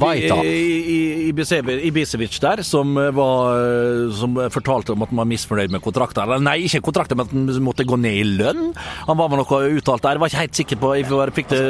Ibisevic- 1.30 2.40
der, 2.42 2.62
som, 2.66 2.94
var, 2.94 4.10
som 4.16 4.36
fortalte 4.52 4.94
om 4.94 5.04
at 5.04 5.12
man 5.12 5.22
var 5.22 5.30
misfornøyd 5.32 5.72
med 5.72 5.82
kontrakten. 5.84 6.24
Eller 6.24 6.42
nei, 6.42 6.56
ikke 6.66 6.82
kontrakten, 6.88 7.18
men 7.18 7.28
at 7.28 7.34
han 7.34 7.64
måtte 7.64 7.86
gå 7.88 7.98
ned 8.00 8.18
i 8.18 8.24
lønn. 8.26 8.72
Han 9.06 9.18
var 9.20 9.30
vel 9.32 9.42
noe 9.42 9.60
uttalt 9.78 10.04
der. 10.04 10.20
Var 10.22 10.32
ikke 10.32 10.42
helt 10.42 10.58
sikker 10.62 10.80
på 10.82 10.92
Jeg 10.98 11.34
fikk 11.36 11.52
det 11.52 11.62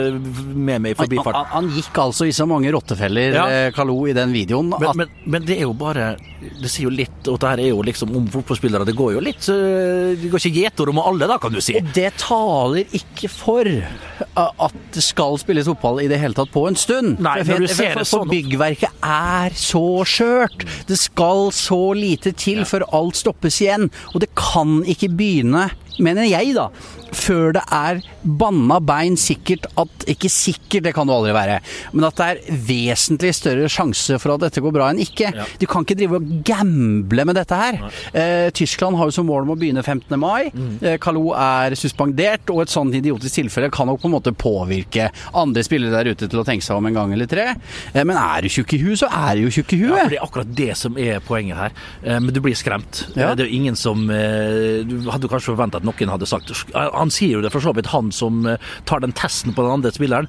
med 0.56 0.82
meg 0.84 0.96
i 0.96 1.18
Han, 1.22 1.34
han, 1.34 1.48
han 1.52 1.70
gikk 1.74 1.98
altså 2.02 2.26
i 2.28 2.34
så 2.34 2.46
mange 2.48 2.72
rottefeller, 2.74 3.36
Ja. 3.36 3.46
Kalo, 3.74 3.98
i 4.08 4.14
den 4.16 4.32
videoen 4.34 4.70
Men, 4.72 4.96
men, 4.96 5.12
men 5.26 5.44
det 5.46 5.58
er 5.58 5.66
jo 5.66 5.74
bare 5.76 6.14
Det 6.40 6.70
sier 6.70 6.88
jo 6.88 6.92
litt 6.94 7.28
Og 7.30 7.38
det 7.42 7.50
her 7.52 7.62
er 7.62 7.70
jo 7.72 7.82
liksom 7.84 8.14
om 8.16 8.26
fotballspillere. 8.32 8.86
Det 8.88 8.96
går 8.98 9.11
jo 9.14 9.20
litt 9.24 9.46
Det 9.46 10.30
går 10.32 10.40
ikke 10.42 10.62
gjetord 10.62 10.92
om 10.92 11.00
alle, 11.02 11.26
da, 11.30 11.36
kan 11.42 11.52
du 11.54 11.60
si. 11.64 11.74
Det 11.94 12.10
taler 12.20 12.84
ikke 12.96 13.28
for 13.32 13.68
uh, 13.68 14.50
at 14.66 14.74
det 14.94 15.02
skal 15.04 15.38
spilles 15.40 15.66
fotball 15.68 16.02
i 16.04 16.08
det 16.10 16.18
hele 16.22 16.36
tatt 16.36 16.50
på 16.54 16.64
en 16.68 16.76
stund. 16.78 17.18
Nei, 17.22 17.38
For- 17.44 17.62
for- 17.66 17.74
ser 17.74 17.92
for, 17.96 18.08
sånn- 18.08 18.30
byggverket 18.32 18.90
er 19.02 19.50
så 19.58 19.84
skjørt. 20.08 20.66
Det 20.88 20.98
skal 21.00 21.50
så 21.56 21.80
lite 21.96 22.32
til 22.36 22.64
før 22.68 22.84
alt 22.92 23.16
stoppes 23.20 23.60
igjen. 23.64 23.90
Og 24.14 24.20
det 24.24 24.30
kan 24.38 24.82
ikke 24.88 25.10
begynne, 25.16 25.70
mener 26.00 26.24
jeg 26.28 26.54
da, 26.56 26.68
før 27.12 27.52
det 27.56 27.62
er 27.72 28.00
banna 28.24 28.78
bein 28.80 29.16
sikkert 29.18 29.66
at 29.76 30.04
Ikke 30.08 30.28
sikkert, 30.30 30.82
det 30.86 30.92
kan 30.94 31.06
det 31.06 31.14
aldri 31.14 31.32
være, 31.34 31.58
men 31.92 32.04
at 32.08 32.16
det 32.18 32.26
er 32.32 32.56
vesentlig 32.66 33.32
større 33.36 33.68
sjanse 33.70 34.16
for 34.22 34.34
at 34.34 34.40
dette 34.46 34.62
går 34.64 34.72
bra 34.74 34.88
enn 34.90 35.00
ikke. 35.02 35.30
Du 35.60 35.66
kan 35.70 35.84
ikke 35.84 35.96
drive 35.98 36.18
og 36.18 36.30
gamble 36.48 37.24
med 37.28 37.36
dette 37.38 37.58
her. 37.58 37.78
Eh, 38.12 38.48
Tyskland 38.56 38.96
har 38.98 39.10
jo 39.10 39.14
som 39.14 39.26
mål 39.28 39.44
om 39.46 39.52
å 39.54 39.58
begynne 39.60 39.82
15. 39.84 40.16
mai. 40.20 40.50
Eh, 40.82 40.96
Kalou 41.02 41.32
er 41.36 41.76
suspendert, 41.78 42.50
og 42.50 42.62
et 42.64 42.72
sånt 42.72 42.94
idiotisk 42.98 43.34
tilfelle 43.40 43.70
kan 43.74 43.86
nok 43.90 44.00
på 44.02 44.08
en 44.10 44.14
måte 44.16 44.32
påvirke 44.34 45.10
andre 45.38 45.62
spillere 45.66 45.92
der 46.02 46.12
ute 46.14 46.28
til 46.28 46.42
å 46.42 46.46
tenke 46.46 46.64
seg 46.66 46.76
om 46.80 46.86
en 46.90 46.94
gang 46.98 47.12
eller 47.14 47.26
tre. 47.30 47.48
Eh, 47.94 48.02
men 48.04 48.16
er 48.18 48.42
du 48.42 48.48
tjukk 48.52 48.74
i 48.74 48.82
huet, 48.82 48.98
så 49.04 49.10
er 49.12 49.36
du 49.38 49.46
jo 49.46 49.54
tjukk 49.60 49.76
i 49.76 49.80
Ja, 49.82 49.94
for. 50.02 50.08
Det 50.12 50.18
er 50.18 50.26
akkurat 50.26 50.54
det 50.62 50.70
som 50.78 50.98
er 50.98 51.20
poenget 51.26 51.56
her. 51.56 51.72
Eh, 52.02 52.18
Men 52.22 52.32
du 52.34 52.40
blir 52.40 52.54
skremt. 52.58 53.04
Ja. 53.16 53.30
Eh, 53.30 53.34
Det 53.36 53.46
er 53.46 53.50
jo 53.50 53.56
ingen 53.60 53.76
som 53.76 54.08
eh, 54.10 54.82
Du 54.84 55.10
hadde 55.10 55.28
kanskje 55.30 55.52
forventa 55.54 55.76
at 55.80 55.84
noen 55.86 55.91
hadde 56.00 56.26
sagt 56.26 56.50
eh, 56.74 56.88
Han 56.94 57.10
sier 57.10 57.36
jo 57.38 57.40
det 57.42 57.50
for 57.52 57.60
så 57.60 57.72
vidt, 57.74 57.86
han 57.92 58.10
som 58.12 58.46
eh, 58.46 58.56
tar 58.84 59.00
den 59.00 59.12
testen 59.12 59.52
på 59.54 59.62
den 59.62 59.72
andre 59.78 59.92
spilleren. 59.92 60.28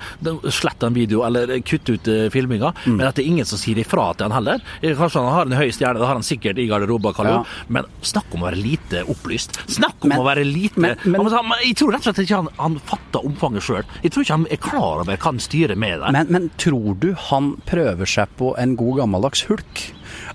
Slett 0.51 0.79
den 0.79 0.93
video, 0.93 1.23
eller 1.25 1.59
kutt 1.61 1.89
ut 1.89 2.07
eh, 2.07 2.29
filminga. 2.33 2.73
Mm. 2.85 2.97
Men 2.97 3.07
at 3.07 3.15
det 3.15 3.23
er 3.25 3.31
ingen 3.31 3.45
som 3.45 3.57
sier 3.61 3.79
ifra 3.81 4.09
til 4.15 4.27
han 4.29 4.35
heller. 4.37 4.63
Eh, 4.81 4.95
Kanskje 4.97 5.21
han 5.23 5.33
har 5.33 5.45
en 5.45 5.57
høy 5.57 5.71
stjerne, 5.71 5.99
det 5.99 6.07
har 6.07 6.15
han 6.19 6.23
sikkert 6.27 6.59
i 6.59 6.67
garderoben, 6.67 7.13
Carlo. 7.13 7.41
Ja. 7.43 7.67
Men 7.67 7.85
snakk 8.01 8.33
om 8.33 8.43
å 8.43 8.49
være 8.49 8.61
lite 8.61 9.03
opplyst. 9.09 9.57
Snakk 9.71 10.03
om 10.03 10.09
Men- 10.13 10.19
å 10.19 10.25
være 10.27 10.43
lite 10.45 10.79
men- 10.79 10.97
men- 11.05 11.21
Han- 11.33 11.51
Jeg 11.63 11.75
tror 11.77 11.91
rett 11.93 12.07
og 12.07 12.13
slett 12.15 12.25
ikke 12.27 12.35
han, 12.35 12.47
han 12.57 12.79
fatter 12.79 13.25
omfanget 13.25 13.63
sjøl. 13.63 13.83
Jeg 14.03 14.11
tror 14.11 14.23
ikke 14.23 14.33
han 14.37 14.47
er 14.51 14.57
klar 14.57 15.01
over 15.01 15.15
hva 15.17 15.23
han 15.23 15.39
styrer 15.39 15.75
med 15.77 15.99
der. 15.99 16.11
Men, 16.11 16.27
men 16.29 16.49
tror 16.57 16.97
du 16.99 17.13
han 17.29 17.55
prøver 17.65 18.05
seg 18.05 18.27
på 18.37 18.53
en 18.59 18.75
god 18.75 18.97
gammeldags 19.01 19.43
hulk? 19.47 19.93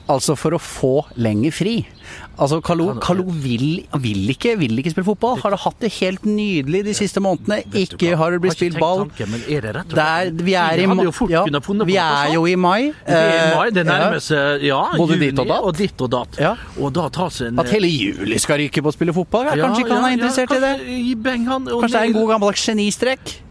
Altså 0.09 0.35
for 0.41 0.57
å 0.57 0.59
få 0.63 0.91
lenger 1.21 1.53
fri? 1.53 1.73
Altså, 2.41 2.61
Kalo, 2.65 2.95
Kalo 3.03 3.25
vil, 3.29 3.83
vil, 4.01 4.21
ikke, 4.33 4.55
vil 4.57 4.79
ikke 4.81 4.93
spille 4.95 5.05
fotball. 5.05 5.35
Har 5.43 5.53
det 5.53 5.59
hatt 5.61 5.81
det 5.83 5.91
helt 5.99 6.23
nydelig 6.25 6.81
de 6.87 6.95
siste 6.97 7.21
månedene. 7.21 7.59
Ikke 7.77 8.15
har 8.17 8.33
det 8.33 8.39
blitt 8.41 8.55
spilt 8.57 8.79
ball. 8.81 9.03
er 9.19 9.67
er, 9.67 10.31
slett- 10.31 10.45
vi 10.47 10.55
er 10.55 10.81
i, 10.81 10.87
ja, 11.35 11.43
vi 11.85 11.97
er 11.99 12.33
jo 12.33 12.47
i 12.47 12.55
mai. 12.57 12.93
Det 13.05 13.19
er 13.19 13.51
Eh, 13.51 13.57
mai, 13.59 13.71
det 13.71 13.85
nærmer 13.87 14.23
seg 14.25 14.63
ja, 14.65 14.81
Både 14.97 15.19
juni, 15.19 15.27
ditt 15.27 15.39
og 15.43 15.49
datt. 15.49 15.63
og 15.65 15.77
ditt 15.77 16.01
og 16.07 16.11
datt. 16.11 16.39
Ja. 16.41 16.55
Og 16.81 16.93
da 16.95 17.09
tas 17.11 17.41
en 17.43 17.59
At 17.59 17.69
hele 17.69 17.91
juli 17.91 18.39
skal 18.39 18.59
ryke 18.63 18.81
på 18.81 18.89
å 18.89 18.95
spille 18.97 19.13
fotball? 19.13 19.51
Ja, 19.53 19.67
kanskje 19.67 19.85
ikke 19.85 19.99
han 19.99 20.09
er 20.09 20.17
interessert 20.17 20.57
i 20.57 20.61
det? 20.65 20.73
Kanskje 21.69 21.93
det 21.93 22.01
er 22.01 22.07
en 22.07 22.13
god 22.17 22.29
gammeldags 22.33 22.65
genistrek? 22.65 23.43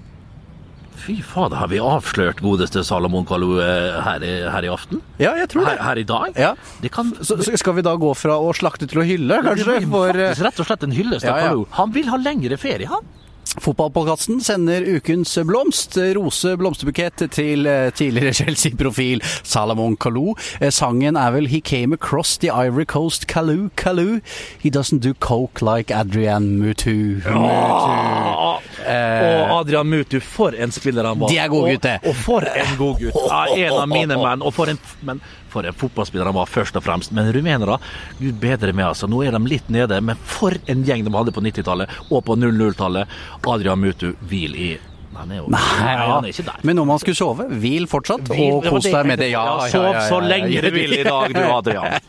Fy 1.08 1.22
fader, 1.24 1.56
har 1.62 1.70
vi 1.72 1.78
avslørt 1.80 2.42
godeste 2.44 2.82
Salomon 2.84 3.24
Kalou 3.26 3.62
eh, 3.64 3.96
her, 4.04 4.24
i- 4.28 4.50
her 4.52 4.66
i 4.68 4.72
aften? 4.74 5.00
Ja, 5.24 5.32
jeg 5.40 5.48
tror 5.54 5.64
det. 5.70 5.78
her 5.80 5.96
i 6.02 6.04
dag? 6.04 6.34
Ja. 6.36 6.54
Det 6.84 6.92
kan 6.92 7.14
Så, 7.24 7.38
så 7.42 7.56
skal 7.58 7.78
vi 7.78 7.82
da 7.88 7.94
gå 7.96 8.12
fra 8.20 8.36
å 8.36 8.52
slakte 8.54 8.88
til 8.92 9.00
å 9.00 9.06
hylle, 9.08 9.40
kanskje? 9.46 9.80
det 9.80 9.88
blir 9.88 10.10
eh, 10.20 10.34
faktisk 10.34 10.44
rett 10.50 10.60
og 10.60 10.68
slett 10.68 10.84
en 10.84 10.92
hyllest 10.98 11.24
av 11.24 11.32
Ja, 11.32 11.38
ja. 11.46 11.48
Kalou. 11.54 11.68
Han 11.80 11.96
vil 11.96 12.12
ha 12.12 12.18
lengre 12.20 12.58
ferie, 12.60 12.88
han. 12.92 13.08
Fotballpodkasten 13.64 14.42
sender 14.44 14.84
ukens 14.86 15.32
blomst, 15.48 15.96
rose 16.14 16.52
blomsterbukett, 16.60 17.24
til 17.32 17.66
eh, 17.66 17.88
tidligere 17.96 18.34
Chelsea-profil 18.42 19.24
Salomon 19.48 19.96
Kalou. 19.98 20.36
Sangen 20.70 21.16
er 21.18 21.32
vel 21.32 21.48
'He 21.48 21.62
came 21.64 21.94
across 21.96 22.36
the 22.38 22.52
Ivory 22.52 22.86
Coast 22.86 23.26
Kalou 23.32 23.70
Kalou'. 23.78 24.20
He 24.60 24.70
doesn't 24.70 25.00
do 25.00 25.14
coke 25.16 25.62
like 25.64 25.90
Adrian 25.90 26.60
Mutu. 26.60 27.24
Mutu. 27.24 28.60
Og 28.88 29.54
Adrian 29.62 29.90
Mutu, 29.90 30.20
for 30.24 30.56
en 30.56 30.72
spiller 30.72 31.08
han 31.08 31.20
var. 31.20 31.32
De 31.32 31.38
er 31.42 31.52
gode 31.52 31.76
gutter. 31.76 32.08
Og 32.08 32.16
for 32.16 32.48
en 32.48 32.74
god 32.80 33.02
gutt. 33.04 33.20
Ja, 33.28 33.44
en 33.68 33.80
av 33.82 33.88
mine 33.92 34.18
menn. 34.20 34.44
Og 34.46 34.54
for 34.56 34.72
en, 34.72 34.80
men 35.06 35.22
for 35.52 35.68
en 35.68 35.76
fotballspiller 35.76 36.30
han 36.30 36.38
var, 36.38 36.50
først 36.52 36.78
og 36.80 36.86
fremst. 36.86 37.14
Men 37.16 37.32
rumenere, 37.36 37.80
gud 38.20 38.38
bedre 38.42 38.74
meg, 38.74 38.90
altså. 38.92 39.10
Nå 39.12 39.24
er 39.26 39.36
de 39.36 39.42
litt 39.52 39.70
nede, 39.74 40.00
men 40.02 40.20
for 40.28 40.56
en 40.70 40.86
gjeng 40.88 41.06
de 41.08 41.14
hadde 41.16 41.34
på 41.36 41.44
90-tallet 41.44 41.98
og 42.10 42.24
på 42.28 42.38
00-tallet. 42.40 43.18
Adrian 43.48 43.82
Mutu, 43.82 44.12
hvil 44.30 44.56
i 44.56 44.72
Han 45.18 45.32
er 45.34 45.40
jo 45.42 45.48
Nei, 45.52 45.62
han 45.98 46.26
er 46.26 46.32
ikke 46.32 46.46
der. 46.48 46.64
Men 46.68 46.82
om 46.82 46.88
man 46.92 47.00
skulle 47.02 47.18
sove, 47.18 47.48
hvil 47.62 47.88
fortsatt, 47.90 48.28
Hvil, 48.32 48.52
og 48.58 48.68
kos 48.68 48.88
deg 48.88 49.08
med 49.10 49.22
det. 49.22 49.30
Ja, 49.34 49.44
ja, 49.46 49.56
ja, 49.66 49.72
Sov 49.74 49.88
ja, 49.88 49.94
ja, 49.98 50.04
så 50.10 50.20
lenge 50.24 50.62
du 50.64 50.70
vil 50.76 50.94
i 51.00 51.04
dag, 51.08 51.34
du, 51.34 51.42
Adrian. 51.44 51.98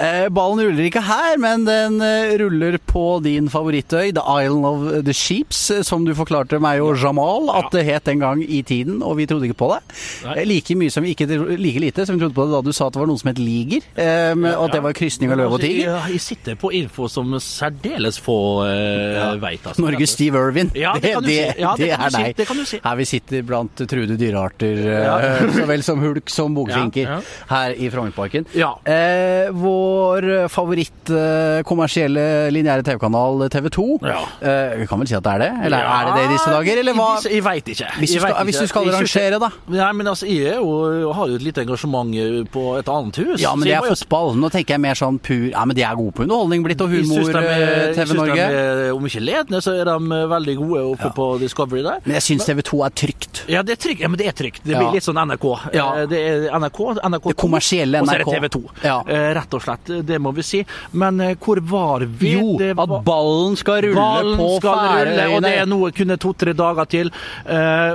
Eh, 0.00 0.26
ballen 0.32 0.60
ruller 0.64 0.86
ikke 0.86 1.02
her, 1.04 1.36
men 1.40 1.64
den 1.66 1.98
eh, 2.04 2.32
ruller 2.40 2.76
på 2.88 3.02
din 3.24 3.48
favorittøy, 3.52 4.12
The 4.16 4.22
Island 4.22 4.66
of 4.68 4.84
the 5.06 5.14
Sheeps, 5.16 5.60
eh, 5.74 5.82
som 5.86 6.04
du 6.06 6.12
forklarte 6.16 6.60
meg 6.62 6.80
og 6.84 6.96
Jamal 7.00 7.50
at 7.58 7.68
det 7.74 7.84
het 7.88 8.08
en 8.12 8.22
gang 8.22 8.42
i 8.44 8.62
tiden, 8.66 9.00
og 9.04 9.18
vi 9.18 9.26
trodde 9.28 9.48
ikke 9.48 9.58
på 9.60 9.70
det. 9.74 9.80
Nei. 10.28 10.46
Like, 10.48 10.76
mye 10.80 10.92
som 10.94 11.04
vi 11.04 11.14
ikke, 11.14 11.28
like 11.60 11.82
lite 11.82 12.06
som 12.08 12.16
vi 12.16 12.22
trodde 12.24 12.36
på 12.38 12.46
det 12.48 12.54
da 12.56 12.62
du 12.64 12.72
sa 12.76 12.88
at 12.88 12.96
det 12.96 13.02
var 13.02 13.10
noe 13.10 13.20
som 13.20 13.30
het 13.32 13.40
liger, 13.42 13.84
og 14.00 14.64
at 14.68 14.76
det 14.76 14.82
var 14.86 14.96
krysning 14.96 15.34
av 15.34 15.40
løve 15.42 15.58
og 15.58 15.64
tiger. 15.64 15.90
Altså, 15.92 16.10
Jeg, 16.10 16.16
jeg 16.16 16.24
sitter 16.28 16.60
på 16.60 16.72
info 16.80 17.08
som 17.12 17.36
særdeles 17.42 18.20
få 18.22 18.38
uh, 18.64 19.36
veit. 19.42 19.64
Altså. 19.66 19.82
Norges 19.84 20.14
Steve 20.16 20.40
Irwin. 20.40 20.72
Ja, 20.78 20.94
det 21.00 21.14
kan 21.16 21.26
du 21.26 21.30
si. 21.34 21.38
Ja, 21.60 21.69
det 21.78 21.90
kan 21.90 22.00
er 22.00 22.10
du 22.10 22.16
si. 22.16 22.22
deg. 22.22 22.36
Det 22.40 22.46
kan 22.48 22.56
du 22.60 22.64
si. 22.68 22.80
Her 22.84 22.96
vi 23.00 23.06
sitter 23.08 23.42
blant 23.46 23.82
truede 23.90 24.16
dyrearter, 24.20 24.80
ja. 24.86 25.16
så 25.54 25.66
vel 25.68 25.84
som 25.86 26.00
hulk 26.02 26.30
som 26.32 26.54
bogfinker, 26.56 27.06
Ja, 27.06 27.18
ja. 27.20 27.46
her 27.52 27.74
i 27.76 27.90
Frognerparken. 27.92 28.46
Ja. 28.56 28.72
Eh, 28.84 29.50
vår 29.54 30.48
favoritt 30.52 31.10
eh, 31.14 31.60
kommersielle 31.68 32.24
lineære 32.54 32.84
TV-kanal 32.86 33.46
TV 33.52 33.70
2. 33.76 33.86
Ja. 34.06 34.20
Eh, 34.40 34.76
vi 34.82 34.86
kan 34.90 35.00
vel 35.02 35.10
si 35.10 35.16
at 35.18 35.24
det 35.26 35.34
er 35.36 35.44
det? 35.44 35.50
Eller 35.68 35.86
er 35.90 36.08
det 36.10 36.16
det 36.18 36.24
i 36.28 36.32
disse 36.34 36.50
dager, 36.54 36.82
eller 36.84 36.98
hva? 36.98 37.08
Jeg 37.30 37.44
veit 37.46 37.72
ikke. 37.74 37.90
Hvis 38.00 38.14
du 38.14 38.20
skal, 38.20 38.34
vet 38.34 38.48
hvis 38.50 38.60
du 38.62 38.70
skal 38.70 38.90
rangere, 38.94 39.40
da? 39.42 39.50
Nei, 39.70 39.90
men 40.00 40.10
altså, 40.12 40.28
jeg 40.30 40.56
jo, 40.58 41.12
har 41.16 41.30
jo 41.30 41.38
et 41.40 41.44
lite 41.46 41.64
engasjement 41.64 42.14
eh, 42.16 42.40
på 42.52 42.64
et 42.80 42.88
annet 42.90 43.20
hus. 43.22 43.36
Ja, 43.42 43.54
men 43.56 43.68
det 43.68 43.76
er 43.78 43.86
fotball. 43.90 44.34
Nå 44.40 44.50
tenker 44.52 44.76
jeg 44.76 44.82
mer 44.82 44.98
sånn 44.98 45.18
pur 45.22 45.48
Ja, 45.50 45.64
men 45.68 45.76
de 45.78 45.84
er 45.86 45.96
gode 45.98 46.14
på 46.16 46.24
underholdning 46.26 46.64
blitt, 46.66 46.80
og 46.84 46.92
humor, 46.92 47.30
de 47.34 47.42
eh, 47.54 47.92
TV 47.96 48.14
Norge. 48.18 48.48
Om 48.96 49.06
ikke 49.10 49.22
ledende, 49.24 49.60
så 49.64 49.74
er 49.80 49.88
de 49.88 49.96
eh, 50.16 50.26
veldig 50.30 50.56
gode 50.60 50.84
oppe 50.94 51.10
på 51.16 51.26
Discovery 51.60 51.82
der. 51.84 52.00
Men 52.04 52.16
jeg 52.16 52.22
syns 52.26 52.46
TV 52.48 52.62
2 52.64 52.80
er 52.86 52.90
trygt. 52.96 53.40
Ja, 53.50 53.62
det 53.62 53.72
er 53.76 53.80
trygt. 53.84 54.00
Ja, 54.00 54.08
men 54.08 54.18
det 54.18 54.26
er 54.30 54.32
trygt. 54.36 54.62
Det 54.64 54.72
Ja. 54.72 54.78
blir 54.80 54.92
litt 54.94 55.04
sånn 55.04 55.18
NRK. 55.20 55.46
Ja. 55.74 55.86
Eh, 56.00 56.06
Det 56.06 56.18
er 56.18 56.50
NRK, 56.58 56.80
NRK 57.04 57.28
Det 57.28 57.36
kommersielle 57.36 58.00
og 58.00 58.06
så 58.08 58.14
er 58.14 58.18
det 58.24 58.26
TV 58.34 58.48
2. 58.48 58.62
Ja. 58.84 59.00
Eh, 59.06 59.34
Rett 59.34 59.54
og 59.54 59.62
slett. 59.62 59.84
Det 60.06 60.18
må 60.20 60.32
vi 60.34 60.42
si. 60.42 60.64
Men 60.92 61.20
eh, 61.20 61.34
hvor 61.36 61.60
var 61.60 62.00
vi? 62.06 62.32
Jo, 62.38 62.56
Det 62.58 62.70
at 62.78 63.04
ballen 63.04 63.56
skal 63.56 63.82
rulle 63.82 63.94
Ballen 63.94 64.38
på 64.38 64.60
Færøyene. 64.62 65.36
og 65.36 65.42
det 65.42 65.52
er 65.58 65.66
noe 65.66 65.90
kunne 65.92 66.16
to-tre 66.16 66.52
dager 66.54 66.84
til. 66.88 67.10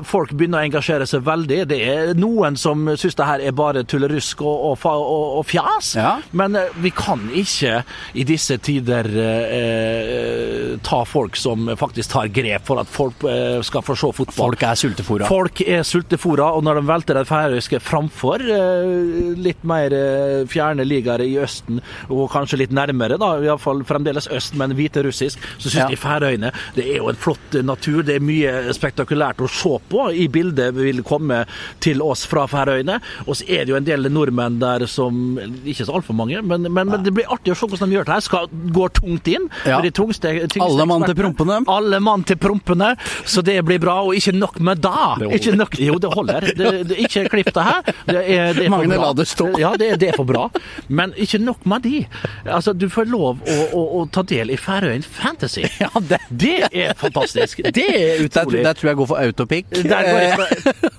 Folk 0.03 0.31
begynner 0.33 0.61
å 0.61 0.65
engasjere 0.69 1.07
seg 1.07 1.21
veldig. 1.23 1.67
Det 1.67 1.81
er 1.81 2.13
noen 2.13 2.57
som 2.57 2.85
syns 2.95 3.15
det 3.15 3.25
her 3.25 3.39
er 3.41 3.51
bare 3.51 3.83
tullerusk 3.83 4.41
og, 4.41 4.65
og, 4.71 4.85
og, 4.85 5.37
og 5.39 5.45
fjas. 5.45 5.95
Ja. 5.95 6.19
Men 6.33 6.57
vi 6.81 6.91
kan 6.91 7.29
ikke 7.33 7.83
i 8.13 8.23
disse 8.23 8.57
tider 8.57 9.05
eh, 9.05 10.77
ta 10.83 11.03
folk 11.05 11.35
som 11.35 11.67
faktisk 11.77 12.11
tar 12.11 12.27
grep 12.27 12.65
for 12.67 12.79
at 12.81 12.87
folk 12.91 13.23
eh, 13.29 13.54
skal 13.63 13.83
få 13.85 13.95
se 13.95 14.09
fotball. 14.17 14.35
Folk 14.35 14.63
er 14.67 14.75
sultefòra. 14.79 15.27
Folk 15.29 15.61
er 15.61 15.83
sultefòra, 15.87 16.49
og 16.57 16.63
når 16.67 16.79
de 16.81 16.85
velter 16.89 17.19
det 17.19 17.25
færøyske 17.29 17.79
framfor 17.83 18.43
eh, 18.43 19.35
litt 19.39 19.63
mer 19.67 19.93
eh, 19.95 20.45
fjerne 20.51 20.85
ligaer 20.87 21.23
i 21.25 21.35
Østen, 21.41 21.79
og 22.09 22.27
kanskje 22.33 22.59
litt 22.63 22.73
nærmere, 22.75 23.17
da, 23.21 23.35
iallfall 23.45 23.83
fremdeles 23.87 24.27
øst, 24.33 24.55
men 24.59 24.75
hviterussisk, 24.77 25.39
så 25.57 25.69
syns 25.69 25.75
Ja. 25.85 25.87
de 25.91 25.97
Færøyene 25.99 26.51
det 26.75 26.85
er 26.89 26.97
jo 26.99 27.09
en 27.09 27.15
flott 27.19 27.55
eh, 27.55 27.63
natur. 27.65 28.01
Det 28.05 28.15
er 28.17 28.23
mye 28.25 28.73
spektakulært 28.75 29.41
å 29.43 29.47
se 29.51 29.77
på. 29.89 30.05
I 30.11 30.27
bildet 30.31 30.73
vil 30.75 31.01
komme 31.05 31.43
til 31.83 32.01
oss 32.03 32.25
fra 32.29 32.45
Færøyene. 32.49 32.99
Og 33.25 33.37
så 33.39 33.47
er 33.47 33.65
det 33.65 33.73
jo 33.73 33.77
en 33.79 33.87
del 33.87 34.09
nordmenn 34.11 34.59
der 34.61 34.85
som 34.91 35.37
Ikke 35.65 35.85
så 35.85 35.95
altfor 35.97 36.15
mange, 36.17 36.41
men, 36.41 36.67
men, 36.71 36.89
men 36.91 37.03
det 37.05 37.13
blir 37.15 37.29
artig 37.31 37.53
å 37.53 37.57
se 37.57 37.67
hvordan 37.69 37.89
de 37.91 37.97
gjør 37.97 38.07
det 38.09 38.15
her. 38.15 38.25
Skal, 38.25 38.49
går 38.75 38.93
tungt 38.99 39.27
inn. 39.31 39.47
Ja. 39.65 39.79
de 39.83 39.91
tungste, 39.95 40.31
tyngste 40.45 40.65
Alle 40.65 40.85
mann 40.89 41.05
til 41.07 41.15
prompene. 41.17 41.59
Alle 41.71 41.99
mann 42.03 42.23
til 42.27 42.37
prompene, 42.41 42.93
så 43.35 43.43
det 43.45 43.57
blir 43.67 43.79
bra. 43.83 43.97
Og 44.07 44.15
ikke 44.17 44.33
nok 44.35 44.59
med 44.63 44.81
da. 44.83 45.15
Det. 45.19 45.29
Ikke 45.39 45.55
nok, 45.59 45.75
jo, 45.83 45.97
det 46.01 46.11
holder. 46.15 46.47
Det, 46.55 46.71
det, 46.89 46.99
ikke 47.05 47.25
klipp 47.33 47.51
det 47.55 47.65
her. 47.67 47.91
Det 48.07 48.21
er, 48.23 48.53
det 48.57 48.65
er 48.65 48.71
Magne, 48.73 48.99
la 49.01 49.11
det 49.17 49.27
stå. 49.29 49.49
Ja, 49.61 49.73
det, 49.79 49.91
er- 49.95 50.01
det 50.01 50.13
for 50.17 50.27
bra. 50.29 50.47
Men 50.87 51.13
ikke 51.19 51.39
nok 51.43 51.65
med 51.67 51.83
de. 51.85 52.03
Altså, 52.45 52.73
du 52.75 52.87
får 52.91 53.09
lov 53.11 53.43
å, 53.43 53.57
å, 53.75 53.83
å 53.99 54.03
ta 54.15 54.23
del 54.27 54.53
i 54.55 54.59
Færøyen 54.59 55.03
Fantasy. 55.05 55.65
Ja, 55.85 55.89
det, 56.01 56.53
er 56.71 56.93
fantastisk. 56.97 57.59
Det 57.75 57.83
er 57.85 58.23
der, 58.31 58.55
der 58.65 58.77
tror 58.77 58.89
jeg 58.93 58.97
går 59.01 59.09
for 59.11 59.21
autopic. 59.21 59.67
Der 59.83 60.07
går 60.09 60.21
jeg 60.23 60.31
Eh, 60.35 60.37
for-. 60.41 60.95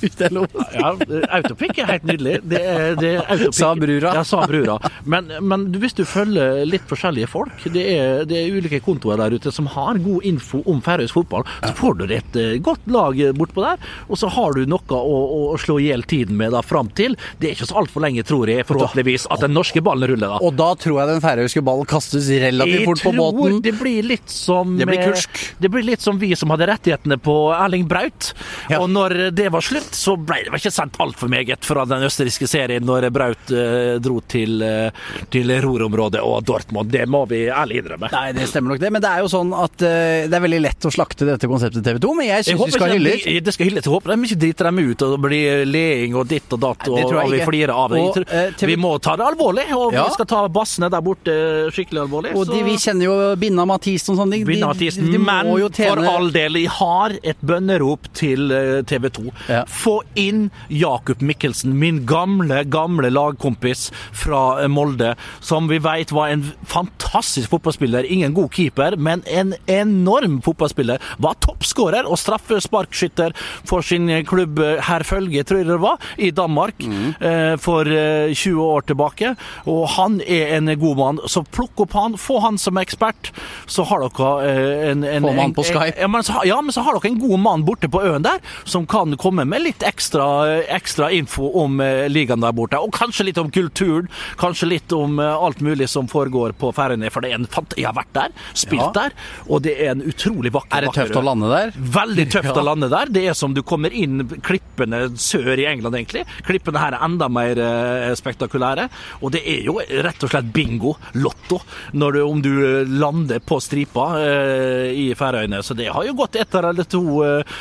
Ja, 0.00 0.90
autopic 1.36 1.78
er 1.80 1.88
helt 1.94 2.04
nydelig. 2.08 2.34
Det 2.48 2.60
er, 2.60 2.94
det 3.00 3.10
er. 3.20 3.42
Sa 3.56 3.72
brura. 3.78 4.12
Ja, 4.16 4.22
sa 4.26 4.42
brura. 4.48 4.76
Men, 5.08 5.30
men 5.44 5.66
hvis 5.80 5.94
du 5.98 6.02
følger 6.08 6.62
litt 6.68 6.84
forskjellige 6.88 7.28
folk, 7.32 7.64
det 7.74 7.84
er, 7.96 8.22
det 8.28 8.38
er 8.42 8.56
ulike 8.58 8.80
kontoer 8.84 9.20
der 9.20 9.36
ute 9.36 9.52
som 9.54 9.68
har 9.74 9.98
god 10.02 10.26
info 10.28 10.62
om 10.70 10.80
færøysk 10.84 11.16
fotball, 11.20 11.46
så 11.64 11.69
får 11.78 11.98
du 12.00 12.04
et 12.10 12.38
eh, 12.40 12.56
godt 12.64 12.86
lag 12.90 13.20
bortpå 13.36 13.64
der, 13.64 13.90
og 14.08 14.20
så 14.20 14.30
har 14.32 14.56
du 14.56 14.64
noe 14.70 15.00
å, 15.00 15.18
å 15.54 15.58
slå 15.60 15.78
i 15.80 15.90
hjel 15.90 16.04
tiden 16.08 16.38
med 16.38 16.54
da 16.54 16.62
fram 16.64 16.90
til. 16.96 17.16
Det 17.38 17.50
er 17.50 17.56
ikke 17.56 17.68
så 17.70 17.78
altfor 17.82 18.04
lenge, 18.04 18.24
tror 18.26 18.50
jeg, 18.50 18.66
forhåpentligvis, 18.68 19.28
at 19.30 19.44
den 19.44 19.54
norske 19.56 19.82
ballen 19.84 20.10
ruller 20.12 20.34
da. 20.34 20.40
Og 20.44 20.56
da 20.58 20.70
tror 20.80 21.00
jeg 21.00 21.12
den 21.12 21.22
færøyske 21.24 21.62
ballen 21.66 21.88
kastes 21.90 22.28
relativt 22.42 22.86
fort 22.88 23.04
på 23.06 23.14
båten. 23.16 23.40
Jeg 23.40 23.54
tror 23.54 23.64
det 23.66 23.74
blir 23.80 24.08
litt 24.10 24.34
som 24.34 24.76
Det 24.78 24.88
blir 24.88 25.02
eh, 25.02 25.10
kursk. 25.10 25.42
Det 25.60 25.72
blir 25.72 25.86
litt 25.86 26.04
som 26.04 26.20
vi 26.20 26.32
som 26.38 26.52
hadde 26.54 26.68
rettighetene 26.70 27.20
på 27.22 27.36
Erling 27.56 27.86
Braut. 27.90 28.32
Ja. 28.70 28.80
Og 28.80 28.90
når 28.92 29.30
det 29.36 29.48
var 29.52 29.64
slutt, 29.64 29.92
så 29.96 30.16
ble 30.16 30.42
det 30.46 30.60
ikke 30.60 30.72
sendt 30.74 30.98
altfor 31.02 31.30
meget 31.32 31.66
fra 31.66 31.86
den 31.88 32.06
østerrikske 32.06 32.48
serien 32.50 32.86
når 32.86 33.08
Braut 33.14 33.52
eh, 33.54 33.96
dro 34.02 34.20
til, 34.30 34.60
eh, 34.64 35.10
til 35.32 35.54
Ruhr-området 35.64 36.22
og 36.24 36.42
Dortmund. 36.48 36.90
Det 36.92 37.06
må 37.10 37.24
vi 37.30 37.44
ærlig 37.50 37.82
innrømme. 37.82 38.10
Nei, 38.14 38.30
det 38.36 38.48
stemmer 38.50 38.74
nok 38.74 38.82
det. 38.82 38.92
Men 38.94 39.04
det 39.04 39.12
er 39.12 39.24
jo 39.24 39.32
sånn 39.32 39.54
at 39.56 39.86
eh, 39.86 40.28
det 40.30 40.38
er 40.38 40.46
veldig 40.46 40.62
lett 40.64 40.88
å 40.88 40.94
slakte 40.94 41.28
dette 41.28 41.50
konseptet 41.50 41.59
TV 41.60 41.98
2, 42.02 42.14
men 42.18 42.26
jeg 42.28 42.46
syns 42.48 42.62
vi 42.66 42.74
skal 42.74 42.94
hylle 42.94 43.12
de, 43.20 43.34
det 43.44 43.54
skal 43.54 43.68
hylles. 43.68 43.84
Jeg 43.86 43.92
håper 43.94 44.14
de 44.14 44.28
ikke 44.28 44.38
driter 44.44 44.68
dem 44.70 44.80
ut 44.90 45.04
og 45.06 45.16
blir 45.24 45.64
leing 45.68 46.16
og 46.18 46.28
ditt 46.30 46.52
og 46.56 46.60
datt, 46.62 46.88
og, 46.88 46.98
og 47.12 47.30
vi 47.34 47.40
flirer 47.46 47.72
av 47.74 47.94
det. 47.94 48.00
Og, 48.00 48.18
eh, 48.26 48.52
TV 48.58 48.72
Vi 48.72 48.76
må 48.80 48.92
ta 49.02 49.16
det 49.20 49.26
alvorlig, 49.26 49.66
og 49.76 49.92
Ja. 49.92 50.04
vi 50.06 50.14
skal 50.14 50.26
ta 50.30 50.42
bassene 50.48 50.90
der 50.90 51.00
borte 51.04 51.34
skikkelig 51.74 52.04
alvorlig. 52.06 52.34
Og 52.38 52.46
de, 52.50 52.62
vi 52.66 52.76
kjenner 52.80 53.04
jo 53.08 53.16
Binna 53.40 53.66
Mathisen 53.68 54.14
og 54.14 54.20
sånne 54.22 54.38
ting. 54.38 54.46
Binna 54.48 54.70
Mathisen, 54.72 55.10
de, 55.10 55.18
men 55.18 55.50
for 55.74 56.04
all 56.14 56.30
del, 56.34 56.60
jeg 56.62 56.70
har 56.78 57.16
et 57.22 57.40
bønnerop 57.42 58.08
til 58.16 58.48
TV 58.86 59.10
2. 59.10 59.26
Ja. 59.48 59.64
Få 59.68 60.00
inn 60.20 60.50
Jakob 60.70 61.20
Mikkelsen, 61.22 61.74
min 61.78 62.04
gamle, 62.06 62.62
gamle 62.70 63.10
lagkompis 63.12 63.88
fra 64.12 64.62
eh, 64.62 64.68
Molde, 64.70 65.14
som 65.40 65.68
vi 65.70 65.78
vet 65.82 66.12
var 66.14 66.28
en 66.32 66.44
fantastisk 66.70 67.50
fotballspiller. 67.50 68.06
Ingen 68.10 68.34
god 68.34 68.50
keeper, 68.54 68.96
men 68.96 69.22
en 69.26 69.54
enorm 69.70 70.40
fotballspiller. 70.44 71.00
Var 71.18 71.34
toppskårer 71.50 72.08
og 72.08 72.18
straffesparkskytter 72.20 73.34
for 73.68 73.84
sin 73.86 74.08
klubb 74.28 74.60
eh, 74.62 74.80
Herfølge, 74.86 75.44
tror 75.46 75.62
jeg 75.62 75.68
det 75.70 75.78
var, 75.82 76.00
i 76.18 76.30
Danmark 76.34 76.80
eh, 77.20 77.56
for 77.60 77.88
eh, 77.90 78.32
20 78.34 78.60
år 78.64 78.86
tilbake. 78.90 79.34
Og 79.70 79.86
han 79.96 80.20
er 80.24 80.56
en 80.58 80.70
god 80.80 81.00
mann, 81.00 81.20
så 81.30 81.42
plukk 81.44 81.84
opp 81.84 81.96
han, 81.98 82.16
få 82.20 82.40
han 82.44 82.58
som 82.60 82.78
ekspert, 82.80 83.32
så 83.70 83.84
har 83.88 84.04
dere 84.06 84.30
eh, 84.46 84.90
en, 84.90 85.04
en 85.04 85.26
Få 85.26 85.34
mann 85.36 85.54
på 85.56 85.64
Skype. 85.66 85.98
Ja 86.00 86.08
men, 86.10 86.24
så, 86.26 86.40
ja, 86.48 86.60
men 86.62 86.74
så 86.74 86.84
har 86.86 86.96
dere 86.98 87.12
en 87.12 87.20
god 87.20 87.42
mann 87.42 87.64
borte 87.66 87.90
på 87.90 88.02
øen 88.06 88.24
der, 88.26 88.40
som 88.64 88.86
kan 88.90 89.16
komme 89.20 89.44
med 89.48 89.64
litt 89.64 89.84
ekstra, 89.86 90.26
ekstra 90.70 91.10
info 91.14 91.50
om 91.62 91.80
eh, 91.84 92.06
ligaen 92.10 92.44
der 92.44 92.54
borte. 92.56 92.80
Og 92.80 92.94
kanskje 92.96 93.28
litt 93.30 93.40
om 93.40 93.50
kulturen, 93.54 94.10
kanskje 94.40 94.70
litt 94.70 94.94
om 94.96 95.18
eh, 95.22 95.44
alt 95.46 95.62
mulig 95.64 95.90
som 95.90 96.08
foregår 96.10 96.54
på 96.60 96.72
Færøyene. 96.76 97.10
For 97.12 97.24
det 97.24 97.34
er 97.34 97.40
en 97.42 97.50
fant 97.50 97.76
jeg 97.78 97.88
har 97.88 97.96
vært 97.96 98.14
der, 98.16 98.36
spilt 98.54 98.80
Ja. 98.80 98.90
der, 98.96 99.14
og 99.48 99.62
det 99.66 99.74
er 99.76 99.92
en 99.92 100.02
utrolig 100.06 100.52
vakker 100.54 100.78
Er 100.78 100.86
det 100.88 100.94
tøft 100.96 101.16
å 101.18 101.20
øy. 101.20 101.26
Lande 101.40 101.50
der? 101.56 101.72
Veldig 101.96 102.26
tøft 102.32 102.56
å 102.56 102.64
lande 102.64 102.88
der. 102.92 103.10
Det 103.12 103.24
er 103.30 103.36
som 103.38 103.54
du 103.54 103.62
kommer 103.66 103.92
inn 103.96 104.24
klippene 104.44 105.02
sør 105.20 105.52
i 105.58 105.66
England, 105.70 105.96
egentlig. 105.98 106.24
Klippene 106.46 106.82
her 106.82 106.96
er 106.96 107.04
enda 107.06 107.28
mer 107.32 107.60
eh, 107.60 108.12
spektakulære. 108.18 108.88
Og 109.20 109.32
det 109.34 109.42
er 109.48 109.64
jo 109.66 109.78
rett 109.80 110.26
og 110.26 110.32
slett 110.32 110.52
bingo, 110.54 110.96
lotto, 111.20 111.60
du, 111.92 112.20
om 112.22 112.42
du 112.42 112.52
lander 112.90 113.40
på 113.44 113.60
stripa 113.62 114.10
eh, 114.20 114.90
i 114.96 115.06
Færøyene. 115.18 115.62
Så 115.64 115.76
det 115.78 115.90
har 115.92 116.06
jo 116.06 116.16
gått 116.18 116.40
ett 116.40 116.54
eller 116.60 116.88
to 116.88 117.04
eh, 117.24 117.58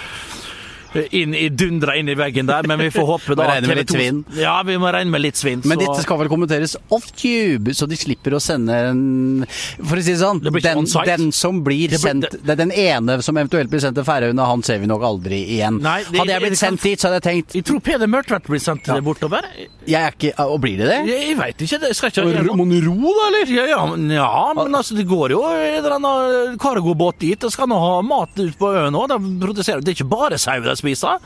inn 1.11 1.33
i 1.37 1.49
dundra 1.49 1.95
inn 1.99 2.09
i 2.09 2.15
veggen 2.17 2.47
der, 2.49 2.65
men 2.67 2.79
vi 2.79 2.89
får 2.93 3.05
håpe 3.05 3.35
da 3.37 3.45
regne 3.51 3.67
med 3.69 3.77
litt 3.83 3.93
svinn. 3.93 4.23
Ja, 4.39 4.55
vi 4.65 4.77
må 4.81 4.89
regne 4.93 5.11
med 5.13 5.21
litt 5.21 5.35
svinn. 5.39 5.61
Men 5.65 5.77
så- 5.77 5.85
dette 5.85 6.01
skal 6.05 6.17
vel 6.21 6.29
kommenteres 6.31 6.75
off-tube, 6.89 7.73
så 7.77 7.87
de 7.89 7.95
slipper 7.99 8.33
å 8.37 8.41
sende 8.41 8.73
en 8.89 9.45
For 9.49 9.97
å 9.97 10.03
si 10.03 10.11
det 10.13 10.19
sånn, 10.21 10.39
Det 10.43 10.51
den, 10.63 10.85
den 11.05 11.31
som 11.35 11.61
blir 11.63 11.89
Det 11.89 11.99
blir- 11.99 12.09
sendt 12.09 12.43
det 12.45 12.55
Den 12.57 12.71
ene 12.71 13.21
som 13.23 13.37
eventuelt 13.37 13.69
blir 13.69 13.79
sendt 13.83 13.95
til 13.95 14.03
Færøyene, 14.07 14.45
han 14.45 14.63
ser 14.63 14.79
vi 14.79 14.87
nok 14.87 15.01
aldri 15.01 15.41
igjen. 15.57 15.79
Nei, 15.81 16.03
det- 16.09 16.19
hadde 16.19 16.33
jeg 16.33 16.41
blitt 16.41 16.57
sendt 16.59 16.81
dit, 16.81 16.99
så 16.99 17.09
hadde 17.09 17.21
jeg 17.21 17.27
tenkt 17.43 17.55
Jeg 17.55 17.65
tror 17.65 17.79
Peder 17.81 18.07
Mørtvedt 18.07 18.47
blir 18.49 18.59
sendt 18.59 18.85
bortover. 19.03 19.41
Jeg 19.85 20.01
er 20.01 20.11
ikke 20.11 20.33
Og 20.49 20.59
blir 20.61 20.77
det 20.77 20.87
det? 20.89 20.99
Jeg, 21.07 21.27
jeg 21.29 21.37
veit 21.37 21.57
ikke. 21.65 21.79
Det 21.79 21.95
skal 21.95 22.09
ikke 22.09 22.55
Må 22.55 22.65
du 22.69 22.81
ro, 22.89 23.13
da, 23.13 23.27
eller? 23.29 23.53
Ja, 23.53 23.65
ja, 23.69 23.85
men, 23.85 24.09
ja, 24.09 24.53
men 24.53 24.73
altså, 24.75 24.95
det 24.97 25.07
går 25.07 25.29
jo 25.31 25.43
en 25.45 25.77
eller 25.83 25.95
annen 25.99 26.57
cargobåt 26.57 27.19
dit. 27.19 27.43
og 27.43 27.51
skal 27.51 27.67
nå 27.67 27.77
ha 27.79 28.01
mat 28.01 28.29
ut 28.37 28.57
på 28.59 28.67
øen 28.73 28.95
òg. 28.95 29.07
Det 29.09 29.67
er 29.69 29.93
ikke 29.93 30.09
bare 30.09 30.37
sau 30.37 30.59
de 30.79 30.81
spiser. 30.81 31.19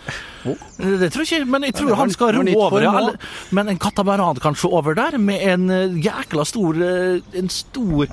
Det 0.43 1.09
tror 1.13 1.23
jeg 1.23 1.41
ikke, 1.43 1.49
men 1.55 1.63
jeg 1.69 1.75
tror 1.79 1.95
han 2.01 2.11
skal 2.13 2.35
ro 2.35 2.45
over. 2.67 2.81
Eller- 2.81 3.17
men 3.51 3.69
en 3.69 3.77
katamaran 3.79 4.41
kanskje 4.43 4.71
over 4.73 4.95
der, 4.97 5.17
med 5.17 5.41
en 5.41 5.69
eh, 5.69 5.99
jækla 6.03 6.45
stor 6.45 6.75
eh, 6.81 7.21
En 7.37 7.49
stor 7.49 8.07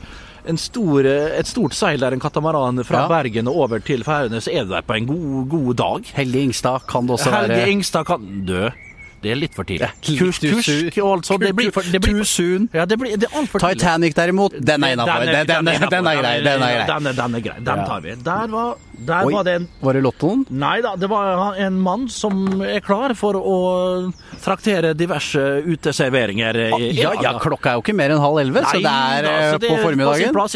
en 0.49 0.57
stor, 0.57 1.05
eh, 1.05 1.39
et 1.39 1.47
stort 1.47 1.75
seil 1.77 2.01
der, 2.01 2.13
en 2.17 2.21
katamaran 2.21 2.81
fra 2.85 3.03
Ja. 3.03 3.09
Bergen 3.09 3.47
og 3.49 3.57
over 3.61 3.79
til 3.85 4.03
Færøyene, 4.03 4.41
så 4.41 4.51
er 4.53 4.65
du 4.65 4.71
der 4.73 4.81
på 4.81 4.95
en 4.97 5.07
god, 5.07 5.49
god 5.51 5.75
dag. 5.77 6.13
Helge 6.17 6.41
Ingstad 6.47 6.87
kan 6.89 7.03
det 7.07 7.11
også 7.19 7.31
Helge 7.31 7.49
være. 7.49 7.71
Ingstad 7.71 8.05
kan 8.09 8.47
dø. 8.49 8.71
Det 9.23 9.31
er 9.31 9.37
litt 9.37 9.53
for 9.55 9.69
tidlig. 9.69 9.91
Kursk 10.01 10.19
Kurs, 10.19 10.39
too 10.41 10.51
kurs, 10.57 10.95
soon. 10.95 11.19
altså. 11.19 11.37
Det 11.39 11.55
blir 11.57 11.71
for, 11.71 11.83
det 11.93 12.01
blir. 12.01 12.69
Ja, 12.73 12.87
det 12.89 12.97
blir 12.99 13.19
det 13.21 13.29
er 13.29 13.37
altfor 13.37 13.59
tidlig. 13.61 13.79
Titanic 13.83 14.15
derimot, 14.17 14.53
den 14.57 14.83
er 14.83 14.95
innafor. 14.97 15.27
Den, 15.29 15.47
den, 15.47 15.67
den, 15.67 15.91
den 15.91 16.07
er 16.07 17.41
grei. 17.45 17.55
Den 17.61 17.85
tar 17.85 18.01
vi. 18.01 18.15
Der 18.25 18.47
var, 18.49 18.79
der 19.07 19.27
Oi, 19.29 19.33
var 19.35 19.45
det 19.47 19.55
en 19.61 19.69
var 19.81 19.97
det 19.97 20.03
Lottoen? 20.05 20.45
Nei 20.51 20.81
da, 20.85 20.95
det 21.01 21.09
var 21.11 21.57
en 21.61 21.79
mann 21.81 22.09
som 22.13 22.61
er 22.67 22.83
klar 22.85 23.15
for 23.19 23.39
å 23.39 23.57
traktere 24.43 24.93
diverse 24.99 25.41
uteserveringer. 25.67 26.59
Ja, 26.97 27.13
ja, 27.21 27.33
klokka 27.41 27.73
er 27.73 27.79
jo 27.79 27.85
ikke 27.85 27.95
mer 27.97 28.15
enn 28.15 28.23
halv 28.23 28.41
elleve, 28.43 28.63
så 28.69 28.81
det 28.81 28.93
er 28.93 29.27
da, 29.27 29.33
eh, 29.37 29.51
så 29.55 29.61
det 29.63 29.71
på 29.73 29.79
formiddagen. 29.85 30.35
Fra, 30.37 30.47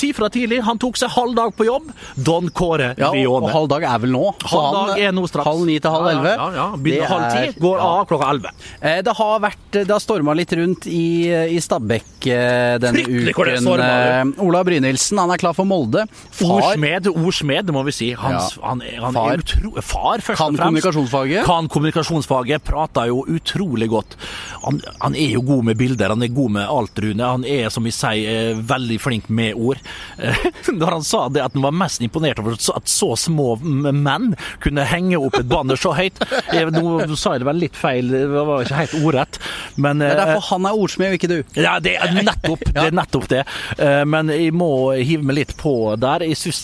Si 0.00 0.12
fra 0.16 0.28
tidlig. 0.32 0.60
Han 0.66 0.78
tok 0.80 0.96
seg 1.00 1.10
halv 1.14 1.34
dag 1.36 1.54
på 1.56 1.66
jobb. 1.66 1.90
Don 2.16 2.48
Kåre 2.54 2.92
Ja, 2.98 3.10
og, 3.10 3.44
og 3.44 3.50
halv 3.52 3.68
dag 3.72 3.84
er 3.88 3.98
vel 4.04 4.12
nå? 4.14 4.24
Halv 4.50 4.76
dag 4.76 5.02
er 5.06 5.12
nå 5.16 5.26
straks. 5.28 5.48
Halv 5.48 5.66
ni 5.68 5.78
til 5.82 5.90
halv 5.94 6.10
elleve. 6.12 6.34
Ja, 6.36 6.48
ja. 6.56 6.66
Begynner 6.76 7.10
halv 7.14 7.26
ti, 7.34 7.60
går 7.60 7.82
av 7.84 8.04
klokka 8.10 8.30
elleve. 8.34 8.52
Eh, 8.80 9.00
Det 9.06 9.16
har 9.16 9.40
vært 9.42 9.70
Det 9.80 9.88
har 9.90 10.02
storma 10.02 10.34
litt 10.36 10.52
rundt 10.58 10.86
i, 10.90 11.28
i 11.56 11.60
Stabekk 11.62 12.26
eh, 12.30 12.76
denne 12.82 13.04
Fryktelig 13.04 13.34
uken. 13.36 13.70
Eh, 13.80 14.44
Ola 14.46 14.62
Brynildsen, 14.66 15.20
han 15.22 15.30
er 15.34 15.40
klar 15.40 15.56
for 15.56 15.68
Molde. 15.68 16.06
Far 16.30 16.56
Ordsmed, 16.60 17.10
ordsmed, 17.12 17.69
det 17.70 17.76
må 17.78 17.84
vi 17.86 17.94
si. 17.94 18.10
Hans, 18.18 18.56
Ja. 18.58 18.66
han, 18.72 18.82
er- 18.82 19.00
han 19.06 19.14
Far. 19.16 19.32
er 19.32 19.44
utro... 19.44 19.72
Far, 19.80 20.18
først 20.26 20.38
kan 20.42 20.54
og 20.54 20.58
fremst. 20.58 20.64
kommunikasjonsfaget. 20.66 21.44
Kan 21.46 21.68
kommunikasjonsfaget. 21.70 22.64
Prater 22.66 23.06
jo 23.10 23.22
utrolig 23.30 23.88
godt. 23.92 24.16
Han, 24.64 24.80
han 25.00 25.14
er 25.16 25.36
jo 25.36 25.42
god 25.46 25.64
med 25.70 25.78
bilder, 25.80 26.12
han 26.14 26.22
er 26.26 26.32
god 26.34 26.50
med 26.58 26.66
alt, 26.68 26.98
Rune. 27.04 27.22
Han 27.36 27.44
er, 27.48 27.68
som 27.72 27.86
vi 27.86 27.92
sier, 27.94 28.30
eh, 28.50 28.60
veldig 28.70 28.98
flink 29.00 29.28
med 29.30 29.54
ord. 29.56 29.78
Da 30.18 30.34
Når 30.80 30.90
han 30.98 31.04
sa 31.06 31.22
det 31.32 31.42
at 31.44 31.54
han 31.56 31.62
var 31.64 31.74
mest 31.76 32.02
imponert 32.04 32.38
over 32.42 32.56
at 32.58 32.88
så 32.90 33.12
små 33.18 33.54
menn 33.62 34.32
kunne 34.62 34.84
henge 34.88 35.18
opp 35.20 35.36
et 35.40 35.48
banner 35.50 35.78
så 35.80 35.92
høyt. 35.96 36.18
Jeg, 36.52 36.70
nå 36.76 37.16
sa 37.16 37.34
jeg 37.36 37.44
det 37.44 37.48
vel 37.50 37.60
litt 37.62 37.76
feil, 37.78 38.10
det 38.10 38.24
var 38.32 38.64
ikke 38.64 38.80
helt 38.82 38.96
ordrett, 39.00 39.38
men 39.80 40.00
Det 40.02 40.08
er 40.10 40.16
eh, 40.16 40.22
derfor 40.24 40.46
han 40.54 40.66
er 40.70 40.78
ordsmed, 40.82 41.16
ikke 41.18 41.30
du. 41.30 41.38
ja, 41.60 41.76
det 41.82 41.94
er 42.00 42.14
nettopp 42.18 42.64
det. 42.70 42.76
Er 42.80 42.96
nettopp 42.96 43.28
det. 43.30 43.44
Eh, 43.78 44.02
Men 44.10 44.30
jeg 44.32 44.52
må 44.56 44.70
hive 44.96 45.22
meg 45.28 45.36
litt 45.42 45.52
på 45.60 45.74
der. 46.00 46.24
Jeg 46.26 46.38
syns 46.40 46.60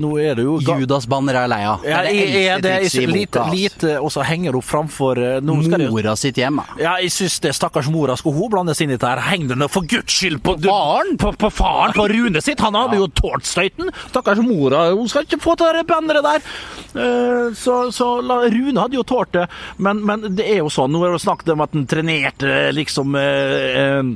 Nå 0.00 0.10
er 0.20 0.36
det 0.38 0.43
jo 0.44 0.54
Judas-banner 0.62 1.38
er 1.42 1.48
lei 1.50 1.60
av. 1.66 1.82
Ja, 1.88 2.02
Det 2.04 2.12
jeg, 2.14 2.28
jeg, 2.44 2.62
det 2.64 2.72
er 2.76 3.10
lite, 3.10 3.44
lite 3.52 3.92
og 4.00 4.12
så 4.14 4.24
henger 4.26 4.56
hun 4.58 4.64
framfor 4.64 5.18
eh, 5.18 5.40
Mora 5.44 6.14
sitt 6.18 6.38
hjem, 6.40 6.60
ja, 6.80 6.96
jeg 7.02 7.12
syns 7.14 7.38
det 7.44 7.52
stakkars 7.56 7.88
mora 7.92 8.16
Skal 8.20 8.32
hun 8.36 8.50
blandes 8.52 8.80
inn 8.84 8.90
i 8.92 8.96
dette. 8.96 9.08
her. 9.10 9.22
Heng 9.30 9.46
nå 9.50 9.68
for 9.70 9.86
guds 9.88 10.12
skyld 10.14 10.40
på, 10.44 10.56
Faren? 10.64 11.16
På, 11.20 11.32
på 11.38 11.50
faren, 11.52 11.94
på 11.96 12.06
Rune 12.10 12.40
sitt. 12.44 12.60
Han 12.64 12.74
hadde 12.78 12.98
jo 13.00 13.08
tålt 13.08 13.46
støyten. 13.48 13.90
Stakkars 14.10 14.40
mora, 14.44 14.86
hun 14.94 15.08
skal 15.10 15.26
ikke 15.26 15.40
få 15.42 15.56
til 15.60 15.72
det 15.78 15.86
banneret 15.90 16.24
der. 16.26 16.48
Eh, 16.94 17.52
Så, 17.54 17.90
så 17.94 18.08
Rune 18.22 18.80
hadde 18.80 18.96
jo 18.98 19.02
tålt 19.06 19.32
det, 19.34 19.46
men, 19.78 20.00
men 20.06 20.28
det 20.36 20.46
er 20.50 20.62
jo 20.62 20.70
sånn. 20.72 20.92
Nå 20.94 21.02
er 21.06 21.14
det 21.16 21.22
snakket 21.24 21.52
om 21.54 21.62
at 21.64 21.72
han 21.76 21.86
trenerte 21.90 22.54
liksom 22.76 23.14
eh, 23.18 23.80
eh, 23.80 24.14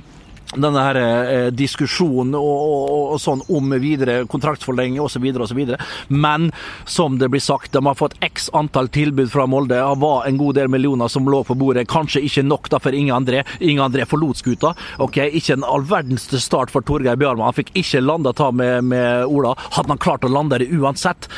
denne 0.56 0.80
her 0.80 0.96
eh, 0.96 1.46
diskusjonen 1.52 2.32
og, 2.38 2.44
og, 2.48 3.00
og 3.14 3.20
sånn 3.20 3.42
om 3.52 3.74
videre 3.80 4.22
kontraktsforlenging 4.30 5.00
osv. 5.02 5.26
osv. 5.44 5.60
Men 6.08 6.48
som 6.88 7.18
det 7.20 7.28
blir 7.28 7.42
sagt, 7.44 7.72
de 7.72 7.82
har 7.84 7.98
fått 7.98 8.16
x 8.24 8.48
antall 8.56 8.88
tilbud 8.88 9.28
fra 9.32 9.46
Molde. 9.46 9.76
Det 9.76 10.00
var 10.00 10.24
en 10.26 10.38
god 10.40 10.56
del 10.56 10.70
millioner 10.72 11.12
som 11.12 11.28
lå 11.28 11.42
på 11.44 11.56
bordet. 11.58 11.88
Kanskje 11.90 12.24
ikke 12.24 12.46
nok 12.46 12.70
da 12.72 12.80
for 12.80 12.96
Inge 12.96 13.12
André. 13.14 13.44
Inge 13.60 13.84
André 13.84 14.06
forlot 14.08 14.40
skuta. 14.40 14.72
Ok, 15.04 15.20
Ikke 15.38 15.58
en 15.58 15.66
all 15.68 15.84
verdens 15.84 16.24
start 16.42 16.72
for 16.72 16.84
Torgeir 16.86 17.18
Bjarmann. 17.20 17.50
Han 17.50 17.56
fikk 17.56 17.74
ikke 17.76 18.00
landa 18.00 18.32
ta 18.32 18.50
med, 18.50 18.88
med 18.88 19.28
Ola. 19.28 19.52
Hadde 19.76 19.92
han 19.92 20.00
klart 20.00 20.24
å 20.24 20.32
lande 20.32 20.62
det 20.62 20.70
uansett? 20.72 21.28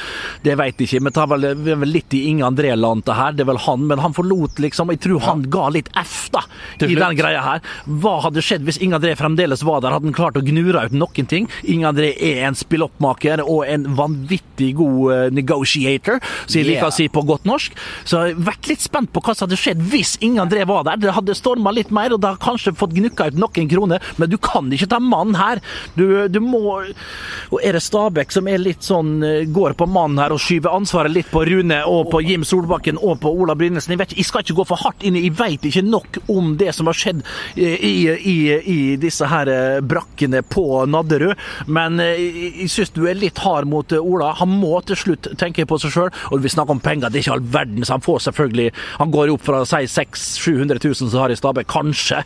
Det 0.45 0.55
vet 0.61 0.79
jeg 0.79 0.87
ikke. 0.87 1.03
Men 1.03 1.17
det 1.17 1.25
er 1.25 1.33
vel, 1.35 1.49
vel 1.83 1.95
litt 1.99 2.15
i 2.15 2.23
Inge 2.31 2.47
André-land 2.47 3.05
det 3.09 3.19
her. 3.19 3.35
Det 3.35 3.45
er 3.45 3.51
vel 3.51 3.63
han, 3.67 3.87
men 3.91 4.03
han 4.03 4.15
forlot 4.15 4.63
liksom 4.63 4.95
Jeg 4.95 5.03
tror 5.05 5.23
han 5.27 5.43
ga 5.51 5.67
litt 5.75 5.91
F 5.99 6.29
da, 6.35 6.45
i 6.87 6.95
den 6.95 7.19
greia 7.19 7.43
her. 7.43 7.67
Hva 7.87 8.17
hadde 8.27 8.43
skjedd 8.45 8.65
hvis 8.67 8.79
Inge 8.83 9.00
André 9.01 9.17
fremdeles 9.19 9.65
var 9.67 9.81
der? 9.83 9.95
Hadde 9.97 10.11
han 10.11 10.17
klart 10.17 10.37
å 10.39 10.45
gnure 10.45 10.85
ut 10.87 10.95
noen 10.97 11.29
ting? 11.31 11.49
Inge 11.65 11.89
André 11.91 12.13
er 12.21 12.45
en 12.49 12.59
spilloppmaker 12.59 13.43
og 13.47 13.65
en 13.67 13.89
vanvittig 13.99 14.75
god 14.79 15.13
eh, 15.15 15.27
negotiator, 15.41 16.21
som 16.47 16.59
jeg 16.61 16.67
liker 16.69 16.79
Yeah. 16.81 16.89
å 16.89 16.95
si 16.95 17.09
på 17.13 17.21
godt 17.29 17.45
norsk. 17.45 17.75
Så 18.09 18.21
jeg 18.25 18.35
har 18.37 18.45
vært 18.47 18.69
litt 18.71 18.81
spent 18.81 19.11
på 19.13 19.21
hva 19.21 19.35
som 19.37 19.49
hadde 19.49 19.59
skjedd 19.61 19.81
hvis 19.93 20.15
Inge 20.25 20.41
André 20.45 20.63
var 20.69 20.85
der. 20.87 21.01
Det 21.03 21.13
hadde 21.17 21.35
storma 21.37 21.73
litt 21.75 21.91
mer, 21.93 22.15
og 22.15 22.21
det 22.23 22.31
har 22.31 22.39
kanskje 22.41 22.73
fått 22.79 22.95
gnukka 22.97 23.27
ut 23.33 23.37
noen 23.41 23.69
kroner, 23.69 24.01
men 24.17 24.31
du 24.33 24.39
kan 24.41 24.71
ikke 24.73 24.89
ta 24.93 25.01
mannen 25.03 25.37
her. 25.37 25.61
Du, 25.97 26.29
du 26.29 26.39
må 26.41 26.61
Og 27.51 27.59
er 27.65 27.75
det 27.77 27.83
Stabæk 27.83 28.33
som 28.33 28.49
er 28.49 28.61
litt 28.63 28.85
sånn 28.87 29.23
eh, 29.27 29.45
går 29.51 29.75
på 29.77 29.89
mannen 29.91 30.21
her 30.23 30.33
og 30.35 30.41
skyver 30.41 30.73
ansvaret 30.77 31.13
litt 31.13 31.29
på 31.33 31.43
Rune 31.49 31.81
og 31.89 32.11
på 32.13 32.21
Jim 32.25 32.45
Solbakken 32.47 32.99
og 33.01 33.19
på 33.21 33.33
Ola 33.33 33.57
Brynesen? 33.59 33.93
Jeg, 33.95 34.01
vet 34.01 34.17
jeg 34.17 34.29
skal 34.29 34.45
ikke 34.45 34.59
gå 34.61 34.67
for 34.71 34.81
hardt 34.85 35.05
inn 35.05 35.19
i 35.19 35.25
Jeg 35.27 35.37
vet 35.41 35.67
ikke 35.69 35.85
nok 35.87 36.21
om 36.33 36.55
det 36.61 36.73
som 36.77 36.89
har 36.91 36.97
skjedd 36.97 37.23
i, 37.57 37.67
i, 38.17 38.37
i, 38.57 38.79
i 38.93 38.97
disse 39.01 39.27
her 39.31 39.49
eh, 39.51 39.81
brakkene 39.85 40.43
på 40.47 40.65
Nadderud, 40.91 41.35
men 41.71 42.01
eh, 42.03 42.19
jeg, 42.21 42.53
jeg 42.65 42.73
syns 42.75 42.95
du 42.97 43.03
er 43.11 43.19
litt 43.19 43.39
hard 43.45 43.69
mot 43.71 43.93
eh, 43.93 44.01
Ola. 44.03 44.33
Han 44.41 44.53
må 44.61 44.81
til 44.89 44.99
slutt 44.99 45.31
tenke 45.41 45.67
på 45.69 45.79
seg 45.83 45.95
sjøl, 45.95 46.11
og 46.31 46.43
vi 46.45 46.53
snakker 46.53 46.77
om 46.77 46.83
penger, 46.83 47.11
det 47.11 47.21
er 47.21 47.27
ikke 47.27 47.37
all 47.39 47.47
verden, 47.55 47.85
så 47.87 47.97
han 47.97 48.05
får 48.05 48.21
selvfølgelig 48.29 48.69
Han 49.01 49.11
går 49.15 49.31
opp 49.35 49.45
fra 49.47 49.63
si 49.69 49.83
600 49.91 50.61
000-700 50.61 50.85
000 50.85 51.11
som 51.11 51.21
har 51.21 51.33
i 51.33 51.37
Stabæk, 51.39 51.69
kanskje, 51.71 52.23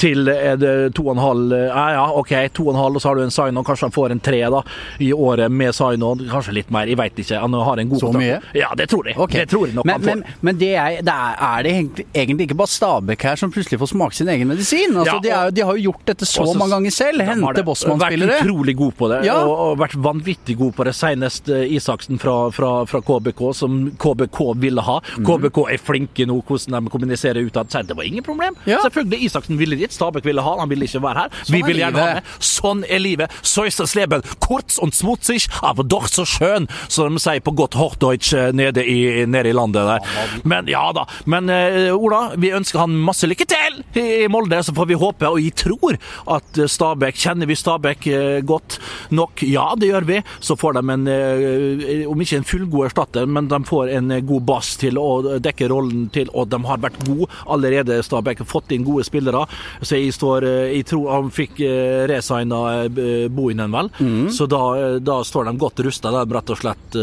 til 0.00 0.28
er 0.28 0.56
det 0.60 0.74
2,5 0.98 1.54
eh, 1.54 1.66
Ja 1.68 1.86
ja, 1.96 2.04
OK, 2.18 2.32
2,5, 2.58 2.78
og 2.82 3.00
så 3.02 3.10
har 3.10 3.18
du 3.18 3.24
en 3.24 3.34
sign-on, 3.34 3.64
kanskje 3.66 3.88
han 3.88 3.94
får 3.94 4.14
en 4.14 4.22
3 4.24 4.40
da, 4.54 4.62
i 5.04 5.12
året 5.14 5.52
med 5.52 5.74
sign-on, 5.76 6.24
kanskje 6.30 6.56
litt 6.58 6.72
mer, 6.74 6.88
jeg 6.90 6.98
veit 6.98 7.18
ikke. 7.22 7.40
Han 7.42 7.54
har 7.54 7.82
en 7.82 7.92
god 7.92 8.02
Så 8.02 8.12
mye? 8.16 8.38
Ja, 8.56 8.70
det 8.78 8.88
tror 8.92 9.08
jeg. 9.08 9.18
Okay. 9.18 9.44
Det 9.44 9.52
tror 9.52 9.66
jeg 9.68 9.76
nok 9.78 9.88
men, 9.88 9.94
han 9.98 10.06
får. 10.06 10.20
men, 10.22 10.36
men 10.48 10.60
det 10.60 10.72
er, 10.74 10.98
det 11.04 11.14
er, 11.14 11.38
er 11.48 11.66
det 11.66 11.74
egentlig- 12.14 12.48
ikke 12.48 12.58
bare 12.58 12.72
Stabæk 12.72 13.26
her 13.28 13.36
som 13.40 13.52
plutselig 13.52 13.78
får 13.80 13.92
smake 13.92 14.14
sin 14.18 14.28
egen 14.28 14.48
medisin? 14.48 14.96
Altså, 14.96 15.16
Ja, 15.16 15.20
de, 15.24 15.30
er, 15.34 15.50
de 15.54 15.64
har 15.66 15.76
jo 15.78 15.90
gjort 15.90 16.07
dette 16.10 16.26
så 16.28 16.42
Også- 16.44 16.58
mange 16.58 16.74
ganger 16.76 16.94
selv. 16.94 17.24
Hente. 17.28 17.64
Bossmann-spillere. 17.68 18.38
Vært 18.38 18.46
utrolig 18.46 18.74
god 18.76 18.94
på 18.96 19.08
det, 19.12 19.24
Ja. 19.26 19.36
og, 19.44 19.52
og 19.58 19.78
vært 19.78 19.96
vanvittig 19.96 20.56
god 20.58 20.74
på 20.76 20.84
det. 20.88 20.94
Senest 20.96 21.48
eh, 21.52 21.66
Isaksen 21.76 22.18
fra, 22.20 22.50
fra, 22.54 22.84
fra 22.88 23.00
KBK, 23.04 23.42
som 23.54 23.78
KBK 23.98 24.40
ville 24.56 24.82
ha. 24.84 24.98
Mm. 25.18 25.24
KBK 25.28 25.58
er 25.74 25.78
flinke 25.82 26.26
nå 26.28 26.38
hvordan 26.42 26.84
de 26.84 26.92
kommuniserer 26.92 27.44
utad. 27.44 27.68
Det 27.68 27.96
var 27.96 28.04
ingen 28.06 28.24
problem. 28.24 28.56
Ja. 28.66 28.78
Selvfølgelig, 28.84 29.22
Isaksen 29.28 29.58
ville 29.58 29.76
dit, 29.76 29.92
Stabæk 29.92 30.24
ville 30.24 30.42
ha 30.42 30.56
han, 30.58 30.68
ville 30.68 30.84
ikke 30.88 31.02
være 31.02 31.24
her. 31.26 31.28
Vi 31.50 31.60
er 31.60 31.66
vil 31.66 31.76
gjerne 31.82 31.98
ha 32.02 32.14
med. 32.18 32.32
Sånn 32.40 32.84
er 32.88 32.98
livet. 33.02 33.30
So 33.42 33.64
ist 33.64 33.78
das 33.80 33.94
Leben. 33.94 34.22
Kurz 34.40 34.78
und 34.78 34.94
smutzig, 34.94 35.48
aber 35.62 35.84
doch 35.84 36.08
so 36.08 36.24
schön, 36.24 36.68
som 36.88 37.14
de 37.14 37.20
sier 37.22 37.40
på 37.40 37.54
godt 37.54 37.74
Hochdeutsch 37.78 38.32
eh, 38.34 38.52
nede 38.52 38.84
i, 38.86 39.26
nede 39.26 39.50
i 39.50 39.52
landet 39.56 39.84
der. 39.86 40.00
Men 40.44 40.66
ja 40.70 40.86
da. 40.92 41.04
Men 41.26 41.48
uh, 41.50 41.94
Ola, 41.98 42.32
vi 42.36 42.50
ønsker 42.54 42.78
han 42.82 42.94
masse 43.04 43.28
lykke 43.28 43.46
til 43.48 43.82
i 43.98 44.26
Molde, 44.30 44.60
så 44.64 44.74
får 44.74 44.88
vi 44.90 44.94
håpe, 44.98 45.28
og 45.28 45.40
jeg 45.42 45.54
tror 45.88 46.36
at 46.36 46.70
Stabæk 46.70 47.18
Kjenner 47.18 47.48
vi 47.48 47.56
Stabæk 47.56 48.06
eh, 48.06 48.40
godt 48.46 48.78
nok? 49.10 49.42
Ja, 49.42 49.74
det 49.78 49.90
gjør 49.90 50.06
vi. 50.08 50.20
Så 50.40 50.56
får 50.58 50.78
de 50.78 50.82
en, 50.92 51.06
eh, 51.08 52.04
om 52.08 52.20
ikke 52.20 52.40
en 52.40 52.46
fullgod 52.48 52.88
erstatter, 52.88 53.26
men 53.26 53.48
de 53.48 53.58
får 53.64 53.92
en 53.96 54.10
eh, 54.10 54.24
god 54.26 54.46
bass 54.48 54.76
til 54.80 54.98
å 55.00 55.38
dekke 55.42 55.68
rollen 55.72 56.08
til, 56.14 56.30
og 56.34 56.50
de 56.52 56.60
har 56.68 56.82
vært 56.82 57.00
gode 57.06 57.28
allerede, 57.46 58.02
Stabæk. 58.04 58.44
har 58.44 58.48
Fått 58.48 58.72
inn 58.72 58.86
gode 58.86 59.04
spillere. 59.06 59.44
Så 59.82 59.98
jeg 59.98 60.14
står 60.14 60.46
Jeg 60.48 60.84
tror 60.88 61.10
han 61.12 61.30
fikk 61.30 61.58
resigna 62.08 62.88
Bohinen, 63.32 63.72
vel. 63.72 63.90
Så 64.32 64.46
da, 64.50 64.98
da 65.00 65.18
står 65.24 65.48
de 65.48 65.54
godt 65.60 65.82
rusta, 65.84 66.12
rett 66.12 66.52
og 66.52 66.60
slett, 66.60 66.96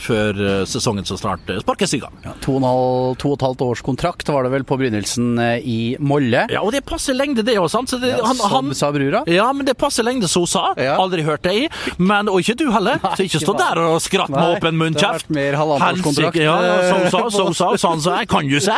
før 0.00 0.40
sesongen 0.68 1.06
så 1.08 1.16
snart 1.20 1.48
sparkes 1.62 1.94
i 1.96 2.00
gang. 2.02 2.16
To 2.44 2.56
og, 2.58 2.64
halv, 2.64 3.16
to 3.20 3.32
og 3.32 3.38
et 3.38 3.46
halvt 3.46 3.64
års 3.66 3.84
kontrakt 3.86 4.28
var 4.32 4.44
det 4.46 4.52
vel 4.54 4.66
på 4.68 4.78
Brynildsen 4.80 5.38
eh, 5.40 5.66
i 5.66 5.78
Molle. 6.00 6.46
Ja, 6.52 6.62
og 6.64 6.72
det 6.74 6.82
passer 6.88 7.16
lengde, 7.16 7.44
det 7.46 7.49
er 7.52 7.60
òg, 7.62 7.68
sant. 7.72 7.92
Det, 8.00 8.12
han, 8.24 8.42
han, 8.52 8.72
Sa 8.76 8.90
brura? 8.94 9.22
ja, 9.30 9.48
men 9.56 9.68
det 9.68 9.76
passer 9.78 10.06
lengde, 10.06 10.28
som 10.30 10.46
hun 10.46 10.50
sa. 10.50 10.64
Ja. 10.80 10.96
Aldri 11.00 11.24
hørt 11.26 11.44
det 11.46 11.54
i. 11.56 11.66
Men, 11.98 12.30
og 12.30 12.42
ikke 12.42 12.56
du 12.60 12.66
heller. 12.74 13.00
Så 13.16 13.26
ikke 13.26 13.42
stå 13.42 13.56
der 13.58 13.82
og 13.84 13.98
skratt 14.04 14.32
med 14.32 14.56
åpen 14.56 14.78
munn, 14.80 14.96
det 14.96 15.04
har 15.06 15.18
vært 15.18 15.34
mer 15.34 15.58
halvannenårskontrakt. 15.60 16.40
Ja, 16.40 16.56
ja, 16.64 16.80
som 16.88 17.04
hun 17.04 17.12
sa, 17.12 17.22
som 17.34 17.50
hun 17.50 17.58
sa, 17.58 17.70
sånn 17.80 18.04
sa 18.04 18.18
jeg, 18.20 18.30
kan 18.30 18.48
jo 18.50 18.62
se. 18.62 18.76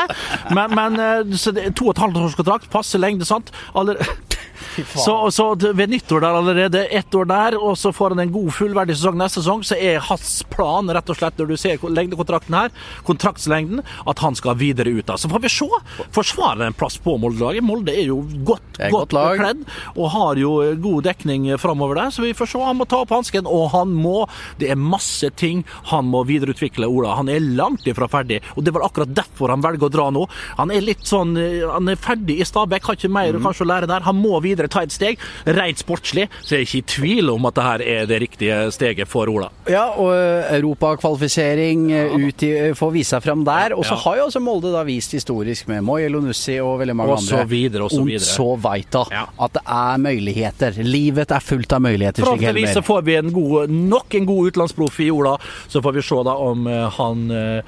Men, 0.57 0.75
men 0.77 1.01
eh, 1.03 1.39
så 1.39 1.55
det, 1.55 1.70
to 1.79 1.91
og 1.91 1.97
et 1.97 2.05
halvt 2.05 2.23
års 2.23 2.39
kontrakt, 2.39 2.70
passe 2.73 3.01
lengde, 3.01 3.29
sant. 3.29 3.53
Aller, 3.79 4.01
så, 5.05 5.31
så 5.31 5.47
ved 5.55 5.91
nyttår 5.93 6.20
der 6.25 6.39
allerede, 6.39 6.85
ett 6.87 7.14
år 7.14 7.29
der, 7.29 7.57
og 7.59 7.77
så 7.79 7.93
får 7.93 8.14
han 8.14 8.25
en 8.25 8.33
god 8.35 8.51
fullverdig 8.55 8.97
sesong 8.97 9.18
neste 9.20 9.43
sesong, 9.43 9.64
så 9.66 9.77
er 9.77 10.03
hans 10.09 10.35
plan, 10.53 10.91
rett 10.93 11.12
og 11.12 11.18
slett, 11.18 11.39
når 11.39 11.53
du 11.53 11.57
ser 11.61 11.83
lengdekontrakten 11.83 12.57
her, 12.57 12.73
kontraktslengden, 13.07 13.83
at 14.09 14.25
han 14.25 14.39
skal 14.39 14.59
videre 14.61 14.93
ut 14.93 15.07
da. 15.09 15.18
Så 15.20 15.31
får 15.33 15.45
vi 15.45 15.53
se. 15.53 15.68
Forsvarer 16.14 16.66
en 16.66 16.77
plass 16.77 16.99
på 17.03 17.16
Molde-laget. 17.20 17.64
Molde 17.64 17.95
er 17.95 18.09
jo 18.09 18.23
godt, 18.47 18.61
Godt, 18.72 18.90
godt 18.90 19.12
lag. 19.12 19.36
bekledd, 19.36 19.64
og 20.00 20.06
har 20.10 20.38
jo 20.40 20.50
god 20.80 21.02
dekning 21.04 21.44
framover 21.60 21.94
der, 21.94 22.10
så 22.10 22.22
vi 22.24 22.32
får 22.32 22.48
se. 22.48 22.58
Han 22.64 22.78
må 22.78 22.86
ta 22.88 23.02
opp 23.04 23.10
hansken, 23.12 23.44
og 23.46 23.70
han 23.74 23.90
må 23.92 24.26
Det 24.58 24.70
er 24.72 24.76
masse 24.80 25.28
ting 25.36 25.62
han 25.90 26.06
må 26.08 26.22
videreutvikle, 26.24 26.86
Ola. 26.88 27.14
Han 27.18 27.28
er 27.28 27.38
langt 27.40 27.84
ifra 27.86 28.08
ferdig, 28.08 28.40
og 28.56 28.64
det 28.64 28.72
var 28.72 28.86
akkurat 28.88 29.12
derfor 29.14 29.48
han 29.52 29.60
velger 29.60 29.86
å 29.86 29.92
dra 29.92 30.06
nå. 30.10 30.24
Han 30.56 30.70
er 30.72 30.80
litt 30.80 31.04
sånn 31.04 31.36
eh, 31.36 31.66
Han 31.68 31.88
er 31.92 31.96
ferdig 32.00 32.38
i 32.40 32.44
Stabæk, 32.48 32.82
har 32.88 32.96
ikke 32.96 33.10
mer 33.12 33.32
kanskje 33.44 33.66
å 33.66 33.68
lære 33.68 33.86
der. 33.90 34.00
Han 34.08 34.16
må 34.16 34.40
videre 34.42 34.68
ta 34.72 34.82
et 34.82 34.92
steg. 34.96 35.18
Rent 35.44 35.78
sportslig 35.84 36.28
så 36.40 36.54
er 36.56 36.62
jeg 36.64 36.70
ikke 36.70 36.78
i 36.80 36.88
tvil 36.96 37.30
om 37.34 37.44
at 37.46 37.54
det 37.54 37.62
her 37.68 37.82
er 37.98 38.06
det 38.06 38.20
riktige 38.24 38.58
steget 38.72 39.08
for 39.08 39.28
Ola. 39.28 39.50
Ja, 39.68 39.90
og 40.00 40.14
eh, 40.16 40.48
europakvalifisering 40.56 41.90
ja, 41.90 42.04
ut 42.16 42.42
i, 42.42 42.50
eh, 42.68 42.74
får 42.78 42.92
vise 42.94 43.16
seg 43.16 43.22
fram 43.24 43.44
der. 43.44 43.76
Og 43.76 43.84
så 43.84 43.92
Ja. 43.94 44.00
har 44.06 44.16
jo 44.16 44.26
også 44.26 44.40
Molde 44.42 44.72
da 44.72 44.82
vist 44.84 45.12
historisk 45.12 45.68
med 45.68 45.82
Moi 45.84 46.00
Elunussi 46.02 46.58
og 46.60 46.80
veldig 46.80 46.96
mange 46.96 47.12
Og 47.12 47.20
så 47.20 47.44
videre, 47.46 47.84
og 47.84 47.90
så 47.90 48.02
videre. 48.04 48.20
Så 48.61 48.90
da 48.90 49.05
Ja. 49.11 49.26
At 49.38 49.53
det 49.53 49.62
er 49.66 49.98
muligheter. 49.98 50.82
Livet 50.84 51.30
er 51.30 51.40
fullt 51.40 51.72
av 51.72 51.82
muligheter, 51.82 52.24
Forhåpentligvis 52.24 52.74
så 52.74 52.82
får 52.82 53.03
vi 53.03 53.16
en 53.16 53.32
god, 53.32 53.70
nok 53.70 54.14
en 54.14 54.26
god 54.26 54.53
utenlandsproff 54.53 55.00
i 55.00 55.11
Ola, 55.11 55.38
så 55.68 55.82
får 55.82 55.92
vi 55.92 56.03
se 56.03 56.22
da 56.24 56.36
om 56.36 56.66
eh, 56.66 56.88
han 56.98 57.30
eh, 57.30 57.62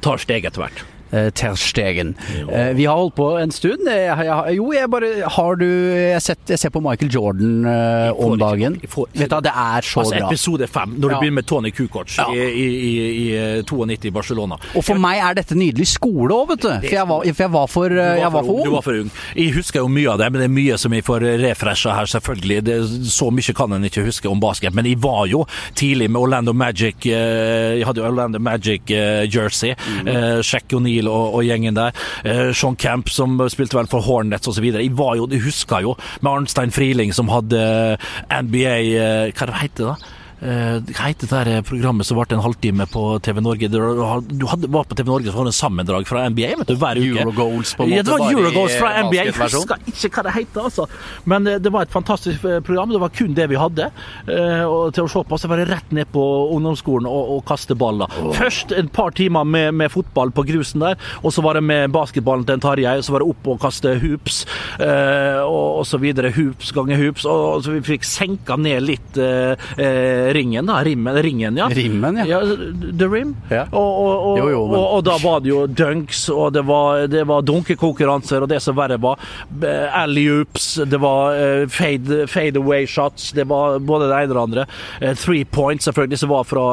tar 0.00 0.16
steg 0.22 0.44
etter 0.48 0.64
hvert. 0.66 0.84
Eh, 1.12 1.30
Ter 1.30 1.54
Eh, 2.52 2.72
vi 2.76 2.84
har 2.84 2.94
holdt 2.96 3.14
på 3.16 3.28
en 3.40 3.50
stund. 3.50 3.86
Eh, 3.88 3.94
Jeg, 4.08 4.26
jeg, 4.26 4.56
jo, 4.56 4.72
jeg 4.72 4.90
bare 4.90 5.08
Har 5.28 5.54
du 5.56 5.64
Jeg, 5.64 6.20
sett, 6.22 6.38
jeg 6.48 6.58
ser 6.58 6.70
på 6.70 6.80
Michael 6.84 7.10
Jordan 7.12 7.64
eh, 7.64 8.10
om 8.12 8.34
ikke- 8.34 8.38
dagen. 8.40 8.80
får 8.88 9.06
Vet 9.14 9.30
du, 9.30 9.40
det 9.40 9.52
er 9.54 9.80
så 9.82 10.00
Altså 10.00 10.18
bra. 10.18 10.28
Episode 10.28 10.66
fem, 10.68 10.94
når 10.98 11.08
du 11.08 11.14
Ja. 11.14 11.20
begynner 11.20 11.34
med 11.34 11.46
Tony 11.46 11.70
Kukoc 11.70 12.16
Ja. 12.18 12.26
i, 12.32 12.38
i, 12.38 12.66
i, 12.88 12.92
i 13.32 13.36
eh, 13.58 13.62
92 13.62 14.04
i 14.04 14.10
Barcelona. 14.10 14.56
Og 14.76 14.84
for 14.84 14.94
meg 14.98 15.18
er 15.18 15.34
dette 15.34 15.54
nydelig 15.54 15.86
skole 15.86 16.30
òg, 16.34 16.48
vet 16.48 16.60
du. 16.60 16.68
For 16.88 16.94
jeg 16.96 17.08
var, 17.08 17.24
for 17.34 17.48
var 17.48 17.66
for, 17.68 17.88
Du 17.88 17.94
var 17.96 18.42
ung, 18.42 18.44
for 18.44 18.64
Du 18.64 18.70
var 18.70 18.82
for 18.82 18.92
ung. 19.00 19.10
Jeg 19.36 19.52
husker 19.54 19.80
jo 19.80 19.88
mye 19.88 20.10
av 20.12 20.18
det, 20.18 20.32
men 20.32 20.40
det 20.42 20.50
er 20.50 20.54
mye 20.54 20.78
som 20.78 20.92
jeg 20.92 21.04
får 21.04 21.20
refresha 21.42 21.94
her, 21.94 22.04
selvfølgelig. 22.06 22.64
Det, 22.64 22.76
så 23.08 23.30
mye 23.32 23.54
kan 23.54 23.72
en 23.72 23.84
ikke 23.84 24.04
huske 24.04 24.28
om 24.28 24.40
basket. 24.40 24.74
Men 24.74 24.84
jeg 24.84 25.00
var 25.00 25.26
jo 25.26 25.46
tidlig 25.74 26.10
med 26.10 26.20
Orlando 26.20 26.52
Magic. 26.52 26.96
Jeg 27.04 27.84
hadde 27.86 27.96
jo 28.02 28.06
Orlando 28.06 28.38
Magic 28.38 28.82
jersey. 29.32 29.74
Mm. 30.04 30.42
Shaq 30.42 30.72
O'Neill 30.98 31.10
og, 31.12 31.38
og 31.38 31.46
gjengen 31.46 31.76
der. 31.76 31.96
Eh, 32.24 32.52
Sean 32.52 32.76
Camp 32.76 33.10
som 33.12 33.38
spilte 33.50 33.78
vel 33.78 33.90
for 33.90 34.04
Hornets 34.04 34.48
osv. 34.48 34.64
Jeg 34.72 34.94
var 34.98 35.16
jo, 35.18 35.28
jeg 35.30 35.44
husker 35.44 35.84
jo 35.86 35.96
med 36.20 36.32
Arnstein 36.32 36.74
Friling 36.74 37.14
som 37.14 37.30
hadde 37.32 37.98
NBA 38.32 38.78
eh, 38.98 39.32
Hva 39.36 39.52
heter 39.62 39.84
det 39.84 39.92
da? 39.92 40.14
Eh, 40.38 40.78
Hva 40.94 41.08
heter 41.08 41.26
det 41.26 41.38
der 41.48 41.62
programmet 41.66 42.06
som 42.06 42.18
varte 42.18 42.36
en 42.36 42.42
halvtime 42.44 42.86
på 42.90 43.04
TV 43.26 43.40
Norge? 43.42 43.68
Du 43.72 43.78
hadde, 44.06 44.70
var 44.70 44.86
på 44.86 44.94
TV 44.98 45.08
Norge 45.10 45.32
som 45.32 45.40
hadde 45.40 45.50
en 45.52 45.56
sammendrag 45.58 46.06
fra 46.06 46.24
NBA 46.30 46.52
vet 46.60 46.70
du, 46.70 46.76
hver 46.78 47.00
uke. 47.00 47.24
Eurogoals, 47.24 47.72
på 47.74 47.86
en 47.86 47.94
Ja, 47.96 48.02
det 48.06 48.12
måte, 48.12 48.22
var 48.22 48.36
Eurogoals 48.36 48.76
fra 48.78 48.92
NBA. 49.08 49.24
Jeg 49.24 49.34
husker 49.34 49.90
ikke 49.90 50.12
hva 50.20 50.26
det 50.28 50.34
heter, 50.36 50.68
altså. 50.70 50.86
Men 51.28 51.46
eh, 51.50 51.58
det 51.62 51.72
var 51.74 51.88
et 51.88 51.94
fantastisk 51.94 52.44
eh, 52.46 52.60
program. 52.62 52.92
Det 52.94 53.00
var 53.02 53.14
kun 53.18 53.34
det 53.34 53.48
vi 53.50 53.58
hadde 53.58 53.88
eh, 53.90 54.62
og 54.62 54.94
til 54.94 55.08
å 55.08 55.10
se 55.10 55.24
på. 55.26 55.40
Så 55.42 55.50
var 55.50 55.62
det 55.62 55.68
rett 55.72 55.90
ned 55.98 56.10
på 56.14 56.24
ungdomsskolen 56.54 57.10
og, 57.10 57.34
og 57.36 57.42
kaste 57.48 57.74
baller. 57.78 58.14
Først 58.38 58.76
et 58.78 58.92
par 58.94 59.10
timer 59.18 59.48
med, 59.48 59.72
med 59.74 59.90
fotball 59.92 60.30
på 60.34 60.46
grusen 60.48 60.84
der, 60.86 60.98
og 61.22 61.34
så 61.34 61.42
var 61.44 61.58
det 61.58 61.64
med 61.66 61.90
basketballen 61.94 62.46
til 62.46 62.58
en 62.58 62.64
Tarjei, 62.64 62.94
og 63.00 63.06
så 63.06 63.16
var 63.16 63.24
det 63.24 63.30
opp 63.34 63.50
og 63.54 63.60
kaste 63.66 63.96
hoops, 64.04 64.40
eh, 64.78 65.42
og, 65.42 65.82
og 65.82 65.84
så 65.88 65.98
videre. 66.02 66.30
Hoops 66.38 66.70
ganger 66.76 67.02
hoops. 67.02 67.26
Og, 67.26 67.44
og 67.58 67.66
så 67.66 67.74
vi 67.74 67.84
fikk 67.94 68.06
senka 68.06 68.58
ned 68.60 68.86
litt 68.86 69.18
eh, 69.18 69.68
eh, 69.82 70.27
ringen, 70.34 70.66
da. 70.68 70.80
Rimmen, 70.84 71.16
ringen, 71.22 71.56
ja. 71.56 71.68
Rimmen, 71.72 72.16
ja. 72.22 72.24
ja. 72.26 72.40
The 72.98 73.08
Rim. 73.08 73.34
Ja. 73.50 73.64
Og, 73.72 73.90
og, 74.04 74.26
og, 74.32 74.38
Jo, 74.38 74.48
jo, 74.52 74.62
men- 74.68 74.78
og, 74.80 75.04
da 75.04 75.16
var 75.22 75.40
det 75.44 75.50
jo 75.52 75.66
dunks, 75.66 76.28
og 76.34 76.52
det 76.56 76.64
var, 76.68 77.06
det 77.08 77.24
var 77.28 77.42
dunkekonkurranser, 77.42 78.42
og 78.44 78.48
det 78.52 78.60
som 78.62 78.76
verre 78.78 78.98
var 79.00 79.18
alley-oops, 79.96 80.84
det 80.90 80.98
var 81.00 81.34
eh, 81.36 81.66
fade, 81.68 82.26
fade 82.30 82.56
away 82.58 82.86
shots, 82.86 83.32
det 83.32 83.44
var 83.50 83.78
både 83.78 84.08
det 84.10 84.18
ene 84.22 84.30
og 84.30 84.36
det 84.36 84.42
andre. 84.42 84.66
Eh, 85.00 85.14
three 85.16 85.44
points, 85.44 85.84
selvfølgelig, 85.88 86.18
som 86.18 86.32
var 86.32 86.44
fra 86.48 86.66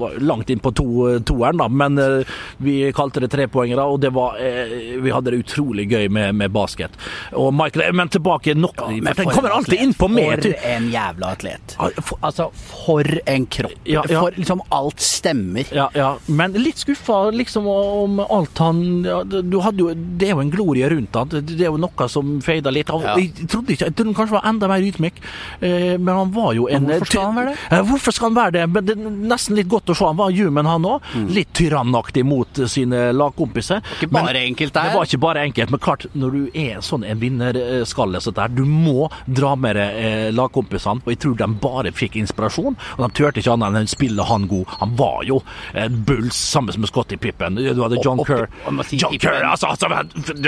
var 0.00 0.18
langt 0.20 0.50
inn 0.50 0.60
på 0.62 0.72
to, 0.76 0.86
toeren, 1.28 1.60
da, 1.60 1.68
men 1.68 1.98
eh, 1.98 2.36
vi 2.62 2.78
kalte 2.96 3.22
det 3.24 3.30
trepoengere, 3.32 3.84
og 3.84 4.00
det 4.02 4.10
var 4.14 4.36
Vi 4.40 5.10
hadde 5.12 5.30
det 5.32 5.40
utrolig 5.44 5.86
gøy 5.90 6.08
med, 6.12 6.34
med 6.38 6.52
basket. 6.54 6.94
Og 7.36 7.52
Michael, 7.54 7.92
men 7.96 8.08
tilbake 8.12 8.54
nok, 8.58 8.76
Men 8.90 9.14
for 9.14 9.22
den 9.24 9.32
kommer 9.34 9.54
alltid 9.56 9.80
inn 9.84 9.94
på 9.96 10.08
mer. 10.10 10.40
For 10.42 10.66
en 10.74 10.88
jævla 10.92 11.32
atlet. 11.36 11.76
For- 12.04 12.18
Altså, 12.20 12.50
for 12.70 13.06
en 13.26 13.46
kropp. 13.46 13.76
Ja, 13.84 14.04
ja. 14.08 14.22
For 14.22 14.36
liksom 14.36 14.62
alt 14.74 15.00
stemmer. 15.04 15.68
Ja, 15.74 15.88
ja, 15.94 16.14
men 16.26 16.56
litt 16.58 16.80
skuffa 16.82 17.22
liksom 17.34 17.66
om 17.70 18.20
alt 18.24 18.58
han 18.58 18.80
ja, 19.04 19.20
du 19.24 19.58
hadde 19.62 19.82
jo, 19.82 19.92
Det 19.94 20.28
er 20.28 20.34
jo 20.34 20.42
en 20.42 20.52
glorie 20.52 20.88
rundt 20.90 21.16
han. 21.16 21.30
Det 21.32 21.42
det 21.60 21.66
er 21.66 21.72
jo 21.72 21.80
noe 21.80 22.08
som 22.10 22.38
feida 22.44 22.72
litt. 22.72 22.90
av. 22.90 23.04
Jeg 23.18 23.48
trodde 23.50 23.74
ikke, 23.74 23.88
jeg 23.88 23.96
trodde 23.96 24.10
han 24.10 24.18
kanskje 24.18 24.36
var 24.36 24.48
enda 24.50 24.68
mer 24.70 24.84
ydmyk, 24.84 25.20
eh, 25.60 25.96
men 25.98 26.10
han 26.14 26.32
var 26.34 26.52
jo 26.56 26.66
en 26.70 26.88
hvorfor 26.88 27.10
skal 27.10 27.26
han 27.28 27.38
være 27.38 27.54
det? 27.54 27.80
Hvorfor 27.90 28.16
skal 28.16 28.30
han 28.30 28.38
være 28.38 28.54
det? 28.56 28.64
Men 28.74 28.88
det 28.88 28.96
er 28.96 29.14
nesten 29.32 29.58
litt 29.58 29.70
godt 29.70 29.92
å 29.92 29.96
se. 29.96 30.06
Han 30.06 30.20
var 30.20 30.34
human, 30.36 30.70
han 30.70 30.88
òg. 30.88 31.10
Litt 31.34 31.52
tyrannaktig 31.58 32.24
mot 32.26 32.62
sine 32.70 33.10
lagkompiser. 33.16 33.82
Mm. 33.82 33.92
Ikke 33.96 34.10
bare 34.14 34.44
enkelt 34.44 34.74
der. 34.76 34.90
Det 34.90 34.98
var 34.98 35.10
ikke 35.10 35.22
bare 35.26 35.44
enkelt, 35.48 35.74
men 35.74 35.82
klart, 35.82 36.06
når 36.14 36.36
du 36.36 36.58
er 36.64 36.84
sånn 36.84 37.06
en 37.06 37.20
vinnerskalle 37.20 38.20
så 38.20 38.32
det 38.34 38.40
der, 38.40 38.54
du 38.60 38.64
må 38.68 39.08
dra 39.26 39.54
med 39.58 39.76
deg 39.78 40.00
eh, 40.00 40.28
lagkompisene. 40.34 41.04
Og 41.04 41.12
jeg 41.14 41.20
tror 41.24 41.36
de 41.40 41.48
bare 41.62 41.92
fikk 41.96 42.18
inspirasjon, 42.20 42.59
og 42.68 43.02
de 43.02 43.08
turte 43.16 43.40
ikke 43.40 43.54
annet 43.54 43.80
enn 43.80 43.88
å 43.88 43.92
spille 43.92 44.26
han 44.28 44.46
god. 44.50 44.74
Han 44.80 44.94
var 44.98 45.24
jo 45.28 45.40
eh, 45.74 45.88
Bulls 45.88 46.36
samme 46.36 46.74
som 46.74 46.86
Scottie 46.88 47.20
Pippen. 47.20 47.58
Du 47.58 47.82
hadde 47.82 48.00
John 48.04 48.22
Kerr. 48.26 48.48
John 48.92 49.18
Kerr, 49.18 49.44
altså, 49.50 49.72
altså 49.72 49.88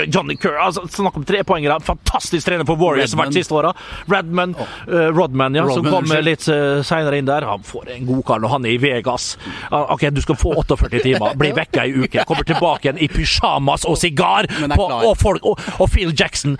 Johnny 0.05 0.37
Kerr, 0.37 0.59
altså, 0.67 0.85
snakk 0.91 1.17
om 1.19 1.25
trepoengere. 1.27 1.79
Fantastisk 1.83 2.47
trener 2.47 2.67
for 2.67 2.79
Warriors 2.79 3.13
som 3.13 3.21
har 3.21 3.29
vært 3.29 3.33
Redman. 3.33 3.43
siste 3.43 3.57
åra. 3.57 3.73
Redman, 4.11 4.55
uh, 4.87 5.09
Rodman, 5.13 5.55
ja, 5.57 5.65
som 5.67 5.83
Rodman, 5.83 5.93
kom 5.93 6.09
unnskyld. 6.09 6.27
litt 6.27 6.47
uh, 6.49 6.81
seinere 6.85 7.21
inn 7.21 7.29
der. 7.29 7.47
Han 7.49 7.63
får 7.67 7.93
en 7.97 8.09
god 8.09 8.25
kar 8.27 8.43
når 8.43 8.55
han 8.55 8.67
er 8.67 8.75
i 8.77 8.81
Vegas. 8.83 9.33
Uh, 9.69 9.93
OK, 9.95 10.07
du 10.13 10.21
skal 10.25 10.39
få 10.39 10.55
48 10.63 11.03
timer, 11.03 11.37
bli 11.39 11.53
vekka 11.61 11.87
ei 11.87 12.05
uke, 12.05 12.27
kommer 12.29 12.47
tilbake 12.47 12.89
igjen 12.89 13.01
i 13.03 13.09
pysjamas 13.11 13.87
og 13.89 13.97
sigar, 14.01 14.49
på, 14.49 14.89
og, 14.91 15.15
folk, 15.19 15.45
og, 15.47 15.59
og 15.79 15.91
Phil 15.93 16.13
Jackson 16.17 16.57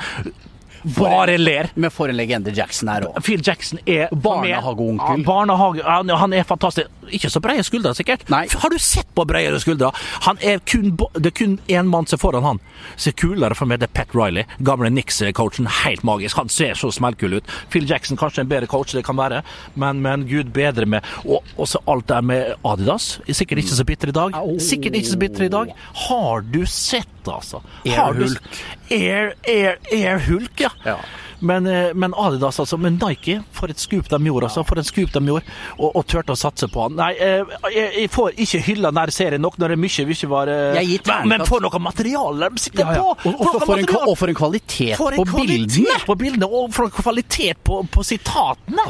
bare 0.84 1.38
ler. 1.38 1.70
Men 1.76 1.92
for 1.92 2.12
en 2.12 2.18
legende 2.18 2.54
Jackson 2.56 2.90
er 2.92 3.08
òg. 3.08 3.20
Phil 3.24 3.42
Jackson 3.44 3.80
er 3.86 4.12
Barnehageonkel. 4.12 5.24
Barnehage, 5.26 5.84
han, 5.86 6.10
han 6.10 6.34
er 6.34 6.44
fantastisk. 6.48 6.90
Ikke 7.14 7.30
så 7.30 7.42
breie 7.44 7.64
skuldre, 7.66 7.92
sikkert. 7.98 8.24
Nei. 8.32 8.46
Har 8.50 8.72
du 8.72 8.80
sett 8.82 9.10
på 9.16 9.26
bredere 9.28 9.60
skuldre? 9.62 9.92
Han 10.28 10.40
er 10.42 10.62
kun, 10.68 10.94
det 11.18 11.34
er 11.34 11.36
kun 11.38 11.58
én 11.72 11.90
mann 11.92 12.08
som 12.10 12.18
er 12.18 12.22
foran 12.24 12.48
han. 12.48 12.62
Ser 12.96 13.16
kulere 13.20 13.58
for 13.58 13.70
meg, 13.70 13.82
det 13.82 13.90
er 13.90 13.96
Pat 13.98 14.16
Riley. 14.18 14.48
Gamle 14.64 14.92
Nix-coachen. 14.94 15.68
Helt 15.84 16.06
magisk. 16.08 16.40
Han 16.40 16.52
ser 16.52 16.78
så 16.80 16.92
smellkul 16.96 17.40
ut. 17.40 17.52
Phil 17.74 17.88
Jackson 17.90 18.20
kanskje 18.20 18.46
en 18.46 18.52
bedre 18.52 18.70
coach, 18.72 18.96
det 18.96 19.06
kan 19.08 19.20
være, 19.20 19.44
men, 19.80 20.02
men 20.04 20.26
gud 20.30 20.52
bedre 20.56 20.88
med 20.90 21.04
Og 21.28 21.44
også 21.60 21.82
alt 21.90 22.08
der 22.10 22.24
med 22.26 22.54
Adidas. 22.68 23.18
Sikkert 23.30 23.64
ikke 23.64 23.78
så 23.78 23.88
bitter 23.88 24.12
i 24.14 24.16
dag. 24.16 24.40
Sikkert 24.64 24.98
ikke 25.00 25.12
så 25.14 25.20
bitter 25.22 25.48
i 25.48 25.52
dag. 25.54 25.74
Har 26.08 26.44
du 26.54 26.64
sett, 26.70 27.10
altså? 27.30 27.62
Air 27.86 28.18
Hulk. 28.18 28.64
Air, 28.94 29.34
Air, 29.48 29.78
Air 29.92 30.24
Hulk, 30.28 30.60
ja. 30.62 30.73
Ja. 30.84 30.98
Men, 31.44 31.66
eh, 31.68 31.90
men 31.94 32.14
Adidas, 32.16 32.60
altså. 32.60 32.78
Men 32.80 32.98
Nike, 33.02 33.42
for 33.52 33.72
et 33.72 33.80
skup 33.80 34.08
de 34.12 34.18
gjorde, 34.26 34.48
altså. 34.48 34.64
For 34.68 34.80
et 34.80 34.88
skup 34.88 35.12
de 35.12 35.22
gjorde. 35.28 35.44
Og, 35.78 35.90
og 36.00 36.06
turte 36.08 36.36
å 36.36 36.40
satse 36.40 36.70
på 36.72 36.86
han. 36.86 36.96
Nei, 37.00 37.10
eh, 37.20 37.54
jeg, 37.74 37.90
jeg 38.02 38.12
får 38.14 38.38
ikke 38.46 38.62
hylla 38.68 38.92
denne 38.96 39.16
serien 39.16 39.44
nok 39.44 39.58
når 39.60 39.74
det 39.74 39.78
er 39.78 39.84
mye 39.84 40.06
vi 40.08 40.18
ikke 40.18 40.30
var 40.32 40.52
eh, 40.52 40.80
Jeg 40.80 40.90
gir 40.92 41.06
men, 41.12 41.34
men 41.34 41.46
for 41.50 41.64
noe 41.64 41.82
materiale 41.84 42.50
de 42.54 42.64
sitter 42.64 42.84
Ja, 42.86 42.96
ja. 42.96 43.04
på! 43.04 43.32
Og, 43.34 43.44
og, 43.44 43.60
for 43.66 43.82
en, 43.82 43.92
og 44.04 44.16
for 44.20 44.32
en 44.32 44.40
kvalitet 44.40 44.96
For 45.00 45.16
en 45.16 45.24
på 45.24 45.28
kvalitet 45.34 45.68
bildene! 45.68 46.00
på 46.08 46.18
bildene, 46.24 46.48
og 46.50 46.72
for 46.76 46.88
en 46.88 46.96
kvalitet 46.96 47.64
på, 47.68 47.82
på 47.92 48.06
sitatene! 48.08 48.88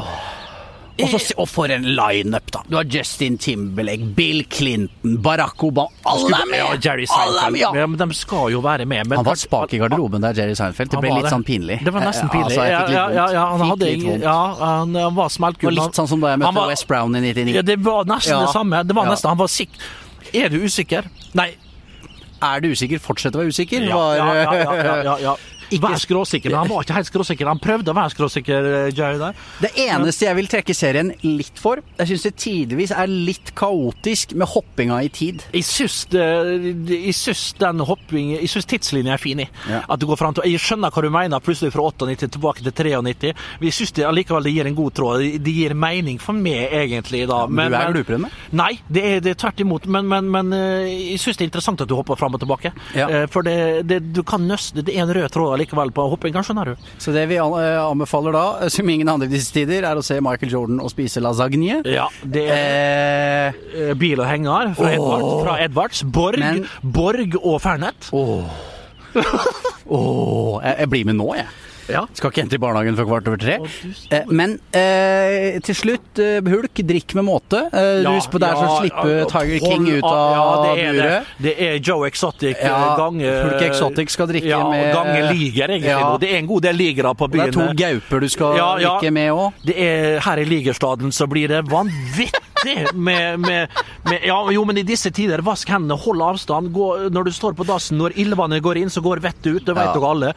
Og, 1.02 1.10
så, 1.10 1.34
og 1.42 1.48
for 1.50 1.72
en 1.74 1.82
lineup, 1.96 2.52
da. 2.54 2.60
Du 2.70 2.76
har 2.76 2.84
Justin 2.86 3.34
Timberlake, 3.42 4.04
Bill 4.14 4.44
Clinton, 4.46 5.16
Barack 5.24 5.64
Obama 5.66 5.90
Alle 6.06 6.36
er 6.38 6.50
med! 6.52 6.58
Ja, 6.60 6.68
Jerry 6.84 7.02
er 7.02 7.10
Seinfeld. 7.10 7.58
ja. 7.58 7.70
Ja, 7.74 7.86
men 7.90 7.98
de 7.98 8.14
skal 8.14 8.52
jo 8.52 8.60
være 8.62 8.86
med. 8.86 9.08
Men 9.10 9.18
Han 9.18 9.26
var 9.26 9.40
spak 9.40 9.74
i 9.74 9.80
garderoben 9.82 10.22
der, 10.22 10.38
Jerry 10.38 10.54
Seinfeld. 10.54 10.92
Det 10.94 11.00
ble 11.02 11.10
litt 11.16 11.32
sånn 11.32 11.42
pinlig. 11.46 11.80
Det 11.82 11.94
var 11.96 12.06
nesten 12.06 12.30
pinlig. 12.30 12.54
Altså, 12.54 12.68
ja, 12.70 13.10
ja, 13.10 13.26
ja, 13.34 13.44
han 13.56 13.66
hadde 13.72 13.90
han, 14.22 14.94
han 14.94 15.18
var 15.18 15.34
smeltgul. 15.34 15.74
litt 15.74 15.98
sånn 15.98 16.08
som 16.14 16.22
da 16.22 16.30
jeg 16.36 16.44
møtte 16.44 16.54
var- 16.60 16.70
West 16.70 16.86
Brown 16.86 17.16
i 17.18 17.24
99. 17.26 17.58
Ja, 17.58 17.62
det 17.66 17.78
var 17.82 18.06
nesten 18.06 18.38
det 18.46 18.54
samme. 18.54 18.84
Det 18.86 18.94
var 18.94 19.10
nesten, 19.10 19.28
Han 19.34 19.38
var 19.42 19.50
sikk... 19.50 19.74
Er 20.34 20.48
du 20.50 20.60
usikker? 20.62 21.10
Nei. 21.34 21.50
Er 22.44 22.60
du 22.60 22.70
usikker? 22.74 22.98
Fortsett 23.00 23.34
å 23.34 23.40
være 23.42 23.50
usikker. 23.54 23.84
Ja, 23.88 23.96
var, 23.96 24.16
ja, 24.16 24.24
ja, 24.34 24.52
ja, 24.62 24.96
ja, 25.02 25.18
ja. 25.30 25.34
Ikke- 25.70 25.82
Vær 25.88 25.98
skråsikker. 26.00 26.50
Men 26.50 26.58
han 26.64 26.68
var 26.68 26.82
ikke 26.84 26.94
helt 26.94 27.06
skråsikker. 27.10 27.46
Han 27.46 27.58
prøvde 27.58 27.92
å 27.92 27.94
være 27.94 28.10
skråsikker, 28.14 28.68
eh, 28.86 28.92
Jerry 28.94 29.18
der. 29.18 29.34
Det 29.60 29.70
eneste 29.76 30.26
jeg 30.26 30.36
vil 30.36 30.46
trekke 30.46 30.74
serien 30.74 31.12
litt 31.22 31.58
for, 31.58 31.80
jeg 31.98 32.06
syns 32.08 32.22
det 32.22 32.36
tidvis 32.36 32.90
er 32.92 33.06
litt 33.06 33.54
kaotisk 33.54 34.34
med 34.34 34.48
hoppinga 34.48 35.02
i 35.04 35.08
tid. 35.08 35.42
Jeg 35.52 35.64
syns, 35.64 37.54
den 37.58 37.80
hopping 37.80 38.32
Jeg 38.34 38.48
syns 38.50 38.66
tidslinja 38.70 39.14
er 39.14 39.18
fin 39.22 39.40
i. 39.44 39.48
Ja. 39.70 39.82
At 39.88 40.00
du 40.00 40.06
går 40.06 40.18
frem 40.20 40.34
til 40.36 40.46
Jeg 40.50 40.60
skjønner 40.62 40.90
hva 40.94 41.02
du 41.04 41.10
mener, 41.10 41.40
plutselig 41.44 41.72
fra 41.74 41.82
98 41.90 42.30
tilbake 42.36 42.62
til 42.64 42.72
93. 42.72 43.32
Men 43.60 43.68
jeg 43.68 43.76
syns 43.78 43.92
det 43.96 44.06
allikevel 44.08 44.42
det 44.48 44.54
gir 44.54 44.66
en 44.70 44.74
god 44.78 44.94
tråd. 44.94 45.24
Det 45.44 45.54
gir 45.54 45.74
mening 45.74 46.18
for 46.22 46.32
meg, 46.36 46.70
egentlig. 46.72 47.26
da. 47.28 47.46
men 47.46 47.70
du 47.72 47.76
er 47.78 47.92
glupere 47.92 48.18
enn 48.18 48.26
meg? 48.26 48.38
Nei, 48.52 48.72
det 48.90 49.04
er, 49.04 49.20
det 49.24 49.34
er 49.34 49.40
tvert 49.44 49.60
imot. 49.64 49.86
Men, 49.86 50.08
men, 50.10 50.30
men 50.30 50.52
eh, 50.56 50.88
jeg 51.14 51.20
syns 51.22 51.36
det 51.40 51.46
er 51.46 51.50
interessant 51.50 51.84
at 51.84 51.88
du 51.90 51.94
hopper 51.98 52.18
fram 52.20 52.34
og 52.36 52.40
tilbake. 52.44 52.72
Ja. 52.94 53.08
Eh, 53.08 53.26
For 53.34 53.42
det, 53.46 53.86
det, 53.88 54.00
du 54.14 54.22
kan 54.26 54.44
nøste 54.46 54.82
Det 54.84 54.94
er 54.94 55.02
en 55.06 55.12
rød 55.14 55.30
tråd 55.34 55.53
allikevel 55.56 55.90
på 55.94 56.04
hoppinga, 56.12 56.42
skjønner 56.44 56.72
du. 56.72 56.88
Så 57.02 57.12
det 57.14 57.24
vi 57.30 57.38
eh, 57.40 57.80
anbefaler 57.84 58.34
da, 58.36 58.44
som 58.72 58.88
ingen 58.92 59.08
andre 59.08 59.26
i 59.30 59.34
disse 59.34 59.54
tider, 59.54 59.86
er 59.88 59.96
å 59.96 60.04
se 60.04 60.18
Michael 60.24 60.52
Jordan 60.52 60.80
og 60.84 60.90
spise 60.92 61.22
lasagne. 61.24 61.80
Ja, 61.88 62.08
det 62.24 62.46
er 62.50 62.72
Eh, 63.44 63.54
eh, 63.90 63.94
bil 63.98 64.20
og 64.22 64.26
henger 64.28 64.70
fra, 64.78 64.88
Åh. 64.88 64.94
Edvards, 64.94 65.42
fra 65.44 65.54
Edvards. 65.64 66.02
Borg, 66.04 66.38
Men- 66.40 66.66
Borg 66.82 67.34
og 67.42 67.60
Fernet. 67.64 68.08
Åh, 68.12 68.44
Åh, 69.86 70.60
jeg, 70.64 70.76
jeg 70.80 70.90
blir 70.90 71.04
med 71.10 71.18
nå, 71.18 71.28
jeg. 71.38 71.46
Ja. 71.90 72.04
Skal 72.16 72.30
ikke 72.32 72.42
hente 72.44 72.56
i 72.56 72.60
barnehagen 72.62 72.96
før 72.96 73.06
kvart 73.10 73.26
over 73.28 73.40
tre. 73.42 73.56
Eh, 74.14 74.30
men 74.32 74.56
eh, 74.76 75.58
til 75.64 75.76
slutt, 75.76 76.20
eh, 76.22 76.38
Hulk, 76.44 76.80
drikk 76.88 77.14
med 77.18 77.26
måte. 77.26 77.60
Eh, 77.72 78.02
Ja, 78.04 78.14
Husk 78.16 78.30
på 78.32 78.40
der 78.42 78.54
så 78.56 78.64
ja, 78.64 78.76
slipper 78.80 79.12
ja, 79.18 79.24
Tiger 79.30 79.64
King 79.64 79.88
ut 79.90 80.06
av 80.08 80.34
ja, 80.34 80.44
det 80.64 80.86
buret. 80.94 81.28
Det. 81.38 81.44
det 81.48 81.54
er 81.68 81.78
Joe 81.84 82.06
Exotic 82.08 82.56
eh, 82.56 82.68
Ja, 82.68 82.94
gange 82.98 83.34
Hulk 83.44 83.62
Exotic 83.68 84.10
skal 84.14 84.30
drikke 84.30 84.48
ja, 84.52 84.62
med- 84.70 84.92
Gange 84.94 85.32
liger, 85.32 85.74
egentlig. 85.76 86.20
Det 86.24 86.30
er 86.32 86.38
en 86.38 86.48
god 86.50 86.62
del 86.68 86.76
ligere 86.78 87.14
på 87.14 87.28
byen. 87.32 87.50
det 87.50 87.54
er 87.54 87.58
to 87.58 87.78
gauper 87.84 88.20
du 88.24 88.28
skal 88.32 88.58
drikke 88.80 89.12
med 89.14 89.32
òg. 89.34 89.70
Er 89.74 90.20
her 90.24 90.40
i 90.42 90.44
Ligerstaden 90.48 91.12
så 91.12 91.26
blir 91.30 91.48
det 91.50 91.62
vanvittig 91.70 92.94
med, 92.94 93.38
med, 93.40 93.68
med 94.08 94.24
Ja, 94.24 94.38
jo, 94.54 94.64
men 94.64 94.78
i 94.80 94.84
disse 94.86 95.10
tider, 95.14 95.42
vask 95.44 95.68
hendene, 95.68 95.98
hold 96.00 96.22
avstand. 96.24 96.70
Gå, 96.74 97.10
når 97.12 97.28
du 97.28 97.32
står 97.36 97.56
på 97.58 97.66
dassen, 97.68 97.98
når 98.00 98.16
ildvannet 98.20 98.62
går 98.64 98.80
inn, 98.84 98.92
så 98.92 99.02
går 99.04 99.20
vettet 99.24 99.50
ut. 99.58 99.64
Det 99.66 99.74
vet 99.76 99.92
dere 99.96 100.10
alle. 100.14 100.32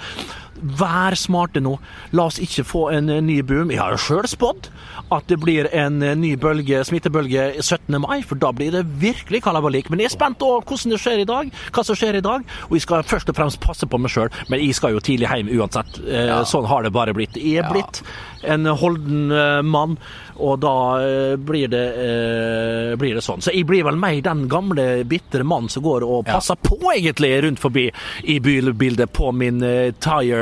Vær 0.58 1.16
smarte 1.20 1.62
nå. 1.64 1.76
La 2.18 2.28
oss 2.30 2.40
ikke 2.42 2.66
få 2.68 2.84
en 2.96 3.12
eh, 3.14 3.22
ny 3.24 3.40
boom. 3.46 3.72
Jeg 3.74 3.82
har 3.82 3.96
jo 3.96 4.02
sjøl 4.02 4.28
spådd 4.30 4.70
at 5.14 5.28
det 5.32 5.40
blir 5.42 5.70
en 5.76 6.02
eh, 6.04 6.16
ny 6.18 6.34
bølge, 6.40 6.84
smittebølge 6.88 7.50
17. 7.62 8.00
mai, 8.04 8.22
for 8.28 8.40
da 8.42 8.52
blir 8.56 8.74
det 8.76 8.86
virkelig 9.02 9.44
kalabalik. 9.46 9.92
Men 9.92 10.04
jeg 10.04 10.12
er 10.12 10.16
spent 10.18 10.40
på 10.42 10.52
hvordan 10.58 10.96
det 10.96 11.02
skjer 11.04 11.24
i 11.24 11.30
dag, 11.30 11.52
hva 11.74 11.86
som 11.88 11.98
skjer 12.00 12.20
i 12.20 12.26
dag. 12.26 12.48
Og 12.70 12.78
jeg 12.78 12.88
skal 12.88 13.06
først 13.08 13.34
og 13.34 13.40
fremst 13.40 13.62
passe 13.64 13.90
på 13.90 14.02
meg 14.02 14.14
sjøl, 14.14 14.32
men 14.52 14.64
jeg 14.64 14.78
skal 14.78 14.98
jo 14.98 15.04
tidlig 15.04 15.30
hjem 15.32 15.54
uansett. 15.58 16.02
Ja. 16.08 16.42
Sånn 16.48 16.68
har 16.70 16.86
det 16.86 16.94
bare 16.96 17.16
blitt. 17.18 17.38
Jeg 17.38 17.64
er 17.64 17.72
blitt 17.72 18.04
en 18.42 18.66
holden 18.66 19.32
eh, 19.32 19.62
mann, 19.62 19.98
og 20.36 20.60
da 20.62 20.74
eh, 21.02 21.36
blir, 21.42 21.68
det, 21.72 21.86
eh, 21.98 22.96
blir 23.00 23.18
det 23.18 23.24
sånn. 23.26 23.42
Så 23.42 23.54
jeg 23.54 23.66
blir 23.70 23.86
vel 23.88 23.98
mer 24.00 24.20
den 24.24 24.46
gamle, 24.52 25.04
bitre 25.10 25.46
mannen 25.48 25.72
som 25.72 25.86
går 25.86 26.06
og 26.06 26.26
passer 26.28 26.60
på 26.62 26.78
egentlig 26.94 27.34
rundt 27.44 27.62
forbi 27.62 27.88
i 28.24 28.38
bybildet 28.44 29.12
på 29.14 29.32
min 29.36 29.64
eh, 29.66 29.92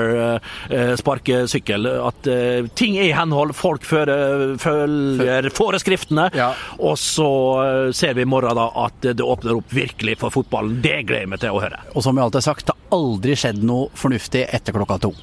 tire-sparkesykkel. 0.06 1.90
At 2.06 2.30
eh, 2.32 2.70
ting 2.78 2.98
er 3.00 3.10
i 3.10 3.14
henhold, 3.16 3.54
folk 3.58 3.86
fører, 3.88 4.56
følger 4.62 5.50
foreskriftene. 5.56 6.30
Ja. 6.36 6.52
Og 6.80 6.98
så 7.02 7.30
eh, 7.64 7.92
ser 7.96 8.18
vi 8.18 8.26
i 8.26 8.30
morgen 8.30 8.58
da 8.58 8.70
at 8.86 9.06
det 9.06 9.24
åpner 9.24 9.60
opp 9.60 9.76
virkelig 9.76 10.20
for 10.24 10.34
fotballen. 10.34 10.82
Det 10.86 11.02
gleder 11.06 11.26
jeg 11.26 11.34
meg 11.36 11.44
til 11.44 11.56
å 11.56 11.64
høre. 11.64 11.82
Og 11.94 12.06
som 12.06 12.18
jeg 12.18 12.28
alltid 12.28 12.42
har 12.44 12.50
sagt, 12.50 12.68
det 12.70 12.76
har 12.76 13.00
aldri 13.00 13.40
skjedd 13.40 13.64
noe 13.66 13.90
fornuftig 13.98 14.46
etter 14.56 14.76
klokka 14.76 15.02
to. 15.08 15.16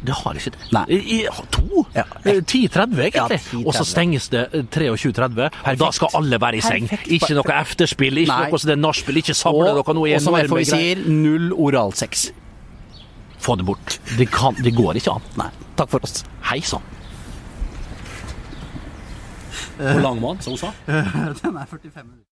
Det 0.00 0.14
har 0.16 0.38
ikke 0.38 0.52
det. 0.54 0.66
Nei. 0.72 0.84
I, 0.96 1.18
to? 1.52 1.82
Ja. 1.92 2.06
Eh, 2.24 2.40
10.30 2.40 3.02
egentlig. 3.04 3.14
Ja, 3.14 3.26
10.30. 3.28 3.64
og 3.66 3.74
så 3.76 3.84
stenges 3.84 4.30
det 4.32 4.46
eh, 4.56 4.64
23.30. 4.64 5.50
Da 5.80 5.90
skal 5.96 6.16
alle 6.16 6.40
være 6.40 6.60
i 6.60 6.64
seng. 6.64 6.88
Perfekt. 6.88 7.10
Ikke 7.18 7.36
noe 7.36 7.56
efterspill, 7.60 8.22
ikke 8.24 8.32
Nei. 8.32 8.46
noe 8.48 8.62
sånn 8.64 8.80
nachspiel, 8.80 9.20
ikke 9.20 9.36
samle 9.36 9.74
dere 9.76 9.96
noe. 9.98 10.14
og 10.16 10.24
som 10.24 10.38
FHI 10.40 10.68
sier, 10.72 11.04
null 11.10 11.50
oralsex. 11.52 12.30
Få 13.40 13.56
det 13.56 13.66
bort. 13.66 14.00
Det, 14.18 14.28
kan, 14.32 14.56
det 14.60 14.74
går 14.76 15.00
ikke 15.00 15.16
an. 15.16 15.28
Nei. 15.40 15.50
Takk 15.80 15.92
for 15.92 16.04
oss. 16.04 16.24
Hei 16.50 16.60
sann. 16.60 16.84
Hvor 19.80 20.02
lang 20.04 20.20
var 20.22 20.36
den, 20.36 20.42
som 20.44 20.52
hun 20.52 20.60
sa? 20.60 20.74
Den 21.40 21.56
er 21.56 21.64
45 21.66 22.04
minutter. 22.04 22.30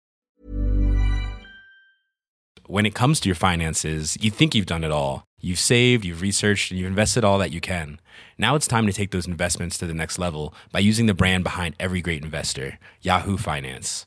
when 2.66 2.86
it 2.86 2.94
comes 2.94 3.20
to 3.20 3.28
your 3.28 3.36
finances, 3.36 4.16
you 4.20 4.30
think 4.30 4.54
you've 4.54 4.66
done 4.66 4.84
it 4.84 4.90
all. 4.90 5.24
You've 5.40 5.58
saved, 5.58 6.04
you've 6.04 6.22
researched, 6.22 6.70
and 6.70 6.80
you've 6.80 6.88
invested 6.88 7.24
all 7.24 7.38
that 7.38 7.52
you 7.52 7.60
can. 7.60 8.00
Now 8.38 8.54
it's 8.54 8.66
time 8.66 8.86
to 8.86 8.92
take 8.92 9.10
those 9.10 9.26
investments 9.26 9.76
to 9.78 9.86
the 9.86 9.94
next 9.94 10.18
level 10.18 10.54
by 10.72 10.78
using 10.78 11.06
the 11.06 11.14
brand 11.14 11.44
behind 11.44 11.76
every 11.78 12.00
great 12.00 12.24
investor, 12.24 12.78
Yahoo 13.02 13.36
Finance. 13.36 14.06